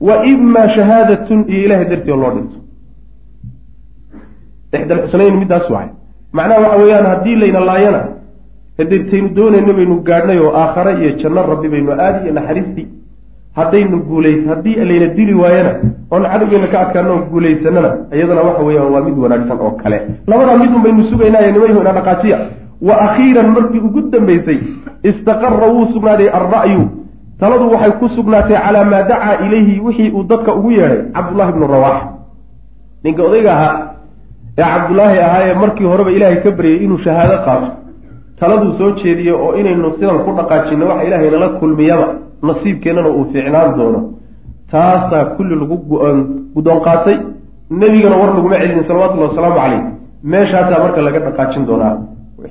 wa 0.00 0.26
imaa 0.26 0.68
shahaadatun 0.76 1.44
iyo 1.48 1.64
ilahay 1.66 1.84
dartii 1.90 2.10
oo 2.12 2.16
loo 2.20 2.30
dhinto. 2.34 2.58
Ixda 4.76 4.94
alxusnayn 4.94 5.38
middaas 5.38 5.70
waay. 5.70 5.88
Macnaha 6.32 6.60
waxa 6.60 6.78
weeyaan 6.82 7.06
haddii 7.06 7.36
layna 7.36 7.60
laayana 7.60 8.00
hadeetaynu 8.78 9.28
doonayno 9.36 9.72
baynu 9.78 9.94
gaadhnay 10.08 10.38
oo 10.46 10.52
aakhare 10.62 10.92
iyo 11.00 11.10
janno 11.22 11.42
rabbi 11.52 11.68
baynu 11.74 11.90
aadi 11.92 12.18
iyo 12.24 12.34
naxariistii 12.38 12.86
haddaynu 13.58 13.96
guulays 14.08 14.40
haddii 14.50 14.74
layna 14.90 15.06
dili 15.16 15.34
waayana 15.42 15.72
oon 16.12 16.24
cadowgeena 16.32 16.66
ka 16.72 16.78
adkaano 16.84 17.14
guulaysanana 17.30 17.90
iyadana 18.16 18.42
waxa 18.48 18.62
weeyaan 18.68 18.92
waa 18.94 19.04
mid 19.06 19.16
wanaagsan 19.24 19.58
oo 19.60 19.70
kale. 19.82 19.98
Labadaa 20.26 20.58
midun 20.62 20.82
baynu 20.82 21.02
sugaynaaye 21.10 21.52
nimayhu 21.52 21.80
ina 21.80 21.92
dhaqaajiya. 21.98 22.38
Wa 22.88 22.94
akhiiran 23.06 23.48
markii 23.56 23.80
ugu 23.88 24.00
dambaysay 24.12 24.58
istaqara 25.02 25.66
wuu 25.72 25.86
sugnaaday 25.94 26.28
alra'yu 26.38 26.82
taladu 27.40 27.70
waxay 27.72 27.92
ku 28.00 28.08
sugnaatay 28.16 28.56
calaa 28.64 28.84
maa 28.84 29.02
dacaa 29.10 29.34
ilayhi 29.46 29.80
wixii 29.86 30.10
uu 30.16 30.22
dadka 30.24 30.54
ugu 30.54 30.70
yeedhay 30.70 31.02
cabdullahi 31.16 31.52
bnu 31.52 31.66
rawax 31.72 31.96
ninka 33.04 33.22
odayga 33.28 33.52
ahaa 33.56 33.74
ee 34.58 34.62
cabdullaahi 34.74 35.18
ahaa 35.26 35.42
ee 35.48 35.54
markii 35.62 35.86
horeba 35.92 36.10
ilaahay 36.16 36.38
ka 36.44 36.50
baryay 36.58 36.78
inuu 36.84 36.98
shahaado 37.04 37.36
qaato 37.46 37.66
taladuu 38.40 38.72
soo 38.78 38.90
jeediye 39.00 39.32
oo 39.32 39.54
inaynu 39.60 39.94
sidan 39.98 40.18
ku 40.24 40.30
dhaqaajino 40.38 40.84
waxa 40.90 41.04
ilaahay 41.08 41.30
nala 41.30 41.48
kulmiyaba 41.60 42.06
nasiibkeennana 42.42 43.08
uu 43.08 43.24
fiicnaan 43.32 43.76
doono. 43.78 44.00
Taasaa 44.70 45.24
kulli 45.36 45.54
lagu 45.60 45.76
guddoon 46.54 46.80
qaatay. 46.86 47.16
Nebigana 47.70 48.16
war 48.20 48.30
laguma 48.34 48.56
celinin 48.60 48.84
salawatullahi 48.88 49.30
wasalaamu 49.30 49.56
caleyh 49.60 49.82
meeshaasaa 50.22 50.82
marka 50.84 51.00
laga 51.02 51.20
dhaqaajin 51.26 51.66
doonaa. 51.66 51.94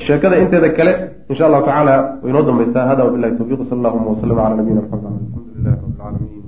Sheekada 0.07 0.35
inteeda 0.43 0.69
kale 0.77 0.93
insha 1.29 1.45
allahu 1.47 1.65
tacaala 1.65 1.95
way 2.21 2.29
inoo 2.31 2.43
dambaysaa. 2.47 2.87
Hada 2.89 3.05
wabilahi 3.05 3.37
tawfiq 3.37 3.59
sal 3.69 3.77
allahuma 3.79 4.09
waslama 4.11 4.41
cala 4.43 4.55
nabiyina 4.55 4.81
maxamed 4.81 5.05
alxamdulilahi 5.11 5.75
rabi 5.75 5.87
lcaalamiin 5.91 6.45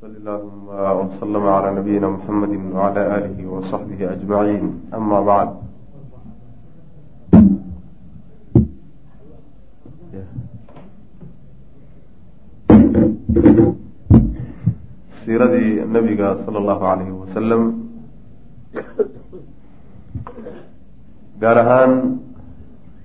sali 0.00 0.16
allahuma 0.22 0.76
waslama 1.00 1.50
cala 1.56 1.70
nabiyina 1.78 2.06
muxamedi 2.14 2.56
wacala 2.78 3.00
aalihi 3.14 3.50
wasaxbihi 3.54 4.04
ajmaciin. 4.14 4.66
Ama 4.96 5.18
bacd 5.28 5.61
siiradii 15.24 15.86
nabiga 15.86 16.42
sala 16.44 16.58
allahu 16.62 16.82
calayhi 16.84 17.14
wasalam 17.22 17.62
gaar 21.42 21.58
ahaan 21.62 21.92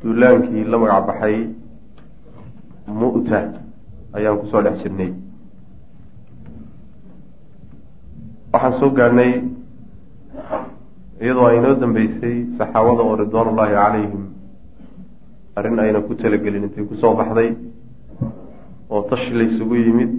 duulaankii 0.02 0.64
la 0.72 0.78
magac 0.82 1.04
baxay 1.10 1.36
mu'ta 3.00 3.40
ayaan 4.18 4.38
ku 4.42 4.46
soo 4.52 4.62
dhex 4.66 4.78
jirnay. 4.84 5.12
Waxaan 8.54 8.74
soo 8.80 8.90
gaadhnay 8.98 9.32
iyadoo 11.22 11.46
ay 11.50 11.58
inoo 11.58 11.76
dambeysay 11.82 12.36
saxaabada 12.58 13.02
oo 13.08 13.16
ridwaan 13.22 13.48
ullaahi 13.52 13.74
calayhim 13.82 14.24
arrin 15.58 15.80
ayna 15.80 16.00
ku 16.08 16.14
talagelin 16.16 16.64
intay 16.68 16.86
ku 16.90 16.96
soo 17.02 17.14
baxday 17.20 17.50
oo 18.90 19.02
tashi 19.10 19.32
laysugu 19.34 19.76
yimid. 19.76 20.12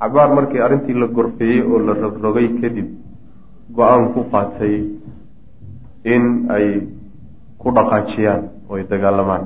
Cabaar 0.00 0.30
markii 0.36 0.60
arrintii 0.60 0.94
la 1.00 1.06
gorfeeyey 1.06 1.60
oo 1.64 1.78
la 1.86 1.92
rogrogay 1.94 2.48
kadib 2.60 2.88
go'aan 3.76 4.12
ku 4.14 4.20
qaatay 4.32 4.74
in 6.14 6.24
ay 6.56 6.66
ku 7.58 7.68
dhaqaajiyaan 7.76 8.42
oo 8.68 8.76
ay 8.76 8.84
dagaalamaan. 8.90 9.44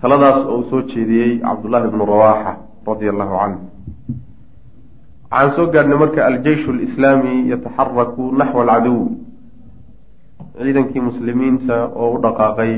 Taladaas 0.00 0.42
oo 0.46 0.56
uu 0.58 0.64
soo 0.70 0.82
jeediyey 0.90 1.38
cabdullaahi 1.38 1.90
bnu 1.94 2.04
rawaaxa 2.12 2.52
radia 2.86 3.10
allahu 3.14 3.34
canhu 3.38 3.58
waxaan 5.30 5.50
soo 5.56 5.66
gaadhnay 5.72 5.98
marka 5.98 6.20
aljeyshu 6.26 6.70
alislaami 6.72 7.48
yataxaraku 7.52 8.32
naxwa 8.40 8.62
alcadow 8.64 8.98
ciidankii 10.58 11.00
muslimiinta 11.08 11.76
oo 11.94 12.14
u 12.16 12.20
dhaqaaqay 12.24 12.72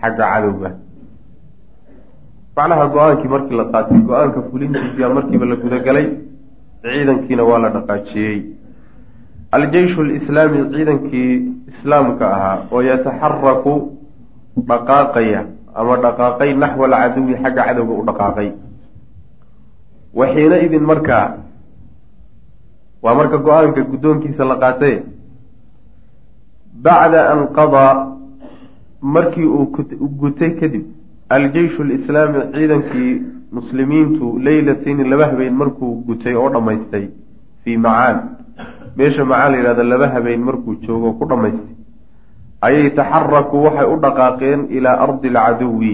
xagga 0.00 0.24
cadowga. 0.32 0.70
Macnaha 2.56 2.86
go'aankii 2.94 3.28
markii 3.34 3.56
la 3.60 3.64
qaatay 3.72 3.98
go'aanka 4.08 4.40
fulintiisiyaa 4.50 5.14
markiiba 5.16 5.46
la 5.50 5.56
gudagalay 5.62 6.06
ciidankiina 6.82 7.42
waa 7.44 7.58
la 7.64 7.68
dhaqaajiyey. 7.76 8.38
Aljeyshu 9.56 10.00
alislaami 10.06 10.58
ciidankii 10.74 11.32
islaamka 11.72 12.24
ahaa 12.36 12.58
oo 12.72 12.80
yataxaraku 12.90 13.74
dhaqaaqaya 14.70 15.40
ama 15.74 15.96
dhaqaaqay 16.04 16.50
naxwa 16.62 16.84
alcaduwi 16.86 17.34
xagga 17.42 17.62
cadowga 17.68 17.94
u 18.00 18.06
dhaqaaqay. 18.08 18.48
Waxiina 20.18 20.56
idin 20.66 20.84
markaa 20.92 21.26
waa 23.06 23.14
marka 23.20 23.38
go'aanka 23.46 23.82
guddoonkiisa 23.92 24.44
la 24.50 24.56
qaatay. 24.64 24.94
Bacda 26.84 27.20
an 27.32 27.40
qadaa 27.58 27.92
markii 29.16 29.46
uu 29.58 29.66
gutay 30.22 30.50
kadib 30.60 30.84
aljeyshu 31.36 31.82
alislaami 31.86 32.40
ciidankii 32.54 33.12
muslimiintu 33.58 34.26
leylatayni 34.48 35.08
laba 35.12 35.26
habeen 35.32 35.54
markuu 35.62 35.92
gutay 36.08 36.34
oo 36.42 36.48
dhammaystay 36.56 37.06
fii 37.64 37.76
macaan 37.86 38.18
meesha 38.96 39.24
macaan 39.32 39.52
la 39.52 39.58
yidhahdo 39.58 39.84
laba 39.92 40.08
habeen 40.14 40.42
markuu 40.48 40.74
joogo 40.86 41.12
ku 41.20 41.24
dhammaystay 41.32 41.74
ayay 42.68 42.90
taxaraku 43.00 43.56
waxay 43.66 43.88
u 43.94 43.96
dhaqaaqeen 44.04 44.60
ilaa 44.78 44.96
ardi 45.06 45.28
alcaduwi 45.34 45.92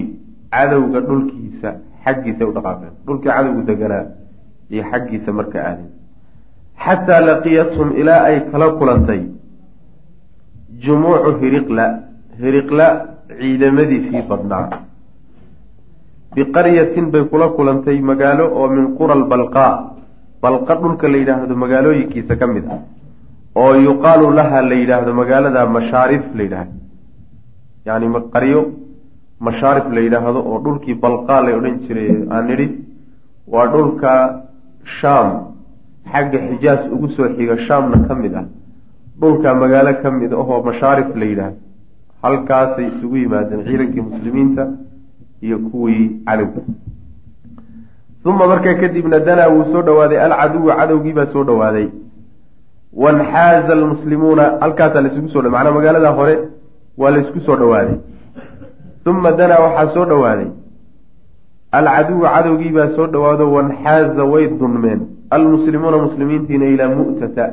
cadowga 0.55 0.99
dhulkiisa 1.09 1.69
xaggiisay 2.05 2.47
u 2.51 2.53
dhaqaaqeen. 2.57 2.93
Dhulkii 3.05 3.29
cadowgu 3.35 3.61
deganaa 3.71 4.05
iyo 4.73 4.83
xaggiisa 4.91 5.31
marka 5.39 5.59
aadeen 5.67 5.91
xataa 6.85 7.21
laqiyathum 7.29 7.87
ilaa 8.01 8.21
ay 8.29 8.37
kala 8.51 8.67
kulantay 8.79 9.21
jumuucu 10.83 11.31
hiriqla 11.41 11.85
hiriqla 12.41 12.87
ciidamadiisii 13.39 14.23
badnaa 14.29 14.65
biqaryatin 16.35 17.11
bay 17.13 17.23
kula 17.31 17.47
kulantay 17.57 17.97
magaalo 18.01 18.45
oo 18.59 18.67
min 18.75 18.85
qura 18.97 19.13
albalqaa 19.19 19.73
balqa 20.43 20.75
dhulka 20.81 21.07
la 21.07 21.17
yidhaahdo 21.21 21.55
magaalooyinkiisa 21.63 22.35
ka 22.39 22.47
mid 22.55 22.65
ah 22.75 22.81
oo 23.61 23.73
yuqaalu 23.87 24.33
laha 24.39 24.61
la 24.69 24.75
yidhaahdo 24.81 25.11
magaalada 25.21 25.65
mashaarif 25.77 26.23
la 26.37 26.43
yidhaahdo 26.47 26.75
yani 27.87 28.07
qaryo 28.33 28.61
mashaarif 29.47 29.85
la 29.95 30.01
yidhaahdo 30.05 30.39
oo 30.49 30.59
dhulkii 30.65 30.99
balqaa 31.05 31.41
la 31.45 31.57
odhan 31.57 31.79
jiray 31.85 32.09
aan 32.33 32.45
nidhi 32.49 32.67
waa 33.53 33.67
dhulka 33.73 34.11
shaam 34.99 35.52
xagga 36.13 36.39
xijaas 36.47 36.81
ugu 36.91 37.09
soo 37.15 37.27
xiga 37.37 37.57
shaamna 37.67 38.07
ka 38.07 38.15
mid 38.15 38.35
ah. 38.35 38.45
Dhulka 39.19 39.53
magaalo 39.55 39.93
ka 40.01 40.11
mid 40.11 40.33
ahoo 40.33 40.63
mashaarif 40.63 41.15
la 41.15 41.25
yidhaahdo. 41.25 41.57
Halkaasay 42.23 42.87
isugu 42.87 43.17
yimaadeen 43.17 43.65
ciidankii 43.65 44.01
muslimiinta 44.01 44.67
iyo 45.41 45.59
kuwii 45.59 46.21
cadowga. 46.25 46.61
Uma 48.25 48.47
markaa 48.47 48.73
kadibna 48.73 49.19
danaa 49.19 49.49
wuu 49.49 49.65
soo 49.73 49.81
dhowaaday 49.81 50.19
alcaduwu 50.21 50.67
cadowgiibaa 50.79 51.25
soo 51.33 51.43
dhowaaday 51.43 51.87
wanxaaza 52.93 53.73
almuslimuuna. 53.73 54.43
Halkaasaa 54.61 55.01
laisugu 55.01 55.29
soo 55.29 55.41
macnaa 55.41 55.71
magaalada 55.71 56.09
hore 56.09 56.35
waa 56.97 57.11
laysku 57.11 57.39
soo 57.39 57.55
dhowaaday 57.55 57.97
uma 59.05 59.31
danaa 59.31 59.59
waxaa 59.59 59.93
soo 59.93 60.05
dhowaaday 60.05 60.47
alcaduwu 61.71 62.21
cadowgiibaa 62.21 62.95
soo 62.95 63.07
dhowaado 63.07 63.51
wanxaaza 63.51 64.23
way 64.23 64.47
dunmeen 64.47 64.99
almuslimuuna 65.29 65.97
muslimiintiina 65.97 66.65
ilaa 66.65 66.95
mu'tata. 66.95 67.45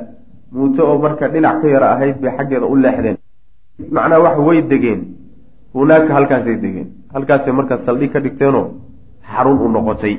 Mu'to 0.53 0.83
oo 0.91 0.99
marka 0.99 1.29
dhinac 1.29 1.63
ka 1.63 1.69
yara 1.69 1.93
ahayd 1.95 2.17
bay 2.23 2.33
xaggeeda 2.37 2.67
u 2.67 2.77
leexdeen. 2.77 3.17
Macnaa 3.91 4.21
wax 4.25 4.37
way 4.47 4.63
degeen. 4.63 5.01
Hunaaka 5.75 6.15
halkaasay 6.15 6.57
degeen. 6.65 6.89
Halkaasay 7.15 7.53
markaa 7.53 7.79
saldhig 7.87 8.13
ka 8.13 8.21
dhigteenoo 8.21 8.67
xarun 9.33 9.59
u 9.65 9.69
noqotay. 9.69 10.17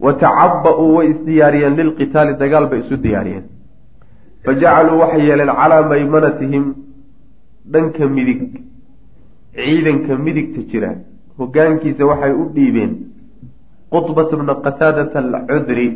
Wa 0.00 0.12
tacaba-uu 0.12 0.96
way 0.96 1.10
isdiyaariyeen 1.10 1.76
lilqitaali 1.76 2.34
dagaal 2.42 2.66
bay 2.70 2.80
isu 2.80 2.96
diyaariyeen. 3.02 3.44
Fa 4.44 4.54
jacaluu 4.60 4.98
waxay 5.02 5.26
yeeleen 5.28 5.52
calaa 5.60 5.82
maymanatihim 5.88 6.64
dhanka 7.72 8.08
midig. 8.16 8.42
Ciidanka 9.54 10.18
midigta 10.24 10.60
jira. 10.70 10.90
Hogaankiisa 11.38 12.04
waxay 12.10 12.32
u 12.32 12.44
dhiibeen 12.54 12.92
qutbata 13.90 14.36
bna 14.36 14.54
qataadata 14.64 15.18
alcudri 15.18 15.86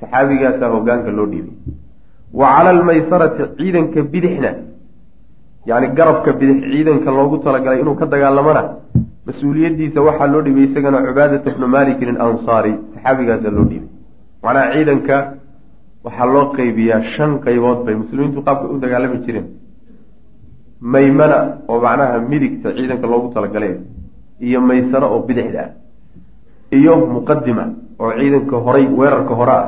saxaabigaasaa 0.00 0.68
hogaanka 0.74 1.10
loo 1.18 1.26
dhiibay. 1.32 1.54
Wa 2.40 2.46
cala 2.56 2.70
almaysarati 2.76 3.42
ciidanka 3.58 4.00
bidixna 4.12 4.50
yacni 5.70 5.88
garabka 5.98 6.30
bidix 6.40 6.58
ciidanka 6.72 7.10
loogu 7.16 7.36
talagalay 7.44 7.80
inuu 7.82 7.96
ka 8.00 8.06
dagaalamana 8.12 8.62
mas'uuliyaddiisa 9.26 9.98
waxaa 10.08 10.28
loo 10.32 10.42
dhibay 10.46 10.64
isagana 10.68 10.98
cubaadata 11.06 11.50
bnu 11.56 11.66
malikin 11.76 12.16
alansaari 12.22 12.72
saxaabigaasa 12.94 13.48
loo 13.56 13.64
dhiibay. 13.70 13.88
Macnaha 14.44 14.72
ciidanka 14.74 15.16
waxaa 16.04 16.28
loo 16.34 16.44
qeybiyaa 16.56 17.02
shan 17.14 17.30
qaybood 17.44 17.78
bay 17.86 17.94
muslimiintu 18.02 18.38
qaabka 18.46 18.66
u 18.74 18.78
dagaalami 18.84 19.18
jireen. 19.26 19.46
Maymana 20.92 21.38
oo 21.68 21.78
macnaha 21.84 22.18
midigta 22.30 22.68
ciidanka 22.76 23.06
loogu 23.12 23.28
talagalay 23.34 23.74
iyo 24.46 24.60
maysaro 24.68 25.06
oo 25.14 25.20
bidixda 25.28 25.60
ah 25.64 25.70
iyo 26.78 26.92
muqadima 27.14 27.64
oo 28.00 28.12
ciidanka 28.18 28.56
horay 28.64 28.86
weerarka 28.98 29.34
hore 29.40 29.54
ah 29.60 29.66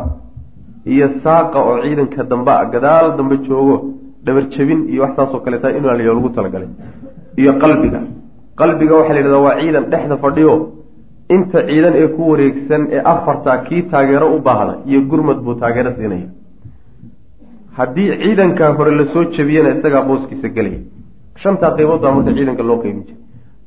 iyo 0.87 1.07
saaqa 1.25 1.59
oo 1.69 1.77
ciidanka 1.85 2.23
dambe 2.31 2.51
ah 2.51 2.65
gadaal 2.75 3.17
dambe 3.19 3.37
joogo 3.49 3.77
dhabar 4.25 4.45
jabin 4.55 4.81
iyo 4.93 5.03
wax 5.05 5.13
saasoo 5.17 5.41
kaleeta 5.45 5.69
in 5.79 5.85
aliyo 5.95 6.15
lagu 6.15 6.29
talagalay. 6.37 6.69
Iyo 7.41 7.53
qalbiga. 7.63 8.01
Qalbiga 8.61 8.95
waxaa 8.99 9.15
la 9.15 9.21
yidhahdaa 9.21 9.45
waa 9.47 9.57
ciidan 9.61 9.85
dhexda 9.93 10.17
fadhiyo. 10.25 10.53
Inta 11.35 11.59
ciidan 11.69 11.95
ee 12.03 12.09
ku 12.17 12.23
wareegsan 12.31 12.83
ee 12.97 13.01
afartaa 13.13 13.57
kii 13.67 13.83
taageero 13.93 14.27
u 14.37 14.39
baahda 14.47 14.75
iyo 14.91 15.01
gurmad 15.11 15.39
buu 15.45 15.55
taageero 15.63 15.91
siinaya. 15.99 16.29
Haddii 17.79 18.09
ciidankaa 18.23 18.73
hore 18.79 18.91
la 18.99 19.05
soo 19.13 19.25
jabiyana 19.37 19.71
isagaa 19.79 20.03
booskiisa 20.09 20.49
gelaya. 20.57 20.81
Shantaa 21.43 21.71
qaybood 21.77 22.01
baa 22.05 22.13
marka 22.17 22.33
ciidanka 22.39 22.63
loo 22.69 22.79
qeybin 22.83 23.03
jiray. 23.07 23.19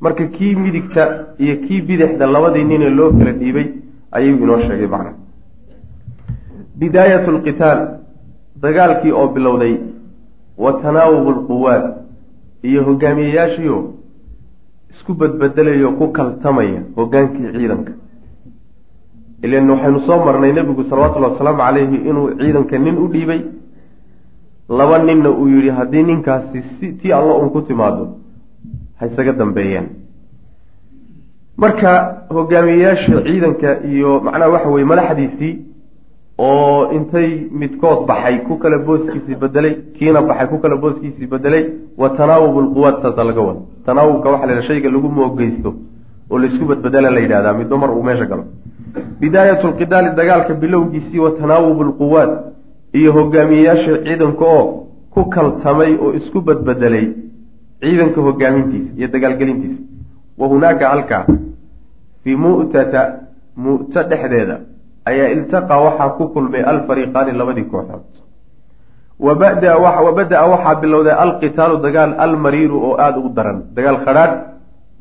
Marka 0.03 0.23
kii 0.35 0.55
midigta 0.63 1.03
iyo 1.43 1.55
kii 1.65 1.81
bidixda 1.87 2.25
labadii 2.35 2.63
ninee 2.71 2.89
loo 2.99 3.09
kala 3.17 3.31
dhiibay 3.39 3.67
ayuu 4.17 4.37
inoo 4.43 4.59
sheegay 4.67 4.87
macna 4.93 5.11
bidaayat 6.79 7.27
lqitaal 7.27 7.79
dagaalkii 8.61 9.11
oo 9.11 9.27
bilowday 9.27 9.73
wa 10.57 10.73
tanaawub 10.81 11.27
lquwaad 11.37 11.83
iyo 12.63 12.83
hogaamiyeyaashiio 12.83 13.77
isku 14.91 15.13
badbedelayo 15.13 15.91
ku 15.99 16.07
kaltamaya 16.11 16.81
hogaankii 16.95 17.51
ciidanka. 17.51 17.91
Ilan 19.43 19.69
waxaynu 19.69 19.99
soo 20.07 20.25
marnay 20.25 20.53
nebigu 20.53 20.83
salawatullhi 20.89 21.31
wasalaamu 21.31 21.59
calayhi 21.63 21.97
inuu 22.09 22.29
ciidanka 22.39 22.77
nin 22.79 22.97
u 22.97 23.07
dhiibay. 23.07 23.41
Laba 24.69 24.97
ninna 25.03 25.29
uu 25.29 25.47
yidhi 25.47 25.69
haddii 25.69 26.03
ninkaasi 26.03 26.63
si 26.79 26.93
tii 26.93 27.11
alla 27.13 27.33
un 27.35 27.49
ku 27.49 27.61
timaado 27.61 28.07
ha 28.99 29.05
isaga 29.07 29.33
dambeeyaan. 29.33 29.87
Marka 31.57 31.91
hogaamiyeyaasha 32.29 33.21
ciidanka 33.27 33.83
iyo 33.83 34.19
macnaha 34.19 34.49
waxa 34.51 34.69
weye 34.69 34.85
madaxdiisii 34.85 35.53
oo 36.37 36.91
intay 36.91 37.47
midkood 37.51 38.05
baxay 38.07 38.37
ku 38.47 38.57
kale 38.57 38.77
booskiisii 38.87 39.35
bedelay 39.35 39.75
kiina 39.97 40.21
baxay 40.21 40.47
ku 40.47 40.57
kale 40.59 40.75
booskiisii 40.83 41.27
bedelay 41.33 41.63
wa 41.97 42.09
tanaawub 42.09 42.55
lquwaad 42.65 43.01
taasaa 43.01 43.23
laga 43.23 43.41
wada 43.41 43.61
tanaawubka 43.85 44.29
waxa 44.29 44.47
la 44.55 44.63
shayga 44.69 44.89
lagu 44.95 45.09
moogeysto 45.09 45.73
oo 46.29 46.37
laysku 46.39 46.65
badbedela 46.65 47.09
la 47.09 47.19
yidhahdaa 47.19 47.53
midba 47.53 47.77
mar 47.77 47.91
uu 47.91 48.03
meesha 48.03 48.25
galo. 48.25 48.43
Bidaayatu 49.19 49.67
lqidaali 49.67 50.09
dagaalka 50.15 50.53
bilowgiisii 50.53 51.19
wa 51.19 51.31
tanaawub 51.39 51.81
lquwaad 51.89 52.31
iyo 52.93 53.11
hogaamiyeyaasha 53.13 54.03
ciidanka 54.03 54.45
oo 54.45 54.65
ku 55.13 55.25
kaltamay 55.29 55.95
oo 56.03 56.13
isku 56.19 56.41
badbedelay 56.41 57.07
ciidanka 57.81 58.21
hogaamintiisa 58.21 58.91
iyo 58.97 59.07
dagaalgelintiisa. 59.07 59.81
Wa 60.37 60.47
hunaaka 60.47 60.89
halkaa 60.89 61.25
fii 62.23 62.35
mu'tata 62.35 63.01
mu'to 63.57 64.03
dhexdeeda 64.09 64.59
ayaa 65.09 65.27
iltaqaa 65.35 65.79
waxaa 65.85 66.09
ku 66.17 66.23
kulmay 66.33 66.61
alfariiqaani 66.71 67.31
labadii 67.39 67.63
kooxood. 67.71 68.03
Wabada 69.19 69.77
wabada-a 69.77 70.45
waxaa 70.53 70.75
bilowday 70.81 71.13
alqitaalu 71.25 71.77
dagaal 71.85 72.11
almariiru 72.25 72.77
oo 72.87 72.95
aada 72.99 73.19
u 73.19 73.29
daran. 73.37 73.57
Dagaal 73.75 73.97
khadhaadh 74.05 74.33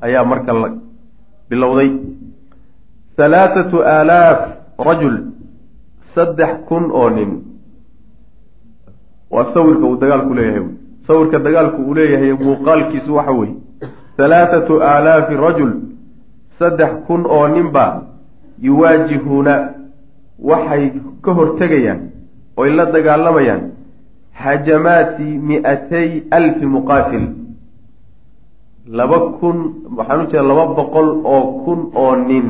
ayaa 0.06 0.24
marka 0.24 0.52
la 0.52 0.68
bilowday. 1.50 1.90
Halaathatu 3.18 3.76
aalaaf 3.94 4.40
rajul 4.88 5.16
saddex 6.14 6.52
kun 6.68 6.90
oo 6.92 7.10
nin. 7.10 7.30
Waa 9.30 9.50
sawirka 9.54 9.84
uu 9.86 9.96
dagaalku 10.02 10.34
leeyahay. 10.34 10.64
Sawirka 11.06 11.38
dagaalku 11.38 11.82
uu 11.82 11.94
leeyahay 11.94 12.32
muuqaalkiisu 12.44 13.14
waxa 13.14 13.32
weeye. 13.32 13.54
Halaathatu 14.18 14.82
aalaafi 14.82 15.34
rajul 15.36 15.70
saddex 16.58 16.92
kun 17.06 17.26
oo 17.26 17.48
ninba 17.48 18.02
yuwaajihuuna 18.62 19.54
waxay 20.38 20.92
ka 21.24 21.30
hortegayaan 21.38 22.00
oy 22.56 22.70
la 22.76 22.84
dagaalamayaan 22.94 23.62
hajamaati 24.32 25.22
mi-atay 25.48 26.08
alfi 26.30 26.66
muqaatil. 26.66 27.26
Laba 28.98 29.18
kun 29.40 29.58
waxaan 29.96 30.20
u 30.22 30.26
jeeda 30.30 30.42
laba 30.50 30.64
boqol 30.78 31.08
oo 31.34 31.42
kun 31.64 31.80
oo 31.94 32.16
nin. 32.28 32.46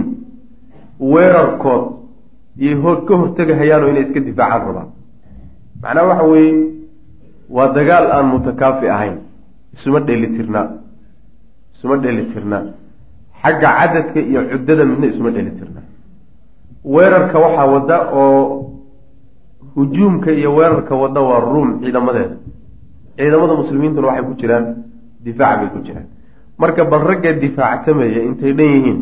Weerarkood 1.01 1.85
iyay 2.59 2.77
ka 3.09 3.15
hortegahayaanoo 3.21 3.89
inay 3.93 4.05
iska 4.07 4.21
difaacaan 4.21 4.63
rabaan. 4.67 4.89
Macnaha 5.83 6.07
waxa 6.11 6.25
weeye 6.33 6.55
waa 7.57 7.69
dagaal 7.77 8.07
aan 8.17 8.27
mutakaafi 8.33 8.87
ahayn. 8.89 9.17
Isuma 9.75 10.01
dheelitirnaa 10.07 10.67
isuma 11.75 11.97
dheelitirnaa 12.03 12.63
xagga 13.43 13.69
cadadka 13.79 14.21
iyo 14.21 14.41
cuddada 14.51 14.85
midna 14.91 15.07
isuma 15.13 15.31
dheelitirnaa 15.37 15.84
weerarka 16.85 17.39
waxaa 17.39 17.67
wadda 17.67 17.97
oo 18.13 18.71
hujuumka 19.75 20.31
iyo 20.33 20.55
weerarka 20.55 20.95
wadda 20.95 21.21
waa 21.21 21.41
ruum 21.41 21.81
ciidamadeeda 21.81 22.37
ciidamada 23.17 23.55
muslimiintuna 23.55 24.07
waxay 24.09 24.25
ku 24.25 24.35
jiraan 24.41 24.67
difaac 25.25 25.59
bay 25.61 25.69
ku 25.75 25.79
jiraan. 25.87 26.07
Marka 26.59 26.85
bal 26.85 27.01
ragga 27.09 27.33
difaactamaya 27.33 28.23
intay 28.29 28.53
dhan 28.53 28.69
yihiin 28.75 29.01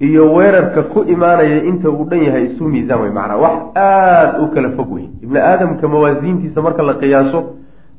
iyo 0.00 0.32
weerarka 0.34 0.82
ku 0.92 1.04
imaanaya 1.04 1.62
inta 1.64 1.88
uu 1.90 2.04
dhan 2.10 2.22
yahay 2.26 2.44
isu 2.52 2.64
miisaan 2.64 3.00
wey 3.02 3.10
macnaa. 3.10 3.36
Wax 3.44 3.56
aada 3.76 4.38
u 4.42 4.50
kala 4.54 4.70
fog 4.76 4.90
wey 4.92 5.06
ibni 5.22 5.38
aadamka 5.38 5.88
mawaasiintiisa 5.88 6.62
marka 6.62 6.82
la 6.82 6.94
qiyaaso 7.00 7.40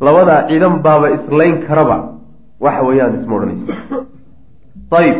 labadaa 0.01 0.47
ciidan 0.47 0.81
baaba 0.85 1.07
islayn 1.17 1.55
karaba. 1.67 1.97
Waxa 2.59 2.81
weeyaan 2.87 3.21
isma 3.21 3.35
odhanaysa 3.35 3.73
ayib 4.91 5.17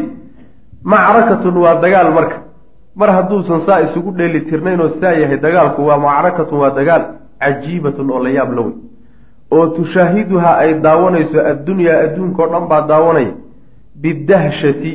macrakatun 0.84 1.56
waa 1.64 1.76
dagaal 1.82 2.12
marka 2.14 2.38
mar 2.96 3.10
hadduusan 3.12 3.62
saa 3.66 3.80
isugu 3.82 4.12
dheeli 4.12 4.42
tirnayn 4.42 4.82
oo 4.82 4.90
saa 5.02 5.12
yahay 5.12 5.38
dagaalku 5.38 5.86
waa 5.86 5.98
macrakatun 5.98 6.60
waa 6.60 6.70
dagaal 6.80 7.04
cajiibatun 7.40 8.12
oo 8.12 8.24
la 8.24 8.30
yaab 8.30 8.54
la 8.56 8.62
wey. 8.62 8.76
oo 9.52 9.68
tushaahiduhaa 9.68 10.58
ay 10.58 10.74
daawanayso 10.74 11.46
addunyaa 11.52 12.02
adduunka 12.06 12.44
o 12.44 12.48
dhan 12.48 12.68
baa 12.68 12.82
daawanaya 12.92 13.34
bidahshati 14.02 14.94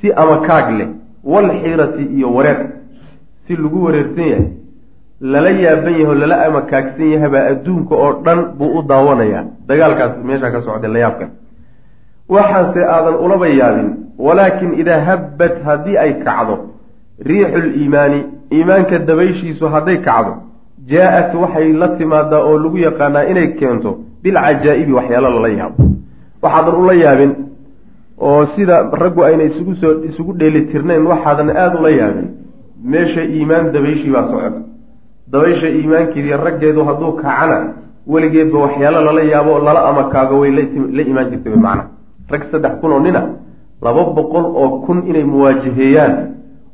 si 0.00 0.12
amakaag 0.12 0.70
leh 0.78 0.88
walxiirati 1.24 2.04
iyo 2.16 2.34
wareer. 2.34 2.60
Si 3.46 3.56
lagu 3.56 3.84
wareersan 3.84 4.28
yahay 4.28 4.50
lala 5.20 5.50
yaaban 5.50 5.92
yahay 5.92 6.06
oo 6.06 6.14
lala 6.14 6.36
amakaagsan 6.46 7.10
yahabaa 7.14 7.48
adduunka 7.52 7.94
oo 7.94 8.12
dhan 8.24 8.44
buu 8.58 8.78
u 8.78 8.82
daawanayaa 8.82 9.44
dagaalkaas 9.68 10.12
meeshaa 10.24 10.50
ka 10.50 10.60
socday 10.60 10.90
la 10.92 10.98
yaabkan 10.98 11.30
waxaanse 12.28 12.80
aadan 12.84 13.14
ulaba 13.24 13.48
yaabin 13.48 13.88
walaakin 14.18 14.80
idaa 14.80 15.00
habbat 15.08 15.62
haddii 15.64 15.96
ay 16.04 16.12
kacdo 16.24 16.75
riixu 17.24 17.60
liimaani 17.60 18.18
iimaanka 18.52 18.98
dabayshiisu 18.98 19.64
hadday 19.74 19.96
kacdo 20.08 20.32
jaa-at 20.90 21.34
waxay 21.34 21.72
la 21.72 21.88
timaadaa 21.98 22.42
oo 22.48 22.58
lagu 22.58 22.78
yaqaanaa 22.78 23.24
inay 23.30 23.48
keento 23.58 23.90
bilcajaa-ibi 24.22 24.92
waxyaalo 24.92 25.30
lala 25.30 25.48
yaabo. 25.48 25.76
Waxaadan 26.42 26.74
ula 26.82 26.94
yaabin 26.94 27.32
oo 28.18 28.46
sida 28.56 28.76
raggu 28.92 29.24
ayna 29.24 29.44
isugu 29.44 29.74
soo 29.80 29.92
isugu 30.08 30.32
dheelitirnayn 30.40 31.06
waxaadan 31.06 31.50
aada 31.50 31.78
ula 31.80 31.90
yaabin 31.90 32.28
meesha 32.84 33.22
iimaan 33.24 33.72
dabayshii 33.72 34.10
baa 34.14 34.28
socota. 34.30 34.60
Dabaysha 35.32 35.68
iimaankeediiyo 35.68 36.36
raggeedu 36.44 36.84
hadduu 36.84 37.12
kacana 37.12 37.58
weligeedba 38.06 38.58
waxyaalo 38.58 39.00
lala 39.08 39.22
yaabo 39.32 39.50
oo 39.54 39.64
lala 39.66 39.80
amakaago 39.90 40.38
way 40.40 40.50
la 40.96 41.02
imaan 41.02 41.30
jirtay 41.30 41.52
wy 41.52 41.58
macana 41.58 41.84
rag 42.30 42.42
saddex 42.52 42.72
kun 42.80 42.92
oo 42.92 43.00
nina 43.00 43.22
laba 43.82 44.02
boqol 44.16 44.44
oo 44.60 44.68
kun 44.86 44.98
inay 45.10 45.24
muwaajaheeyaan 45.24 46.12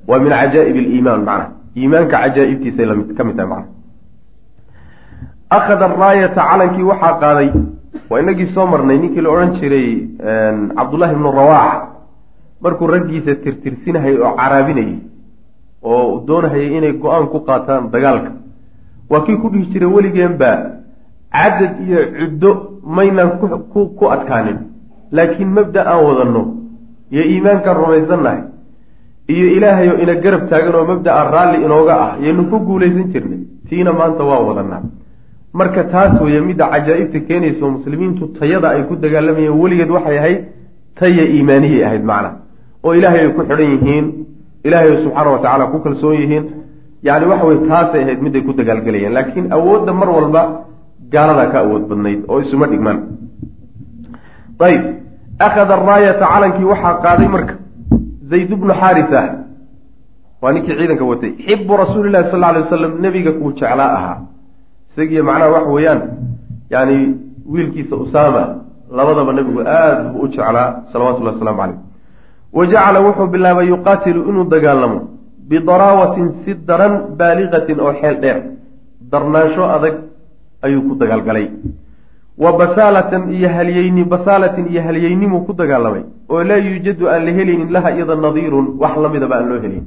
waa 0.09 0.19
min 0.19 0.31
cajaa'ib 0.33 0.77
aliimaan 0.77 1.23
macna. 1.29 1.47
Iimaanka 1.77 2.17
cajaa'ibtiisay 2.23 2.87
ka 3.17 3.25
mid 3.25 3.37
tahay 3.37 3.49
macna. 3.53 3.69
Akhada 5.51 5.85
araayata 5.91 6.43
calankii 6.51 6.83
waxaa 6.91 7.19
qaaday 7.23 7.49
waa 8.11 8.21
inagii 8.23 8.53
soo 8.55 8.67
marnay 8.67 8.99
ninkii 8.99 9.21
la 9.25 9.31
odhan 9.31 9.53
jiray 9.61 9.89
cabdullahi 10.77 11.13
ibnu 11.17 11.31
rawaax. 11.39 11.81
Markuu 12.63 12.87
raggiisa 12.87 13.35
tirtirsinahayay 13.45 14.19
oo 14.19 14.33
caraabinayay 14.41 14.97
oo 15.83 16.25
doonahayay 16.27 16.77
inay 16.79 16.93
go'aan 17.03 17.27
ku 17.33 17.39
qaataan 17.49 17.91
dagaalka. 17.93 18.31
Waa 19.11 19.25
kii 19.27 19.37
ku 19.43 19.49
dhihi 19.53 19.67
jiray 19.73 19.91
weligeenba 19.95 20.51
cadad 21.33 21.73
iyo 21.87 22.01
cuddo 22.19 22.51
maynaan 22.97 23.31
ku 23.99 24.05
adkaanin. 24.15 24.59
Laakiin 25.13 25.51
mabda 25.57 25.81
aan 25.91 26.05
wadanno 26.07 26.43
iyo 27.13 27.23
iimaankaan 27.33 27.77
rumaysannahay 27.77 28.41
iyo 29.33 29.47
ilaahayo 29.57 29.95
ina 30.03 30.15
garab 30.25 30.43
taagan 30.51 30.75
oo 30.79 30.85
mabda-a 30.93 31.23
raalli 31.35 31.59
inooga 31.67 31.95
ah 32.07 32.13
yaynu 32.25 32.43
ku 32.51 32.57
guulaysan 32.69 33.07
jirnay. 33.13 33.41
Tiina 33.69 33.93
maanta 33.99 34.23
waa 34.31 34.41
wadanaa 34.49 34.83
marka 35.59 35.83
taas 35.93 36.13
weeye 36.25 36.41
midda 36.49 36.65
cajaa'ibta 36.75 37.19
keenaysa 37.29 37.61
oo 37.67 37.71
muslimiintu 37.77 38.23
tayada 38.39 38.69
ay 38.75 38.83
ku 38.89 38.95
dagaalamayeen 39.05 39.55
weligeed 39.63 39.91
waxay 39.97 40.17
ahayd 40.23 40.41
taya 40.99 41.25
iimaaniyay 41.37 41.83
ahayd 41.89 42.05
macna. 42.11 42.31
Oo 42.85 42.93
ilaahay 42.99 43.21
ay 43.27 43.31
ku 43.37 43.41
xidhan 43.49 43.69
yihiin 43.75 44.07
ilaahay 44.67 44.91
subxaana 45.05 45.31
wa 45.35 45.39
tacaala 45.45 45.65
ku 45.73 45.79
kalsoon 45.85 46.15
yihiin. 46.23 46.45
Yani 47.09 47.25
waxa 47.31 47.45
weye 47.49 47.61
taasay 47.71 48.01
ahayd 48.05 48.21
miday 48.27 48.43
ku 48.47 48.53
dagaalgelayeen 48.61 49.13
laakiin 49.17 49.47
awoodda 49.57 49.93
mar 50.01 50.09
walba 50.17 50.43
gaaladaa 51.15 51.49
ka 51.53 51.59
awood 51.65 51.85
badnayd 51.91 52.21
oo 52.31 52.39
isuma 52.45 52.67
dhigmaan. 52.73 52.99
Ayb 54.69 54.83
akhada 55.47 55.75
araayata 55.79 56.25
calankii 56.33 56.67
waxaa 56.73 56.95
qaaday 57.05 57.29
marka 57.35 57.55
zayd 58.33 58.51
bnu 58.61 58.75
xaarisa 58.81 59.21
waa 60.43 60.53
ninkii 60.55 60.77
ciidanka 60.79 61.05
watay. 61.11 61.33
Xibu 61.47 61.73
rasuulilahi 61.83 62.31
sal 62.31 62.45
alay 62.45 62.63
wasalam 62.65 62.93
nebiga 63.05 63.33
kuu 63.39 63.53
jeclaa 63.59 63.93
ahaa. 63.99 64.19
Isagiiyo 64.91 65.25
macnaha 65.29 65.51
waxa 65.57 65.71
weeyaan 65.77 66.01
yani 66.75 66.97
wiilkiisa 67.53 67.97
usaama 68.05 68.43
labadaba 68.97 69.33
nebigu 69.33 69.61
aada 69.61 70.03
buu 70.13 70.23
u 70.25 70.29
jeclaa 70.29 70.69
salawatullahi 70.93 71.35
wasalaamu 71.37 71.61
caleyh 71.63 71.79
wa 72.53 72.67
jacala 72.73 72.99
wuxuu 73.07 73.27
bilaabay 73.33 73.67
yuqaatilu 73.73 74.21
inuu 74.31 74.45
dagaalamo 74.55 74.99
bidaraawatin 75.49 76.27
si 76.45 76.55
daran 76.69 76.95
baaligatin 77.19 77.81
oo 77.81 77.93
xeel 78.01 78.17
dheer. 78.23 78.39
Darnaansho 79.13 79.65
adag 79.77 79.95
ayuu 80.63 80.83
ku 80.89 80.95
dagaalgalay 81.01 81.47
wa 82.39 82.53
basaalatan 82.59 83.35
iyo 83.35 83.49
halyeyni 83.49 84.05
basaalatin 84.05 84.67
iyo 84.71 84.83
halyeynimuu 84.83 85.41
ku 85.47 85.53
dagaalamay. 85.53 86.03
Oo 86.29 86.45
laa 86.45 86.57
yuujadu 86.57 87.09
aan 87.09 87.25
la 87.27 87.33
helaynin 87.33 87.73
laha 87.73 87.91
iyada 87.97 88.17
nadiirun 88.17 88.67
wax 88.79 88.97
la 88.97 89.09
midaba 89.09 89.37
aan 89.37 89.49
loo 89.49 89.61
helin. 89.61 89.85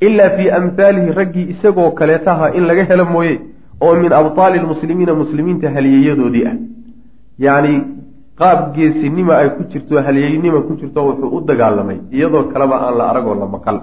Ilaa 0.00 0.30
fii 0.36 0.50
amhaalihi 0.50 1.12
raggii 1.18 1.48
isagoo 1.54 1.90
kaleetaha 1.90 2.54
in 2.54 2.66
laga 2.66 2.84
helo 2.84 3.04
mooye 3.04 3.40
oo 3.80 3.94
min 3.96 4.12
abtaali 4.12 4.58
lmuslimiina 4.58 5.14
muslimiinta 5.14 5.70
halyeeyadoodii 5.70 6.46
ah. 6.46 6.56
Yacni 7.38 7.82
qaab 8.38 8.74
geesinima 8.76 9.36
ay 9.36 9.50
ku 9.56 9.64
jirto 9.72 10.02
halyeynima 10.06 10.60
ku 10.60 10.76
jirto 10.80 11.06
wuxuu 11.08 11.36
u 11.36 11.40
dagaalamay 11.40 11.98
iyadoo 12.12 12.44
kaleba 12.52 12.76
aan 12.86 12.98
la 12.98 13.10
aragoo 13.10 13.34
la 13.34 13.46
maqal. 13.46 13.80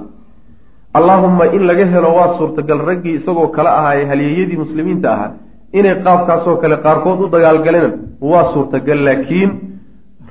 Allaahumma 0.94 1.46
in 1.56 1.68
laga 1.68 1.86
helo 1.86 2.10
waa 2.16 2.38
suurtagal 2.38 2.80
raggii 2.90 3.16
isagoo 3.20 3.48
kale 3.48 3.70
ahaa 3.70 4.08
halyeeyadii 4.12 4.58
muslimiinta 4.64 5.14
ahaa 5.14 5.32
inay 5.74 5.96
qaabkaasoo 6.06 6.56
kale 6.62 6.78
qaarkood 6.86 7.20
u 7.26 7.30
dagaalgaleen 7.36 7.92
waa 8.32 8.46
suurtagal 8.54 9.00
laakiin 9.08 9.52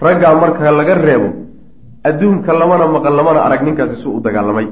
raggaa 0.06 0.34
marka 0.42 0.70
laga 0.78 0.94
reebo 0.94 1.28
adduunka 2.08 2.52
lamana 2.60 2.86
maqan 2.94 3.14
lamana 3.18 3.40
arag 3.46 3.62
ninkaasi 3.66 3.96
suu 4.02 4.16
u 4.16 4.20
dagaalamay. 4.20 4.66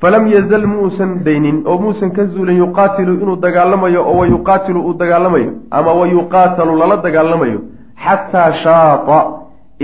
Falam 0.00 0.26
yazal 0.34 0.66
muusan 0.66 1.10
daynin 1.24 1.62
oo 1.66 1.78
muusan 1.78 2.10
ka 2.16 2.24
zuulin 2.32 2.56
yuqaatilu 2.64 3.12
inuu 3.22 3.36
dagaalamayo 3.36 4.00
oo 4.10 4.16
wa 4.20 4.26
yuqaatilu 4.26 4.80
uu 4.86 4.94
dagaalamayo 5.02 5.50
ama 5.70 5.92
wa 6.00 6.06
yuqaatalu 6.14 6.72
lala 6.80 6.96
dagaalamayo 7.06 7.58
xataa 8.04 8.52
shaata 8.64 9.18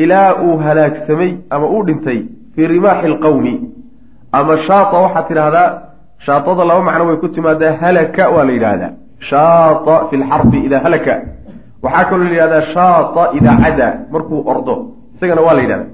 ilaa 0.03 0.31
uu 0.45 0.57
halaagsamay 0.67 1.31
ama 1.51 1.67
uu 1.75 1.83
dhintay 1.87 2.19
fii 2.55 2.67
rimaaxi 2.67 3.07
alqowmi 3.13 3.55
ama 4.33 4.59
shaata 4.69 4.97
waxaad 5.05 5.29
tidhaahdaa 5.29 5.69
shaatada 6.27 6.65
laba 6.71 6.83
macno 6.89 7.05
way 7.09 7.17
ku 7.23 7.29
timaadaa 7.29 7.77
halaka 7.83 8.29
waa 8.35 8.45
la 8.49 8.53
yidhaahdaa 8.57 8.93
shaata 9.21 10.09
fi 10.11 10.17
lxarbi 10.17 10.59
idaa 10.67 10.81
halaka. 10.87 11.15
Waxaa 11.83 12.05
kaloo 12.11 12.25
la 12.25 12.31
yidhahdaa 12.31 12.63
shaata 12.75 13.23
idaa 13.39 13.57
cadaa 13.65 13.93
markuu 14.13 14.43
ordo. 14.53 14.75
Isagana 15.17 15.41
waa 15.47 15.55
la 15.55 15.63
yidhahdaa. 15.63 15.91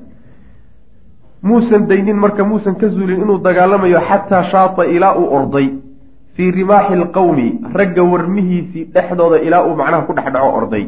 Muusan 1.43 1.87
daynin 1.89 2.17
marka 2.17 2.45
muusan 2.45 2.75
ka 2.81 2.89
zuulin 2.89 3.21
inuu 3.23 3.39
dagaalamayo 3.39 4.01
xataa 4.09 4.43
shaata 4.53 4.83
ilaa 4.87 5.15
uu 5.21 5.29
orday. 5.37 5.69
Fii 6.35 6.51
rimaaxi 6.51 6.93
alqowmi 6.95 7.47
ragga 7.79 8.03
warmihiisii 8.03 8.85
dhexdooda 8.95 9.39
ilaa 9.47 9.63
uu 9.69 9.77
macnaha 9.77 10.03
ku 10.07 10.13
dhex 10.17 10.33
dhaco 10.33 10.51
orday. 10.59 10.85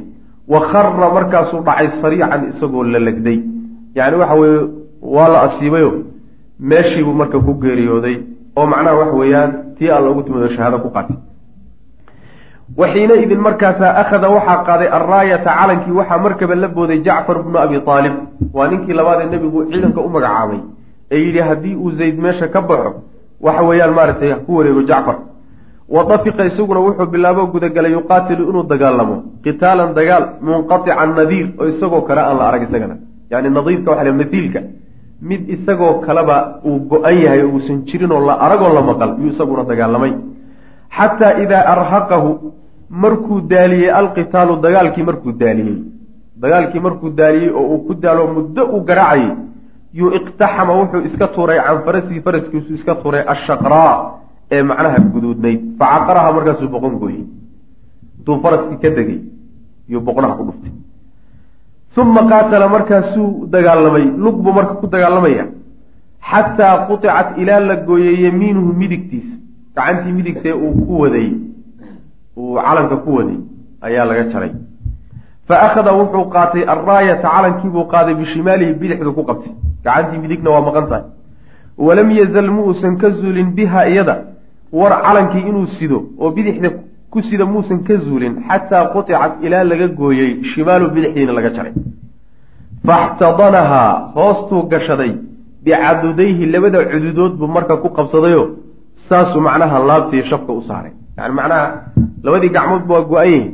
Wa 0.48 0.60
khara 0.70 1.10
markaasuu 1.16 1.60
dhacay 1.66 1.88
sariican 2.02 2.40
isagoo 2.50 2.84
la 2.84 2.98
legday. 2.98 3.38
Yacni 3.96 4.16
waxa 4.18 4.34
weeye 4.34 4.60
waa 5.02 5.28
la 5.28 5.38
asiibayo. 5.42 5.90
Meeshiibuu 6.60 7.12
marka 7.14 7.38
ku 7.40 7.52
geeriyooday. 7.62 8.16
Oo 8.56 8.66
macnaha 8.66 8.96
waxa 9.00 9.16
weeyaan 9.20 9.50
tii 9.78 9.90
alla 9.90 10.10
ugu 10.10 10.22
timid 10.22 10.42
oo 10.42 10.48
shahaado 10.56 10.78
ku 10.78 10.90
qaatay 10.90 11.16
wa 12.74 12.88
xiinaidin 12.92 13.40
markaasaa 13.40 13.94
akhada 14.02 14.28
waxaa 14.28 14.64
qaaday 14.68 14.88
alraayata 14.98 15.50
calankii 15.58 15.92
waxaa 15.98 16.18
markaba 16.18 16.54
la 16.54 16.68
booday 16.68 16.98
jacfar 17.06 17.42
bnu 17.42 17.58
abi 17.58 17.76
aalib 17.86 18.14
waa 18.54 18.68
ninkii 18.70 18.92
labaad 18.92 19.20
ee 19.22 19.30
nebigu 19.34 19.64
ciidanka 19.70 20.00
u 20.00 20.08
magacaabay 20.08 20.58
ee 21.10 21.18
yidhi 21.24 21.38
haddii 21.48 21.74
uu 21.76 21.90
zayd 21.90 22.18
meesha 22.18 22.48
ka 22.48 22.60
baxo 22.62 22.90
waxa 23.40 23.62
weeyaan 23.68 23.94
maaragtay 23.94 24.34
ku 24.46 24.56
wareego 24.56 24.82
jacfar 24.82 25.16
wa 25.88 26.04
dafiqa 26.04 26.44
isaguna 26.50 26.80
wuxuu 26.80 27.06
bilaabo 27.06 27.46
gudagalay 27.46 27.92
yuqaatilu 27.92 28.48
inuu 28.50 28.62
dagaalamo 28.72 29.16
qitaalan 29.44 29.94
dagaal 29.94 30.24
munqatican 30.42 31.14
nadiir 31.18 31.46
oo 31.60 31.66
isagoo 31.72 32.00
kale 32.08 32.20
aan 32.20 32.38
la 32.38 32.48
arag 32.48 32.62
isagana 32.68 32.96
yani 33.30 33.50
nadiirka 33.50 33.90
waxa 33.90 34.04
l 34.04 34.14
maiilka 34.20 34.60
mid 35.22 35.48
isagoo 35.54 35.92
kaleba 36.06 36.36
uu 36.68 36.78
go-an 36.90 37.16
yahay 37.24 37.42
oo 37.42 37.50
uusan 37.54 37.84
jirin 37.88 38.12
oo 38.12 38.26
la 38.26 38.34
aragoo 38.46 38.72
la 38.74 38.82
maqal 38.82 39.10
yuu 39.20 39.30
isaguna 39.34 39.62
dagaalamay 39.70 40.12
xataa 40.96 41.32
idaa 41.44 41.64
arhaqahu 41.74 42.30
markuu 43.02 43.40
daaliyey 43.52 43.90
alqitaalu 44.00 44.54
dagaalkii 44.64 45.04
markuu 45.08 45.32
daaliyey 45.42 45.78
dagaalkii 46.42 46.80
markuu 46.86 47.10
daaliyey 47.20 47.50
oo 47.58 47.64
uu 47.74 47.78
ku 47.86 47.94
daalo 47.94 48.22
muddo 48.36 48.62
uu 48.74 48.80
garaacayay 48.88 49.30
yuu 49.98 50.10
iqtaxama 50.18 50.72
wuxuu 50.80 51.02
iska 51.08 51.26
tuuray 51.34 51.58
can 51.66 51.78
farasihi 51.86 52.20
faraskiisu 52.26 52.70
iska 52.78 52.94
tuuray 53.02 53.22
ashaqraa 53.34 53.94
ee 54.54 54.62
macnaha 54.62 54.98
guduudnayd. 55.14 55.60
Facaqaraha 55.78 56.32
markaasuu 56.36 56.68
boqon 56.74 56.94
gooyey. 57.02 57.22
Intuu 58.18 58.36
faraskii 58.44 58.78
ka 58.82 58.88
degay 58.96 59.20
yuu 59.92 60.00
boqonaha 60.06 60.34
ku 60.38 60.44
dhuftay. 60.48 60.72
Uma 62.02 62.22
qaatala 62.30 62.66
markaasuu 62.68 63.46
dagaalamay. 63.54 64.04
Lug 64.24 64.36
buu 64.44 64.52
marka 64.58 64.74
ku 64.80 64.86
dagaalamaya 64.94 65.44
xataa 66.30 66.74
quطicat 66.88 67.28
ilaa 67.42 67.60
la 67.68 67.76
gooyey 67.88 68.14
yamiinuhu 68.26 68.70
midigtiisa 68.80 69.34
gacantii 69.76 70.12
midigtee 70.18 70.52
uu 70.52 70.72
ku 70.86 71.00
waday 71.02 71.28
uu 72.36 72.54
calanka 72.66 72.96
ku 73.04 73.10
waday 73.16 73.38
ayaa 73.86 74.04
laga 74.10 74.24
jaray. 74.32 74.52
Fa 75.48 75.54
akhada 75.66 75.92
wuxuu 75.98 76.24
qaatay 76.34 76.62
alraayata 76.74 77.28
calankiibuu 77.34 77.84
qaaday 77.92 78.14
bishimaalihi 78.20 78.72
bidixdu 78.80 79.12
ku 79.18 79.22
qabtay. 79.28 79.52
Gacantii 79.84 80.18
midigna 80.22 80.50
waa 80.54 80.64
maqan 80.68 80.86
tahay. 80.90 81.04
Walam 81.86 82.10
yazal 82.10 82.50
muusan 82.58 82.96
ka 83.00 83.10
zuulin 83.10 83.48
biha 83.56 83.88
iyada. 83.90 84.14
War 84.72 84.92
calankii 85.04 85.44
inuu 85.50 85.66
sido 85.78 85.98
oo 86.18 86.30
bidixda 86.36 86.70
ku 87.10 87.22
sida 87.22 87.44
muusan 87.52 87.78
ka 87.86 87.94
zuulin 88.04 88.34
xataa 88.48 88.84
quticad 88.94 89.32
ilaa 89.44 89.64
laga 89.64 89.86
gooyey 89.98 90.30
shimaalu 90.50 90.90
bidixdiina 90.94 91.32
laga 91.38 91.50
jaray. 91.56 91.72
Faxtadanahaa 92.86 93.92
hoostuu 94.14 94.62
gashaday. 94.72 95.12
Bicadudayhi 95.64 96.46
labada 96.46 96.84
cududood 96.90 97.32
buu 97.38 97.48
marka 97.56 97.76
ku 97.82 97.88
qabsadayo 97.96 98.42
saasuu 99.08 99.40
macnaha 99.46 99.78
laabtii 99.90 100.22
shafka 100.30 100.52
u 100.52 100.62
saaray. 100.68 100.92
Yani 101.18 101.34
macnaha 101.38 101.66
labadii 102.24 102.50
gacmoodba 102.56 102.94
waa 103.14 103.24
yihiin 103.24 103.46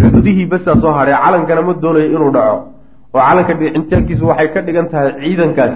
cududihii 0.00 0.46
basaa 0.52 0.76
soo 0.82 0.92
hadhay 0.98 1.16
calankana 1.24 1.62
ma 1.68 1.72
doonayo 1.82 2.06
inuu 2.16 2.30
dhaco. 2.36 2.58
Oo 3.14 3.20
calanka 3.28 3.52
dhicintaankiisu 3.60 4.24
waxay 4.30 4.48
ka 4.54 4.60
dhigan 4.66 4.86
tahay 4.92 5.10
ciidankaas. 5.20 5.74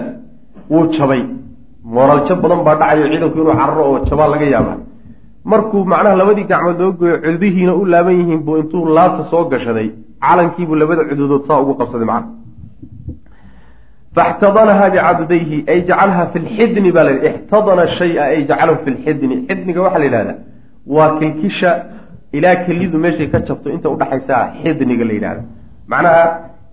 Wuu 0.71 0.85
jabay. 0.95 1.21
Mooraaljo 1.93 2.35
badan 2.43 2.61
baa 2.67 2.75
dhacayo 2.81 3.05
ciidanku 3.11 3.37
inuu 3.41 3.55
cararo 3.61 3.83
oo 3.89 3.97
jabaa 4.09 4.27
laga 4.33 4.45
yaaba 4.55 4.73
markuu 5.51 5.81
macnaha 5.91 6.15
labadii 6.21 6.47
gacmood 6.51 6.79
loo 6.81 6.91
gooyo 6.99 7.15
cududihiina 7.23 7.73
u 7.81 7.85
laaban 7.93 8.15
yihiin 8.19 8.41
buu 8.45 8.57
intuu 8.61 8.85
laabta 8.97 9.23
soo 9.31 9.43
gashaday. 9.51 9.87
Calankiibuu 10.23 10.75
labada 10.81 11.03
cududood 11.09 11.43
saa 11.47 11.59
ugu 11.63 11.73
qabsaday 11.79 12.07
macna 12.11 12.29
faxtadanaha 14.15 14.89
bicadudayhi 14.93 15.57
ay 15.67 15.79
jacalha 15.89 16.23
fi 16.31 16.39
lxidni 16.45 16.91
baa 16.95 17.03
la 17.03 17.13
ixtadana 17.29 17.87
shaya 17.97 18.23
ay 18.33 18.45
jacalahu 18.49 18.77
fi 18.85 18.89
lxidni 18.95 19.35
xidniga 19.47 19.81
waxaa 19.85 19.99
la 19.99 20.05
yidhahda 20.05 20.33
waa 20.95 21.09
kilkisha 21.19 21.71
ilaa 22.37 22.55
kelidu 22.65 22.97
meeshay 23.05 23.27
ka 23.33 23.39
jabto 23.47 23.69
inta 23.75 23.89
udhaxaysaa 23.95 24.43
xidniga 24.61 25.05
la 25.09 25.13
yidhahda 25.17 25.43
macnaha 25.91 26.23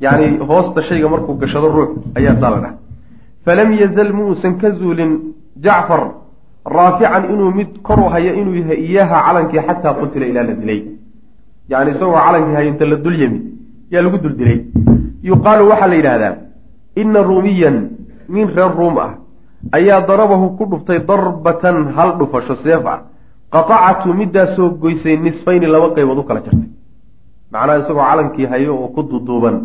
yani 0.01 0.27
hoosta 0.51 0.83
shayga 0.89 1.09
markuu 1.09 1.35
gashado 1.43 1.69
ruux 1.77 1.91
ayaa 2.19 2.37
saa 2.41 2.51
la 2.55 2.59
dhaha 2.65 2.75
falam 3.45 3.73
yazal 3.83 4.13
muusan 4.13 4.53
ka 4.61 4.71
zuulin 4.79 5.13
jacfar 5.65 6.03
raafican 6.77 7.25
inuu 7.33 7.51
mid 7.59 7.71
koru 7.83 8.05
hayo 8.15 8.35
inuu 8.41 8.55
yahay 8.61 8.79
iyaaha 8.89 9.17
calankii 9.27 9.63
xataa 9.69 9.95
qutila 10.01 10.27
ilaa 10.27 10.47
la 10.51 10.55
dilay 10.61 10.81
yani 11.73 11.91
isagoo 11.95 12.21
calankii 12.27 12.55
hayo 12.59 12.69
inta 12.73 12.87
la 12.93 12.97
dul 12.97 13.17
yimid 13.23 13.43
yaa 13.93 14.03
lagu 14.03 14.19
dul 14.25 14.35
dilay 14.41 14.61
yuqaalu 15.31 15.69
waxaa 15.71 15.89
la 15.93 15.97
yidhahdaa 16.01 16.35
ina 16.97 17.23
ruumiyan 17.23 17.77
nin 18.29 18.49
reer 18.57 18.73
ruum 18.79 18.99
ah 18.99 19.11
ayaa 19.73 20.01
darabahu 20.07 20.57
ku 20.59 20.65
dhuftay 20.71 20.99
darbatan 21.11 21.93
hal 21.97 22.19
dhufasho 22.19 22.57
seef 22.65 22.87
ah 22.87 22.99
qatacatu 23.53 24.15
midaasoo 24.15 24.71
goysay 24.83 25.17
nisfayni 25.17 25.67
laba 25.67 25.89
qaybood 25.95 26.19
u 26.19 26.25
kala 26.25 26.41
jartay. 26.41 26.69
Macnaha 27.53 27.79
isagoo 27.83 28.05
calankii 28.11 28.47
hayo 28.47 28.75
oo 28.77 28.89
ku 28.95 29.03
duduuban 29.03 29.57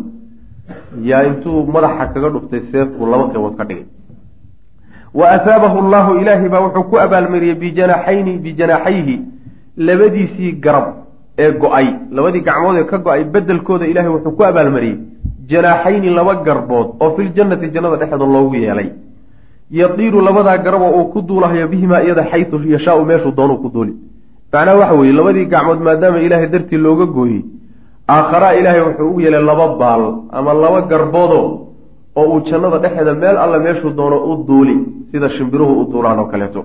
yaa 1.02 1.22
intuu 1.28 1.66
madaxa 1.74 2.06
kaga 2.14 2.28
dhuftay 2.34 2.60
seef 2.72 2.88
buu 2.98 3.06
laba 3.12 3.24
qaybood 3.32 3.54
ka 3.58 3.64
dhigay. 3.64 3.86
Wa 5.14 5.26
asaabahu 5.36 5.78
allahu 5.84 6.18
ilaahay 6.20 6.48
baa 6.48 6.60
wuxuu 6.66 6.84
ku 6.90 6.98
abaalmariyey 6.98 7.54
bijanaxayni 7.62 8.38
bijanaaxayhi 8.44 9.16
labadiisii 9.76 10.52
garab 10.64 10.86
ee 11.38 11.50
go'ay. 11.62 11.86
Labadii 12.10 12.42
gacmood 12.48 12.76
ee 12.80 12.84
ka 12.90 12.98
go'ay 12.98 13.24
bedelkooda 13.24 13.86
ilaahay 13.86 14.10
wuxuu 14.16 14.36
ku 14.36 14.44
abaalmariyey 14.44 14.98
janaaxayni 15.50 16.10
laba 16.18 16.34
garbood 16.46 16.88
oo 17.02 17.10
filjannati 17.16 17.66
jannada 17.74 17.96
dhexeeda 18.00 18.26
loogu 18.34 18.54
yeelay. 18.64 18.88
Yadiiru 19.70 20.20
labadaa 20.20 20.58
garabo 20.58 20.88
uu 20.98 21.04
ku 21.12 21.22
duulahayo 21.28 21.68
bihimaa 21.68 22.02
iyada 22.06 22.24
xaytu 22.30 22.56
yashaau 22.74 23.04
meeshuu 23.04 23.32
doonuu 23.38 23.58
ku 23.62 23.68
duuli. 23.74 23.92
Macnaha 24.52 24.78
waxa 24.80 24.94
weeye 25.00 25.12
labadii 25.18 25.46
gacmood 25.52 25.80
maadaama 25.86 26.18
ilaahay 26.26 26.48
dartii 26.54 26.78
looga 26.86 27.06
gooyey 27.16 27.42
aakharaa 28.14 28.54
ilaahay 28.60 28.80
wuxuu 28.88 29.08
ugu 29.10 29.20
yeelay 29.20 29.42
laba 29.50 29.66
baal 29.80 30.02
ama 30.38 30.54
laba 30.54 30.80
garboodo 30.90 31.40
oo 32.18 32.24
uu 32.32 32.40
jannada 32.48 32.78
dhexeeda 32.84 33.14
meel 33.22 33.36
alle 33.44 33.58
meeshuu 33.66 33.90
doono 33.98 34.16
u 34.30 34.32
duuli 34.48 34.76
sida 35.10 35.28
shimbiruhu 35.36 35.72
u 35.80 35.84
duulaan 35.92 36.18
oo 36.18 36.26
kaleeto. 36.32 36.60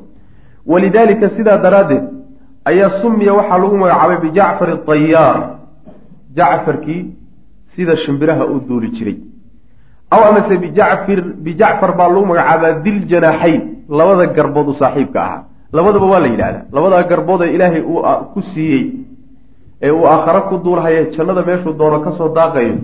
Walidaalika 0.71 1.29
sidaa 1.35 1.57
daraaddeed 1.65 2.03
ayaa 2.69 2.89
sumiya 3.01 3.33
waxaa 3.39 3.57
lagu 3.63 3.75
magacaabay 3.83 4.17
bijacfari 4.25 4.73
tayaar 4.89 5.37
jacfarkii 6.37 7.01
sida 7.81 7.95
shimbiraha 8.05 8.45
u 8.45 8.59
duuli 8.67 8.89
jiray. 8.95 9.17
Aw 10.13 10.21
amase 10.29 10.53
bijacfir 10.63 11.19
bijacfar 11.45 11.91
baa 11.97 12.07
lagu 12.13 12.25
magacaabaa 12.31 12.71
diljanaaxayn 12.85 13.61
labada 13.89 14.25
garbood 14.37 14.67
u 14.67 14.73
saaxiibka 14.81 15.19
ahaa. 15.25 15.41
Labadaba 15.73 16.05
waa 16.11 16.19
la 16.19 16.27
yidhahdaa 16.33 16.63
labadaa 16.75 17.03
garbood 17.11 17.41
ee 17.45 17.51
ilaahay 17.55 17.81
uu 17.93 18.01
ku 18.33 18.39
siiyey 18.53 18.83
ee 19.85 19.91
uu 19.97 20.05
aakhare 20.13 20.41
ku 20.49 20.55
duulhaya 20.65 21.01
jannada 21.15 21.41
meeshuu 21.47 21.73
doono 21.79 21.99
ka 22.05 22.11
soo 22.17 22.29
daaqayo 22.37 22.75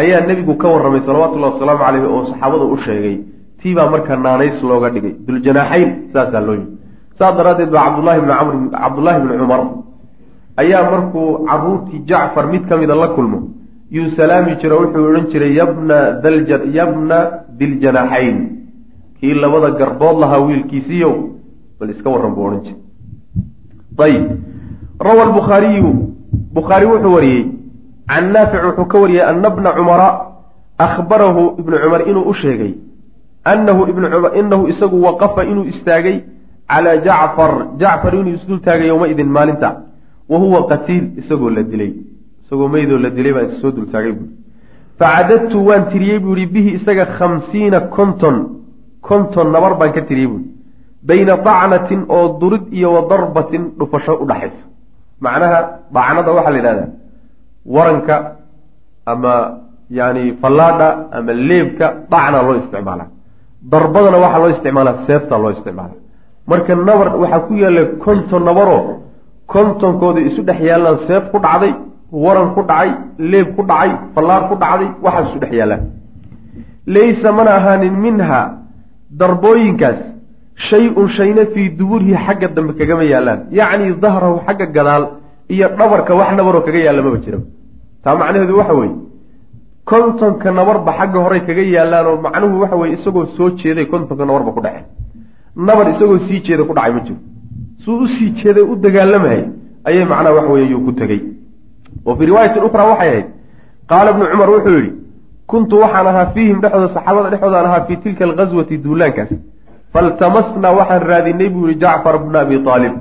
ayaa 0.00 0.20
nebigu 0.28 0.54
ka 0.62 0.66
warramay 0.72 1.00
salawatullahi 1.06 1.52
wasalaamu 1.54 1.82
caleyhi 1.84 2.06
oo 2.14 2.22
saxaabada 2.30 2.64
u 2.64 2.76
sheegay 2.84 3.16
tii 3.60 3.74
baa 3.76 3.88
marka 3.94 4.16
naanays 4.16 4.58
looga 4.70 4.88
dhigay. 4.94 5.12
Duljanaaxayn 5.26 5.88
saasaa 6.12 6.40
loo 6.46 6.54
yimi 6.58 6.68
saas 7.18 7.34
daraaddeed 7.38 7.70
baa 7.74 7.84
cabdullahi 7.86 8.20
bni 8.20 8.32
camr 8.38 8.54
cabdullaahi 8.82 9.18
bni 9.22 9.34
cumar 9.40 9.60
ayaa 10.62 10.82
markuu 10.92 11.26
caruurtii 11.48 12.00
jacfar 12.08 12.44
mid 12.52 12.62
ka 12.68 12.74
mida 12.80 12.94
la 13.02 13.08
kulmo 13.16 13.38
yuu 13.96 14.10
salaami 14.16 14.56
jiro 14.60 14.76
wuxuu 14.82 15.04
odhan 15.10 15.26
jiray 15.32 15.52
yabna 15.60 15.98
yabna 16.78 17.18
diljanaaxayn 17.58 18.38
kii 19.20 19.34
labada 19.42 19.70
garbood 19.78 20.16
lahaa 20.22 20.40
wiilkiisiiyo 20.46 21.10
bal 21.78 21.90
iska 21.90 22.10
warran 22.10 22.34
buu 22.34 22.46
odhan 22.48 22.62
jiray. 22.66 22.80
Ayib. 24.06 24.24
Rawa 25.06 25.22
albukhaariyu 25.26 25.90
bukhaari 26.54 26.86
wuxuu 26.86 27.14
wariyey 27.16 27.44
can 28.08 28.32
naafic 28.32 28.62
wuxuu 28.68 28.86
ka 28.92 28.98
wariyey 28.98 29.22
ana 29.22 29.50
bna 29.50 29.70
cumara 29.78 30.08
akhbarahu 30.78 31.42
ibnu 31.58 31.76
cumar 31.82 32.02
inuu 32.10 32.28
u 32.30 32.34
sheegay 32.34 32.74
anahu 33.44 33.86
inahu 34.40 34.68
isagu 34.68 35.02
waqafa 35.02 35.44
inuu 35.44 35.64
istaagay 35.72 36.16
calaa 36.68 36.96
jacfar 37.06 37.52
jacfar 37.78 38.14
inuu 38.14 38.34
isdul 38.34 38.60
taagay 38.60 38.88
yowmaidin 38.88 39.30
maalinta 39.36 39.70
wa 40.28 40.38
huwa 40.38 40.66
qatiil 40.66 41.04
isagoo 41.18 41.50
la 41.50 41.62
dilay 41.62 41.92
isagoo 42.44 42.68
meydoo 42.74 42.98
la 43.04 43.10
dilay 43.16 43.32
baan 43.36 43.46
issoo 43.52 43.70
dul 43.76 43.86
taagay 43.92 44.12
buui 44.18 44.30
facadadtu 45.00 45.56
waan 45.68 45.82
tiriyey 45.92 46.18
buu 46.24 46.34
yihi 46.36 46.52
bihi 46.54 46.70
isaga 46.78 47.04
khamsiina 47.18 47.78
konton 47.96 48.36
konton 49.08 49.46
nabar 49.54 49.72
baan 49.80 49.92
ka 49.96 50.00
tiriyey 50.08 50.28
buui 50.32 50.44
bayna 51.08 51.34
dacnatin 51.46 52.00
oo 52.16 52.26
durid 52.40 52.64
iyo 52.78 52.88
wa 52.96 53.02
darbatin 53.10 53.62
dhufasho 53.78 54.12
udhaxaysa 54.24 54.62
macnaha 55.24 55.58
dacnada 55.94 56.30
waxaa 56.36 56.52
la 56.54 56.58
yidhahdaa 56.60 56.88
waranka 57.74 58.16
ama 59.12 59.34
yani 59.98 60.22
fallaadha 60.40 60.88
ama 61.18 61.32
leebka 61.48 61.86
dacna 62.12 62.38
loo 62.46 62.56
isticmaalaa. 62.62 63.08
Darbadana 63.72 64.16
waxaa 64.24 64.38
loo 64.42 64.50
isticmaalaa 64.54 64.96
seefta 65.06 65.34
loo 65.42 65.50
isticmaala 65.56 65.94
marka 66.50 66.74
nabar 66.88 67.08
waxaa 67.22 67.40
ku 67.46 67.52
yaalla 67.62 67.82
konton 68.04 68.42
nabaroo 68.48 68.82
kontonkooda 69.52 70.20
isu 70.28 70.40
dhex 70.48 70.60
yaallaan 70.68 70.98
seef 71.08 71.24
ku 71.32 71.38
dhacday 71.44 71.72
waran 72.24 72.48
ku 72.56 72.62
dhacay 72.70 72.90
leeb 73.32 73.48
ku 73.56 73.62
dhacay 73.70 73.90
fallaar 74.14 74.42
ku 74.50 74.54
dhacday 74.62 74.88
waxaas 75.04 75.26
isu 75.30 75.38
dhex 75.42 75.52
yaallaan 75.60 75.82
laysa 76.94 77.28
mana 77.38 77.50
ahaanin 77.58 77.94
minha 78.04 78.40
darbooyinkaas 79.20 79.98
shay-un 80.68 81.08
shayna 81.18 81.42
fii 81.54 81.68
duburihi 81.78 82.14
xagga 82.26 82.48
dambe 82.56 82.72
kagama 82.80 83.04
yaallaan 83.12 83.40
yacni 83.58 83.86
dahrahu 84.04 84.36
xagga 84.46 84.66
gadaal 84.76 85.04
iyo 85.54 85.66
dhabarka 85.78 86.12
wax 86.20 86.30
nabaroo 86.38 86.62
kaga 86.66 86.80
yaalla 86.86 87.02
maba 87.06 87.18
jira 87.24 87.38
taa 88.04 88.14
macnaheedu 88.20 88.54
waxa 88.60 88.74
weeye 88.80 88.94
kontonka 89.90 90.48
nabarba 90.58 90.90
xagga 90.98 91.18
horey 91.24 91.40
kaga 91.48 91.62
yaallaan 91.76 92.06
oo 92.10 92.16
macnuhu 92.26 92.54
waxa 92.62 92.76
weye 92.80 92.92
isagoo 92.96 93.26
soo 93.36 93.48
jeeday 93.60 93.86
kontonka 93.92 94.24
nabarba 94.28 94.50
ku 94.56 94.60
dhace 94.66 94.82
nabar 95.68 95.86
isagoo 95.92 96.18
sii 96.26 96.40
jeeda 96.46 96.62
ku 96.68 96.72
dhacay 96.78 96.92
ma 96.96 97.00
jiro. 97.06 97.18
Suu 97.84 97.96
u 98.04 98.06
sii 98.14 98.30
jeeday 98.40 98.64
u 98.72 98.74
dagaalamahay 98.84 99.42
ayay 99.88 100.04
macnaha 100.12 100.34
waxa 100.38 100.52
weye 100.56 100.66
yuu 100.72 100.82
ku 100.86 100.92
tegey 101.00 101.20
wa 102.06 102.16
fii 102.16 102.26
riwaayatin 102.30 102.62
ukhraa 102.68 102.86
waxay 102.92 103.08
ahayd 103.08 103.26
qaala 103.90 104.10
ibnu 104.14 104.24
cumar 104.32 104.50
wuxuu 104.54 104.76
yidhi 104.78 104.92
kuntu 105.52 105.74
waxaan 105.82 106.06
ahaa 106.12 106.26
fiihim 106.34 106.60
dhexdooda 106.62 106.94
saxaabada 106.94 107.30
dhexdoodaan 107.32 107.66
ahaa 107.70 107.84
fii 107.88 107.96
tilka 108.04 108.24
alghaswati 108.28 108.78
duulaankaas. 108.84 109.32
Faltamasnaa 109.92 110.72
waxaan 110.78 111.02
raadinay 111.10 111.48
buu 111.54 111.66
yihi 111.68 111.80
jacfar 111.80 112.18
bna 112.24 112.40
abi 112.40 112.56
aalib 112.74 112.94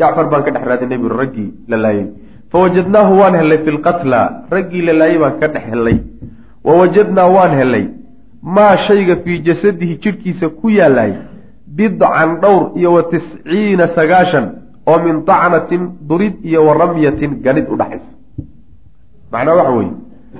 jacfar 0.00 0.26
baan 0.30 0.42
ka 0.46 0.50
dhex 0.54 0.64
raadinay 0.70 0.98
buu 0.98 1.08
raggii 1.20 1.48
la 1.68 1.76
laayay. 1.84 2.06
Fawajadnaahu 2.52 3.18
waan 3.20 3.34
hellay 3.40 3.58
fi 3.64 3.70
lqatla 3.78 4.20
raggii 4.56 4.82
la 4.88 4.92
laayay 5.00 5.18
baan 5.22 5.34
ka 5.40 5.48
dhex 5.54 5.64
hellay 5.70 5.96
wa 6.64 6.72
wajadnaa 6.80 7.26
waan 7.36 7.52
hellay 7.60 7.84
maa 8.42 8.76
shayga 8.86 9.16
fii 9.24 9.38
jasadihi 9.48 9.94
jidhkiisa 10.04 10.48
ku 10.60 10.70
yaalaay 10.70 11.12
bidcan 11.78 12.30
dhowr 12.42 12.62
iyo 12.80 12.92
wa 12.92 13.02
tisciina 13.12 13.88
sagaashan 13.96 14.46
oo 14.86 14.98
min 15.04 15.24
dacnatin 15.28 15.82
durid 16.08 16.34
iyo 16.44 16.66
wa 16.66 16.74
ramyatin 16.82 17.40
ganid 17.44 17.66
udhaxaysa 17.74 18.10
macnaa 19.32 19.54
waxa 19.58 19.72
weeye 19.76 19.92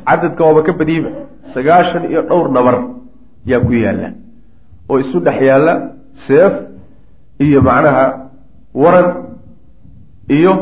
cadadka 0.08 0.42
waaba 0.46 0.62
ka 0.66 0.72
badiiba 0.80 1.10
sagaashan 1.54 2.02
iyo 2.10 2.22
dhowr 2.28 2.48
nabar 2.56 2.76
yaa 3.50 3.60
ku 3.66 3.72
yaalla 3.84 4.08
oo 4.90 4.98
isu 5.02 5.18
dhex 5.26 5.38
yaalla 5.48 5.74
seef 6.26 6.52
iyo 7.46 7.60
macnaha 7.68 8.04
waran 8.82 9.08
iyo 10.36 10.52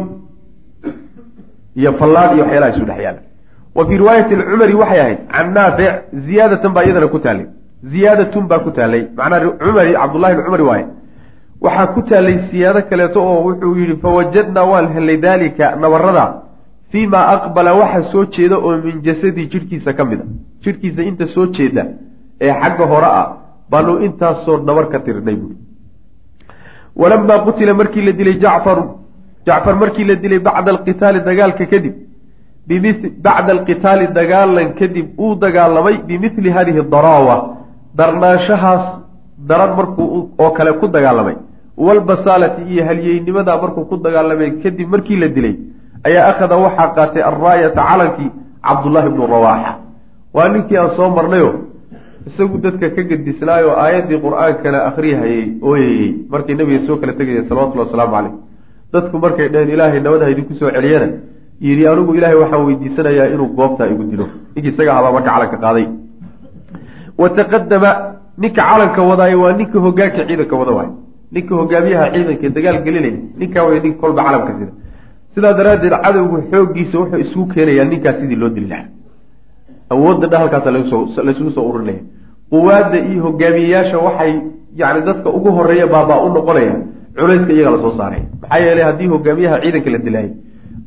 iyo 1.81 1.91
fallaad 2.01 2.31
iyo 2.35 2.43
waxyaalaha 2.45 2.73
isu 2.77 2.85
dhex 2.91 2.99
yaalla. 3.07 3.21
Wa 3.77 3.87
fii 3.87 3.97
riwaayati 4.01 4.35
alcumari 4.35 4.75
waxay 4.75 5.01
ahayd 5.01 5.19
can 5.33 5.47
naafic 5.57 5.93
ziyaadatan 6.27 6.73
baa 6.75 6.85
iyadana 6.87 7.09
ku 7.15 7.19
taallay 7.25 7.47
ziyaadatun 7.93 8.45
baa 8.51 8.59
ku 8.65 8.71
taallay. 8.77 9.03
Macnaha 9.19 9.51
cumari 9.61 9.93
cabdullahi 10.01 10.35
bn 10.37 10.61
waaye 10.71 10.87
waxaa 11.65 11.87
ku 11.95 12.01
taallay 12.09 12.37
siyaado 12.51 12.81
kaleeto 12.91 13.19
oo 13.31 13.39
wuxuu 13.47 13.75
yidhi 13.81 13.97
fawajadnaa 14.05 14.65
waan 14.71 14.87
hellay 14.95 15.17
daalika 15.25 15.67
nabarada 15.83 16.25
fii 16.91 17.07
aqbala 17.35 17.75
waxa 17.81 18.03
soo 18.13 18.25
jeeda 18.37 18.57
oo 18.59 18.77
min 18.87 18.97
jasadii 19.07 19.47
jidhkiisa 19.53 19.93
ka 19.93 20.05
mid 20.05 20.21
a 20.21 20.27
jidhkiisa 20.65 21.03
inta 21.11 21.27
soo 21.35 21.47
jeeda 21.57 21.83
ee 22.41 22.53
xagga 22.63 22.85
hore 22.93 23.09
ah 23.21 23.27
baanu 23.71 23.93
intaasoo 24.07 24.57
nabar 24.69 24.87
ka 24.93 24.99
tirnay 25.07 25.37
buui 25.43 25.57
walamaa 27.01 27.39
qutila 27.47 27.75
markii 27.81 28.05
la 28.09 28.13
dilay 28.13 28.37
jacfaru 28.45 28.85
jacfar 29.47 29.75
markii 29.83 30.05
la 30.11 30.15
dilay 30.15 30.39
bacda 30.39 30.71
alqitaali 30.75 31.21
dagaalka 31.29 31.67
kadib 31.73 31.95
bacda 33.27 33.51
alqitaali 33.57 34.07
dagaalan 34.19 34.69
kadib 34.81 35.07
uu 35.25 35.35
dagaalamay 35.45 35.97
bimithli 36.09 36.51
hadihi 36.57 36.83
daraawa 36.95 37.37
darnaanshahaas 37.99 38.85
daran 39.49 39.77
markuu 39.79 40.31
oo 40.39 40.51
kale 40.57 40.73
ku 40.81 40.87
dagaalamay. 40.89 41.37
Walbasaalati 41.77 42.63
iyo 42.73 42.85
halyeynimadaa 42.89 43.61
markuu 43.63 43.85
ku 43.91 43.97
dagaalamay 44.07 44.51
kadib 44.63 44.89
markii 44.95 45.17
la 45.23 45.29
dilay 45.29 45.55
ayaa 46.07 46.25
akhada 46.33 46.57
waxaa 46.65 46.89
qaatay 46.97 47.23
alraayata 47.31 47.83
calankii 47.91 48.31
cabdullaahi 48.67 49.09
bnu 49.15 49.27
rawaaxa 49.35 49.73
waa 50.37 50.49
ninkii 50.55 50.79
aan 50.83 50.91
soo 50.99 51.09
marnayo 51.19 51.51
isagu 52.29 52.57
dadka 52.65 52.87
ka 52.97 53.03
gedisnaayoo 53.11 53.75
aayaddii 53.85 54.19
qur'aankana 54.27 54.79
akhriyahayey 54.89 55.45
ooyayey 55.69 56.09
markay 56.33 56.55
nabiga 56.61 56.81
soo 56.89 56.97
kala 57.01 57.13
tegaya 57.21 57.43
salawatullhi 57.49 57.85
wasalaamu 57.87 58.15
caleyh 58.17 58.35
dadku 58.95 59.17
markay 59.25 59.49
dhaheen 59.53 59.71
ilaahay 59.77 60.01
nabadha 60.07 60.27
idinku 60.35 60.55
soo 60.61 60.71
celiyana 60.77 61.09
yidhi 61.67 61.85
anigu 61.93 62.13
ilaahay 62.19 62.39
waxaan 62.43 62.63
weydiisanayaa 62.69 63.27
inuu 63.35 63.49
goobtaa 63.59 63.87
igu 63.93 64.05
dilo. 64.11 64.27
Ninkii 64.55 64.71
isaga 64.75 64.91
ahabaa 64.95 65.13
marka 65.17 65.31
calanka 65.35 65.59
qaaday. 65.65 65.87
Wa 67.21 67.29
taqadama 67.39 67.91
ninka 68.43 68.63
calanka 68.69 69.01
wadaayo 69.11 69.39
waa 69.45 69.53
ninka 69.61 69.79
hogaanka 69.87 70.21
ciidanka 70.29 70.55
wada 70.61 70.73
waay 70.79 70.91
ninka 71.35 71.53
hogaamiyaha 71.61 72.05
ciidanka 72.15 72.49
dagaal 72.57 72.79
gelinaya 72.87 73.19
ninkaa 73.41 73.63
way 73.69 73.79
ninka 73.85 73.99
kolba 74.03 74.21
calanka 74.27 74.53
sida 74.59 74.73
sidaa 75.37 75.53
daraaddeed 75.59 75.95
cadowgu 76.05 76.37
xooggiisa 76.53 76.97
wuxuu 77.01 77.21
isugu 77.25 77.45
keenayaa 77.55 77.85
ninkaas 77.93 78.17
sidii 78.21 78.37
loo 78.43 78.49
dili 78.57 78.69
lahaa. 78.73 78.89
Awoodda 79.95 80.27
dha 80.33 80.39
halkaasa 80.43 80.71
laysugu 81.27 81.51
soo 81.57 81.65
ururinaya 81.71 82.01
quwaadda 82.51 82.99
iyo 83.11 83.21
hogaamiyeyaasha 83.27 83.99
waxay 84.07 84.33
yani 84.81 85.01
dadka 85.09 85.29
ugu 85.37 85.51
horreeya 85.57 85.87
baabaa 85.95 86.19
u 86.27 86.29
noqonaya 86.37 86.75
culayska 87.19 87.53
iyaga 87.57 87.71
la 87.75 87.79
soo 87.85 87.93
saaray. 87.99 88.23
Maxaa 88.43 88.59
yeelay 88.65 88.85
haddii 88.89 89.07
hogaamiyaha 89.15 89.57
ciidanka 89.63 89.91
la 89.95 89.99
dilaayay 90.07 90.31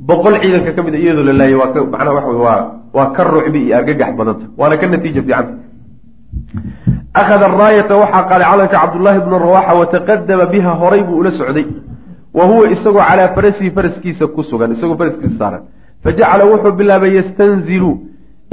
boqol 0.09 0.35
ciidanka 0.41 0.71
ka 0.77 0.81
mid 0.85 0.93
a 0.95 0.97
iyadoo 1.03 1.23
la 1.29 1.33
laayay 1.39 1.55
waa 1.61 1.69
macnaha 1.93 2.13
waxa 2.17 2.29
wey 2.33 2.41
waa 2.47 2.61
waa 2.97 3.09
ka 3.15 3.21
rucbi 3.33 3.59
iyo 3.65 3.75
argagax 3.79 4.11
badanta 4.19 4.45
waana 4.59 4.75
ka 4.81 4.85
natiija 4.91 5.21
fiicanta 5.25 5.53
akhada 7.19 7.45
araayata 7.49 7.93
waxaa 8.01 8.23
qaaday 8.29 8.47
calanka 8.51 8.75
cabdullaahi 8.81 9.19
bnu 9.25 9.37
rawaxa 9.45 9.73
wataqadama 9.81 10.45
biha 10.53 10.71
horay 10.81 11.01
buu 11.07 11.17
ula 11.21 11.31
socday 11.39 11.65
wa 12.37 12.43
huwa 12.49 12.65
isagoo 12.75 13.03
calaa 13.09 13.33
farasihi 13.35 13.71
faraskiisa 13.77 14.27
ku 14.35 14.41
sugan 14.49 14.71
isagoo 14.75 14.97
faraskiisa 15.01 15.37
saaran. 15.41 15.61
Fajacala 16.03 16.43
wuxuu 16.51 16.73
bilaabay 16.79 17.11
yastanzilu 17.19 17.91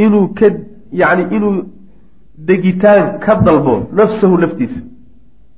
inuu 0.04 0.26
ka 0.38 0.46
yani 1.00 1.22
inuu 1.36 1.54
degitaan 2.48 3.04
ka 3.24 3.32
dalbo 3.46 3.74
nafsahu 3.98 4.36
naftiisa. 4.44 4.80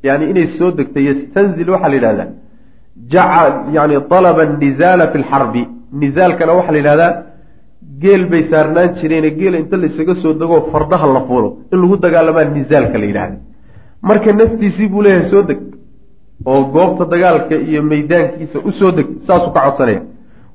Yani 0.06 0.24
inay 0.30 0.46
soo 0.58 0.70
degtay 0.78 1.04
yastanzil 1.10 1.68
waxaa 1.74 1.88
la 1.92 1.96
yidhahdaa 1.98 2.28
jaca 3.12 3.42
yani 3.76 3.94
alaba 4.18 4.42
nizaala 4.62 5.04
fi 5.12 5.18
lxarbi 5.24 5.62
nizaalkana 6.02 6.52
waxaa 6.58 6.72
la 6.76 6.78
yidhahdaa 6.82 7.12
geel 8.02 8.22
bay 8.30 8.42
saarnaan 8.50 8.88
jireene 8.98 9.30
geela 9.38 9.56
inta 9.62 9.76
laysaga 9.82 10.14
soo 10.22 10.32
degoo 10.40 10.60
fardaha 10.72 11.06
la 11.16 11.20
fuulo. 11.28 11.48
In 11.72 11.78
lagu 11.82 11.96
dagaalamaa 12.04 12.44
nizaalka 12.56 12.96
la 13.02 13.06
yidhahda 13.10 13.36
marka 14.08 14.32
naftiisii 14.40 14.88
buu 14.92 15.02
leeyahay 15.04 15.30
soo 15.32 15.42
deg 15.50 15.58
oo 16.46 16.60
goobta 16.74 17.04
dagaalka 17.12 17.54
iyo 17.56 17.82
meydaankiisa 17.82 18.58
u 18.68 18.70
soo 18.78 18.90
deg 18.92 19.06
saasuu 19.26 19.50
ka 19.54 19.60
codsanaya. 19.66 20.00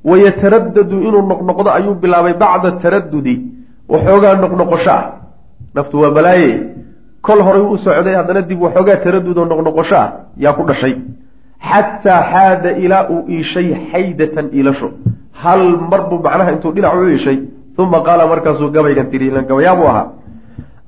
Wayataradadu 0.10 0.96
inuu 1.08 1.22
noqnoqdo 1.32 1.70
ayuu 1.78 1.96
bilaabay 2.02 2.34
bacda 2.44 2.72
taradudi 2.84 3.36
waxoogaa 3.90 4.36
noqnoqosho 4.44 4.92
ah 4.92 5.04
naftu 5.76 5.96
waa 6.02 6.12
balaaye. 6.18 6.52
Kol 7.22 7.40
horay 7.46 7.62
u 7.62 7.78
socday 7.78 8.16
haddana 8.20 8.42
dib 8.42 8.62
waxoogaa 8.66 8.98
taradud 9.06 9.38
oo 9.38 9.46
noqnoqosho 9.52 9.96
ah 10.04 10.08
yaa 10.44 10.54
ku 10.58 10.64
dhashay. 10.70 10.96
Xataa 11.70 12.22
xaada 12.32 12.70
ilaa 12.84 13.08
uu 13.14 13.22
iishay 13.36 13.68
xaydatan 13.92 14.46
iilasho. 14.58 14.88
Hal 15.42 15.62
mar 15.92 16.02
buu 16.10 16.20
macnaha 16.26 16.52
intuu 16.56 16.72
dhinac 16.76 16.94
u 17.00 17.08
iishay 17.10 17.38
uma 17.78 18.00
qaala 18.08 18.28
markaasuu 18.28 18.70
gabaygan 18.76 19.08
tiri 19.12 19.26
ilan 19.32 19.46
gabayaabuu 19.50 19.88
ahaa. 19.92 20.06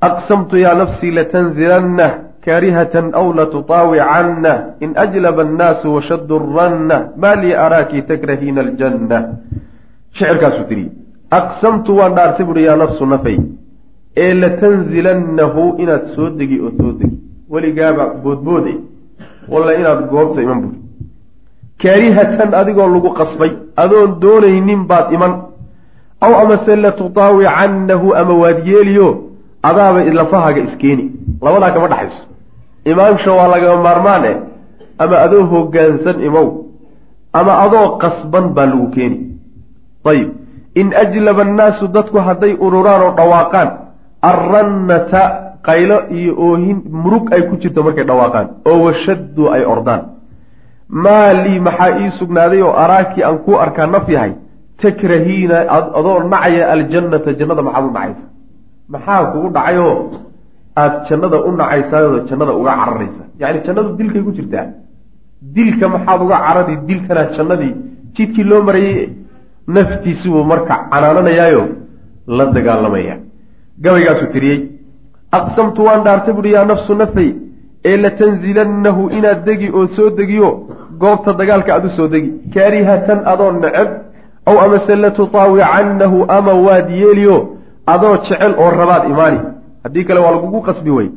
Aqsamtu 0.08 0.56
yaa 0.66 0.76
nafsii 0.82 1.12
latanzilanna 1.18 2.08
kaarihatan 2.46 3.06
aw 3.20 3.28
latutaawicanna 3.40 4.54
in 4.86 4.92
ajlaba 5.06 5.42
annaasu 5.48 5.94
washaddu 5.96 6.40
ranna 6.58 6.98
maa 7.24 7.36
lii 7.44 7.54
araaki 7.66 8.02
takrahiina 8.12 8.62
aljanna 8.66 9.18
shicirkaasuu 10.18 10.66
tiri 10.72 10.86
aqsamtu 11.40 11.98
waan 12.00 12.16
dhaartay 12.18 12.46
buuhi 12.46 12.66
yaa 12.70 12.78
nafsu 12.84 13.06
nafay 13.14 13.38
ee 14.24 14.34
latanzilannahu 14.44 15.64
inaad 15.84 16.06
soo 16.16 16.30
degi 16.40 16.60
oo 16.66 16.72
soo 16.80 16.92
degi 17.00 17.18
weligaaba 17.54 18.06
boodboode 18.24 18.74
walla 19.54 19.74
inaad 19.80 20.02
goobta 20.14 20.42
iman 20.46 20.62
buuri 20.64 20.80
kaarihatan 21.84 22.54
adigoo 22.62 22.88
lagu 22.96 23.10
qasbay 23.20 23.52
adoon 23.84 24.16
doonaynin 24.22 24.86
baad 24.92 25.14
iman 25.18 25.34
aw 26.26 26.32
amase 26.44 26.76
latutaawicannahu 26.86 28.16
ama 28.22 28.34
waad 28.44 28.60
yeeliyo 28.72 29.10
adaaba 29.70 30.04
lafahaaga 30.20 30.62
iskeeni 30.68 31.06
labadaa 31.42 31.72
kama 31.76 31.88
dhaxayso 31.94 32.35
imaansha 32.92 33.32
waa 33.38 33.48
lagama 33.54 33.82
maarmaan 33.88 34.24
eh 34.32 34.38
ama 35.04 35.16
adoo 35.26 35.44
hoggaansan 35.54 36.18
imow 36.28 36.48
ama 37.40 37.54
adoo 37.66 37.98
qasban 38.04 38.46
baa 38.56 38.66
lagu 38.72 38.88
keeni. 38.96 39.18
Ayib. 40.06 40.30
In 40.76 40.88
ajlaba 41.04 41.42
annaasu 41.48 41.88
dadku 41.96 42.18
hadday 42.28 42.54
ururaan 42.66 43.02
oo 43.08 43.12
dhawaaqaan 43.20 43.70
arrannata 44.30 45.22
qaylo 45.68 45.98
iyo 46.18 46.34
oohin 46.46 46.78
murug 47.04 47.26
ay 47.36 47.42
ku 47.50 47.56
jirto 47.62 47.80
markay 47.84 48.06
dhawaaqaan 48.10 48.48
oo 48.70 48.78
washaddu 48.86 49.44
ay 49.56 49.64
ordaan. 49.74 50.02
Maa 51.04 51.34
lii 51.44 51.60
maxaa 51.68 51.92
ii 52.00 52.12
sugnaaday 52.20 52.62
oo 52.62 52.74
araakii 52.84 53.24
aan 53.28 53.38
kuu 53.46 53.58
arkaa 53.66 53.88
naf 53.88 54.08
yahay? 54.16 54.34
Takrahiina 54.82 55.58
adoo 56.00 56.20
nacaya 56.32 56.64
aljannata 56.74 57.34
jannada 57.40 57.62
maxaad 57.68 57.86
u 57.86 57.92
nacaysa? 57.96 58.24
Maxaa 58.94 59.26
kugu 59.32 59.48
dhacayoo 59.56 59.96
aada 60.82 60.98
jannada 61.10 61.38
u 61.48 61.52
nacaysaayoo 61.60 62.20
jannada 62.30 62.54
uga 62.60 62.72
cararaysa. 62.82 63.24
Yacni 63.42 63.60
jannadu 63.68 63.90
dilkay 64.00 64.22
ku 64.28 64.32
jirtaa 64.38 64.66
dilka 65.56 65.86
maxaad 65.94 66.20
uga 66.26 66.38
carari 66.46 66.76
dilkanaa 66.88 67.28
jannadii 67.38 67.74
jidkii 68.16 68.46
loo 68.52 68.62
marayay 68.68 69.10
naftiisibuu 69.76 70.44
marka 70.52 70.76
canaananayaayo 70.92 71.64
la 72.38 72.46
dagaalamaya. 72.56 73.16
Gabaygaasuu 73.84 74.30
tiriyey 74.34 74.60
aqsamtu 75.38 75.80
waan 75.88 76.02
dhaartay 76.06 76.34
buuhi 76.38 76.52
yaa 76.58 76.66
nafsu 76.72 76.94
nafay 77.02 77.30
ee 77.90 77.98
latanzilannahu 78.04 79.02
inaad 79.18 79.40
degi 79.48 79.68
oo 79.78 79.88
soo 79.96 80.10
degiyo 80.20 80.50
goobta 81.02 81.32
dagaalka 81.40 81.72
aad 81.76 81.86
u 81.86 81.90
soo 81.98 82.08
degi. 82.14 82.30
Kaarihatan 82.54 83.20
adoo 83.32 83.52
neceb 83.64 83.90
aw 84.50 84.56
amase 84.66 84.96
latutaawicannahu 85.04 86.18
ama 86.38 86.54
waad 86.68 86.88
yeeliyo 87.02 87.38
adoo 87.94 88.16
jecel 88.28 88.54
oo 88.64 88.70
rabaad 88.80 89.04
imaani 89.14 89.40
haddii 89.86 90.04
kale 90.08 90.20
waa 90.26 90.34
lagugu 90.36 90.60
qasbi 90.68 90.92
wey 90.98 91.08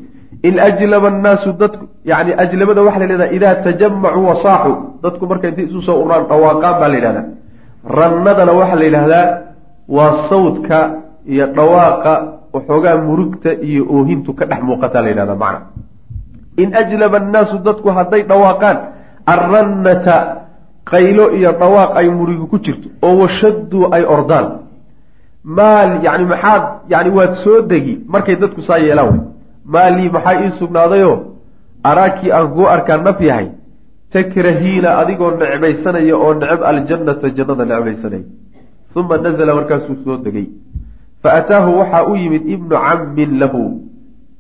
in 0.49 0.55
ajlaba 0.69 1.09
annaasu 1.13 1.49
dadku 1.61 1.85
yani 2.11 2.31
ajlabada 2.45 2.81
waxaa 2.87 3.01
la 3.01 3.07
yhahdaa 3.15 3.31
idaa 3.37 3.55
tajamacuu 3.67 4.25
wasaaxu 4.31 4.73
dadku 5.03 5.25
markay 5.31 5.51
intay 5.51 5.65
isu 5.71 5.81
soo 5.87 5.97
ururaan 6.03 6.25
dhawaaqaan 6.31 6.75
baa 6.81 6.89
la 6.93 6.97
yidhahdaa. 6.99 7.25
Rannadana 8.01 8.53
waxaa 8.61 8.79
la 8.81 8.85
yidhaahdaa 8.89 9.27
waa 9.97 10.13
sawdka 10.31 10.79
iyo 11.33 11.47
dhawaaqa 11.59 12.13
waxoogaa 12.55 12.97
murugta 13.07 13.51
iyo 13.69 13.83
oohintu 13.95 14.31
ka 14.39 14.45
dhex 14.51 14.61
muuqataa 14.69 15.03
la 15.05 15.11
yidhahdaa 15.13 15.39
macna. 15.45 15.61
In 16.63 16.69
ajlaba 16.81 17.17
annaasu 17.23 17.55
dadku 17.67 17.89
hadday 17.99 18.23
dhawaaqaan 18.31 18.77
arrannata 19.35 20.17
qaylo 20.93 21.25
iyo 21.39 21.51
dhawaaq 21.61 21.91
ay 22.01 22.07
murigu 22.19 22.47
ku 22.53 22.57
jirto 22.65 22.89
oo 23.07 23.15
washadduu 23.23 23.85
ay 23.97 24.03
ordaan 24.17 24.47
maal 25.45 26.03
yani 26.05 26.25
maxaad 26.25 26.63
yani 26.89 27.11
waad 27.11 27.35
soo 27.45 27.63
degi 27.63 27.95
markay 28.09 28.37
dadku 28.37 28.63
saa 28.63 28.79
yeelaan 28.79 29.21
maalii 29.65 30.11
maxaa 30.11 30.41
ii 30.45 30.53
sugnaadayoo? 30.59 31.19
Araakii 31.91 32.33
aan 32.33 32.49
kuu 32.55 32.67
arkaa 32.75 32.97
naf 32.97 33.21
yahay. 33.21 33.49
Takrahiina 34.13 34.99
adigoo 35.01 35.31
necbaysanaya 35.31 36.17
oo 36.17 36.35
necab 36.35 36.63
aljannata 36.71 37.31
jannada 37.37 37.65
necbaysanaya 37.65 38.25
uma 38.97 39.17
nazla 39.25 39.55
markaasuu 39.59 39.97
soo 40.05 40.17
degay. 40.25 40.47
Fa 41.23 41.33
ataahu 41.39 41.79
waxaa 41.81 42.07
u 42.11 42.17
yimid 42.17 42.49
ibnu 42.55 42.75
cammin 42.87 43.39
lahu. 43.43 43.63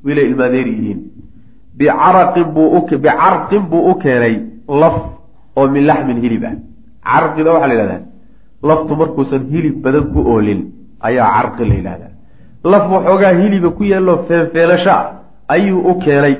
Wiilay 0.04 0.26
ilmaadeer 0.30 0.66
yihiin. 0.66 1.00
Bicaraqin 1.78 2.48
buu 2.54 2.80
bicarqin 2.90 3.62
buu 3.70 3.84
u 3.90 3.94
keenay 4.02 4.34
laf 4.80 4.98
oo 5.56 5.68
min 5.74 5.86
laxmin 5.86 6.18
hilib 6.24 6.44
ah. 6.44 6.56
Carqida 7.04 7.52
waxaa 7.52 7.68
la 7.68 7.74
yidhahdaa 7.74 8.02
laftu 8.62 8.96
markuusan 9.00 9.42
hilib 9.52 9.76
badan 9.84 10.04
ku 10.12 10.20
oolin 10.32 10.60
ayaa 11.06 11.28
carqi 11.36 11.64
la 11.70 11.74
yidhahdaa 11.78 12.12
laf 12.72 12.84
waxoogaa 12.94 13.32
hiliba 13.40 13.70
ku 13.76 13.82
yeeloo 13.92 14.16
feenfeenasho 14.28 14.90
ah 14.90 15.04
ayuu 15.54 15.80
u 15.90 15.94
keenay. 16.04 16.34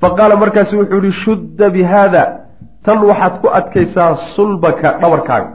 Fa 0.00 0.08
qaala 0.18 0.34
markaasu 0.42 0.74
wuxuu 0.80 1.00
yihi 1.04 1.12
shudda 1.24 1.66
bi 1.74 1.82
haada 1.92 2.22
tan 2.84 2.98
waxaad 3.10 3.34
ku 3.42 3.48
adkaysaa 3.58 4.10
sulbaka 4.36 4.88
dhabarkaaga. 5.02 5.50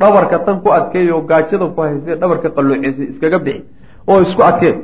Dhabarka 0.00 0.36
tan 0.46 0.56
ku 0.62 0.68
adkeey 0.78 1.10
oo 1.14 1.20
gaajada 1.30 1.66
ku 1.74 1.80
haysee 1.86 2.14
dhabarka 2.20 2.48
qalluucisay 2.56 3.06
iskaga 3.12 3.38
bixi 3.46 3.62
oo 4.10 4.18
isku 4.26 4.42
adkee 4.50 4.74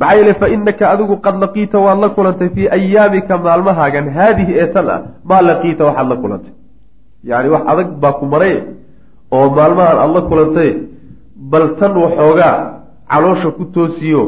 maxaa 0.00 0.16
yeele 0.18 0.34
fa 0.40 0.46
inaka 0.54 0.84
adigu 0.94 1.14
qad 1.24 1.36
laqiita 1.42 1.76
waad 1.84 1.98
la 2.04 2.08
kulantay 2.16 2.48
fii 2.54 2.66
ayaamika 2.76 3.34
maalmahaagan. 3.46 4.06
Haadihi 4.16 4.52
ee 4.62 4.68
tan 4.74 4.86
ah 4.94 5.00
maa 5.28 5.42
laqiita 5.48 5.82
waxaad 5.88 6.08
la 6.12 6.16
kulantay. 6.22 6.52
Yacni 7.30 7.48
wax 7.54 7.62
adag 7.72 7.88
baa 8.02 8.12
ku 8.18 8.24
maray 8.32 8.54
oo 9.36 9.46
maalmahan 9.56 9.96
aada 10.02 10.12
la 10.16 10.22
kulantay 10.30 10.70
bal 11.50 11.66
tan 11.78 11.92
waxoogaa 12.04 12.56
caloosha 13.10 13.50
ku 13.58 13.64
toosiyo 13.74 14.22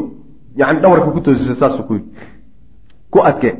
yani 0.56 0.80
dhabarka 0.82 1.10
ku 1.16 1.20
toosiso 1.20 1.54
saasuu 1.60 1.86
ku 1.88 1.94
ku 3.12 3.18
adke 3.30 3.50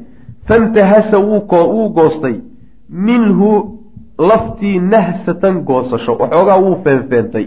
fantahasa 0.48 1.18
wuu 1.18 1.88
goostay 1.96 2.36
minhu 2.88 3.50
laftii 4.18 4.78
nahsatan 4.80 5.64
goosasho. 5.68 6.12
Waxoogaa 6.20 6.58
wuu 6.64 6.76
feenfeentay 6.84 7.46